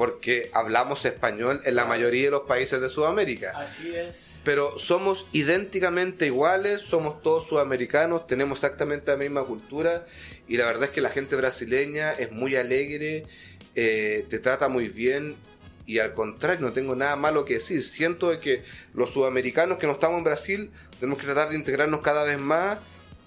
porque 0.00 0.48
hablamos 0.54 1.04
español 1.04 1.60
en 1.66 1.74
la 1.74 1.84
mayoría 1.84 2.24
de 2.24 2.30
los 2.30 2.44
países 2.44 2.80
de 2.80 2.88
Sudamérica. 2.88 3.52
Así 3.54 3.94
es. 3.94 4.40
Pero 4.44 4.78
somos 4.78 5.26
idénticamente 5.32 6.24
iguales, 6.24 6.80
somos 6.80 7.20
todos 7.20 7.46
sudamericanos, 7.46 8.26
tenemos 8.26 8.60
exactamente 8.60 9.10
la 9.10 9.18
misma 9.18 9.44
cultura 9.44 10.06
y 10.48 10.56
la 10.56 10.64
verdad 10.64 10.84
es 10.84 10.90
que 10.92 11.02
la 11.02 11.10
gente 11.10 11.36
brasileña 11.36 12.12
es 12.12 12.32
muy 12.32 12.56
alegre, 12.56 13.26
eh, 13.74 14.24
te 14.30 14.38
trata 14.38 14.68
muy 14.68 14.88
bien 14.88 15.36
y 15.84 15.98
al 15.98 16.14
contrario, 16.14 16.64
no 16.64 16.72
tengo 16.72 16.96
nada 16.96 17.14
malo 17.16 17.44
que 17.44 17.54
decir. 17.54 17.84
Siento 17.84 18.30
de 18.30 18.40
que 18.40 18.64
los 18.94 19.10
sudamericanos 19.10 19.76
que 19.76 19.86
no 19.86 19.92
estamos 19.92 20.16
en 20.16 20.24
Brasil 20.24 20.70
tenemos 20.98 21.18
que 21.18 21.26
tratar 21.26 21.50
de 21.50 21.56
integrarnos 21.56 22.00
cada 22.00 22.24
vez 22.24 22.38
más. 22.38 22.78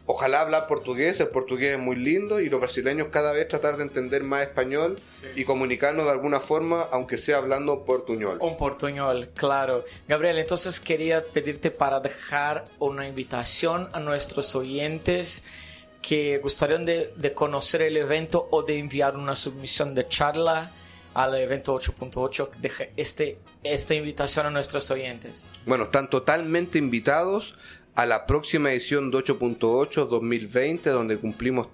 Ojalá 0.05 0.41
hablar 0.41 0.67
portugués, 0.67 1.19
el 1.21 1.29
portugués 1.29 1.75
es 1.75 1.79
muy 1.79 1.95
lindo 1.95 2.41
y 2.41 2.49
los 2.49 2.59
brasileños 2.59 3.07
cada 3.09 3.31
vez 3.31 3.47
tratar 3.47 3.77
de 3.77 3.83
entender 3.83 4.23
más 4.23 4.41
español 4.41 4.99
y 5.33 5.45
comunicarnos 5.45 6.03
de 6.05 6.11
alguna 6.11 6.41
forma, 6.41 6.87
aunque 6.91 7.17
sea 7.17 7.37
hablando 7.37 7.85
portuñol. 7.85 8.37
Un 8.41 8.57
portuñol, 8.57 9.29
claro. 9.33 9.85
Gabriel, 10.07 10.39
entonces 10.39 10.81
quería 10.81 11.23
pedirte 11.23 11.71
para 11.71 12.01
dejar 12.01 12.65
una 12.79 13.07
invitación 13.07 13.87
a 13.93 14.01
nuestros 14.01 14.53
oyentes 14.55 15.45
que 16.01 16.37
gustarían 16.39 16.85
de, 16.85 17.13
de 17.15 17.33
conocer 17.33 17.81
el 17.83 17.95
evento 17.95 18.49
o 18.51 18.61
de 18.61 18.79
enviar 18.79 19.15
una 19.15 19.37
submisión 19.37 19.95
de 19.95 20.09
charla 20.09 20.69
al 21.13 21.35
evento 21.35 21.75
8.8. 21.75 22.49
Deja 22.59 22.85
este, 22.97 23.37
esta 23.63 23.93
invitación 23.93 24.47
a 24.47 24.49
nuestros 24.49 24.89
oyentes. 24.91 25.49
Bueno, 25.65 25.85
están 25.85 26.09
totalmente 26.09 26.77
invitados 26.77 27.55
a 27.95 28.05
la 28.05 28.25
próxima 28.25 28.71
edición 28.71 29.11
de 29.11 29.17
8.8 29.17 30.07
2020, 30.07 30.89
donde 30.89 31.17
cumplimos 31.17 31.67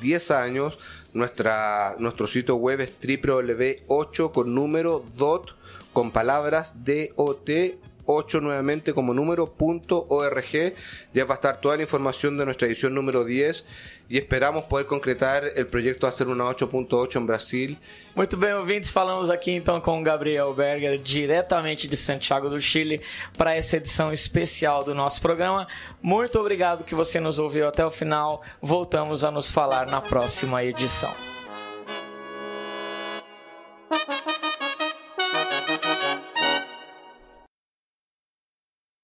10 0.00 0.30
años. 0.30 0.78
Nuestro 1.12 2.26
sitio 2.26 2.56
web 2.56 2.80
es 2.80 3.00
www8 3.00 4.32
con 4.32 4.54
número 4.54 5.04
dot 5.16 5.56
con 5.92 6.10
palabras 6.10 6.74
dot 6.84 7.48
8 8.08 8.40
nuevamente 8.40 8.94
como 8.94 9.12
número.org. 9.12 10.74
Ya 11.12 11.24
va 11.26 11.34
a 11.34 11.36
estar 11.36 11.60
toda 11.60 11.76
la 11.76 11.82
información 11.82 12.38
de 12.38 12.46
nuestra 12.46 12.66
edición 12.66 12.94
número 12.94 13.22
10 13.22 13.64
y 14.08 14.16
esperamos 14.16 14.64
poder 14.64 14.86
concretar 14.86 15.44
el 15.54 15.66
proyecto 15.66 16.06
Hacer 16.06 16.26
una 16.28 16.44
8.8 16.44 17.16
en 17.16 17.26
Brasil. 17.26 17.78
Muito 18.14 18.36
bem, 18.38 18.54
ouvintes, 18.54 18.90
falamos 18.90 19.28
aqui 19.28 19.52
então 19.52 19.80
com 19.80 20.00
o 20.00 20.02
Gabriel 20.02 20.54
Berger, 20.54 20.98
diretamente 20.98 21.86
de 21.86 21.96
Santiago 21.96 22.48
do 22.48 22.60
Chile, 22.60 23.02
para 23.36 23.54
essa 23.54 23.76
edição 23.76 24.10
especial 24.10 24.82
do 24.82 24.94
nosso 24.94 25.20
programa. 25.20 25.68
Muito 26.00 26.38
obrigado 26.40 26.84
que 26.84 26.94
você 26.94 27.20
nos 27.20 27.38
ouviu 27.38 27.68
até 27.68 27.84
o 27.84 27.90
final. 27.90 28.42
Voltamos 28.62 29.22
a 29.22 29.30
nos 29.30 29.52
falar 29.52 29.86
na 29.86 30.00
próxima 30.00 30.64
edição. 30.64 31.12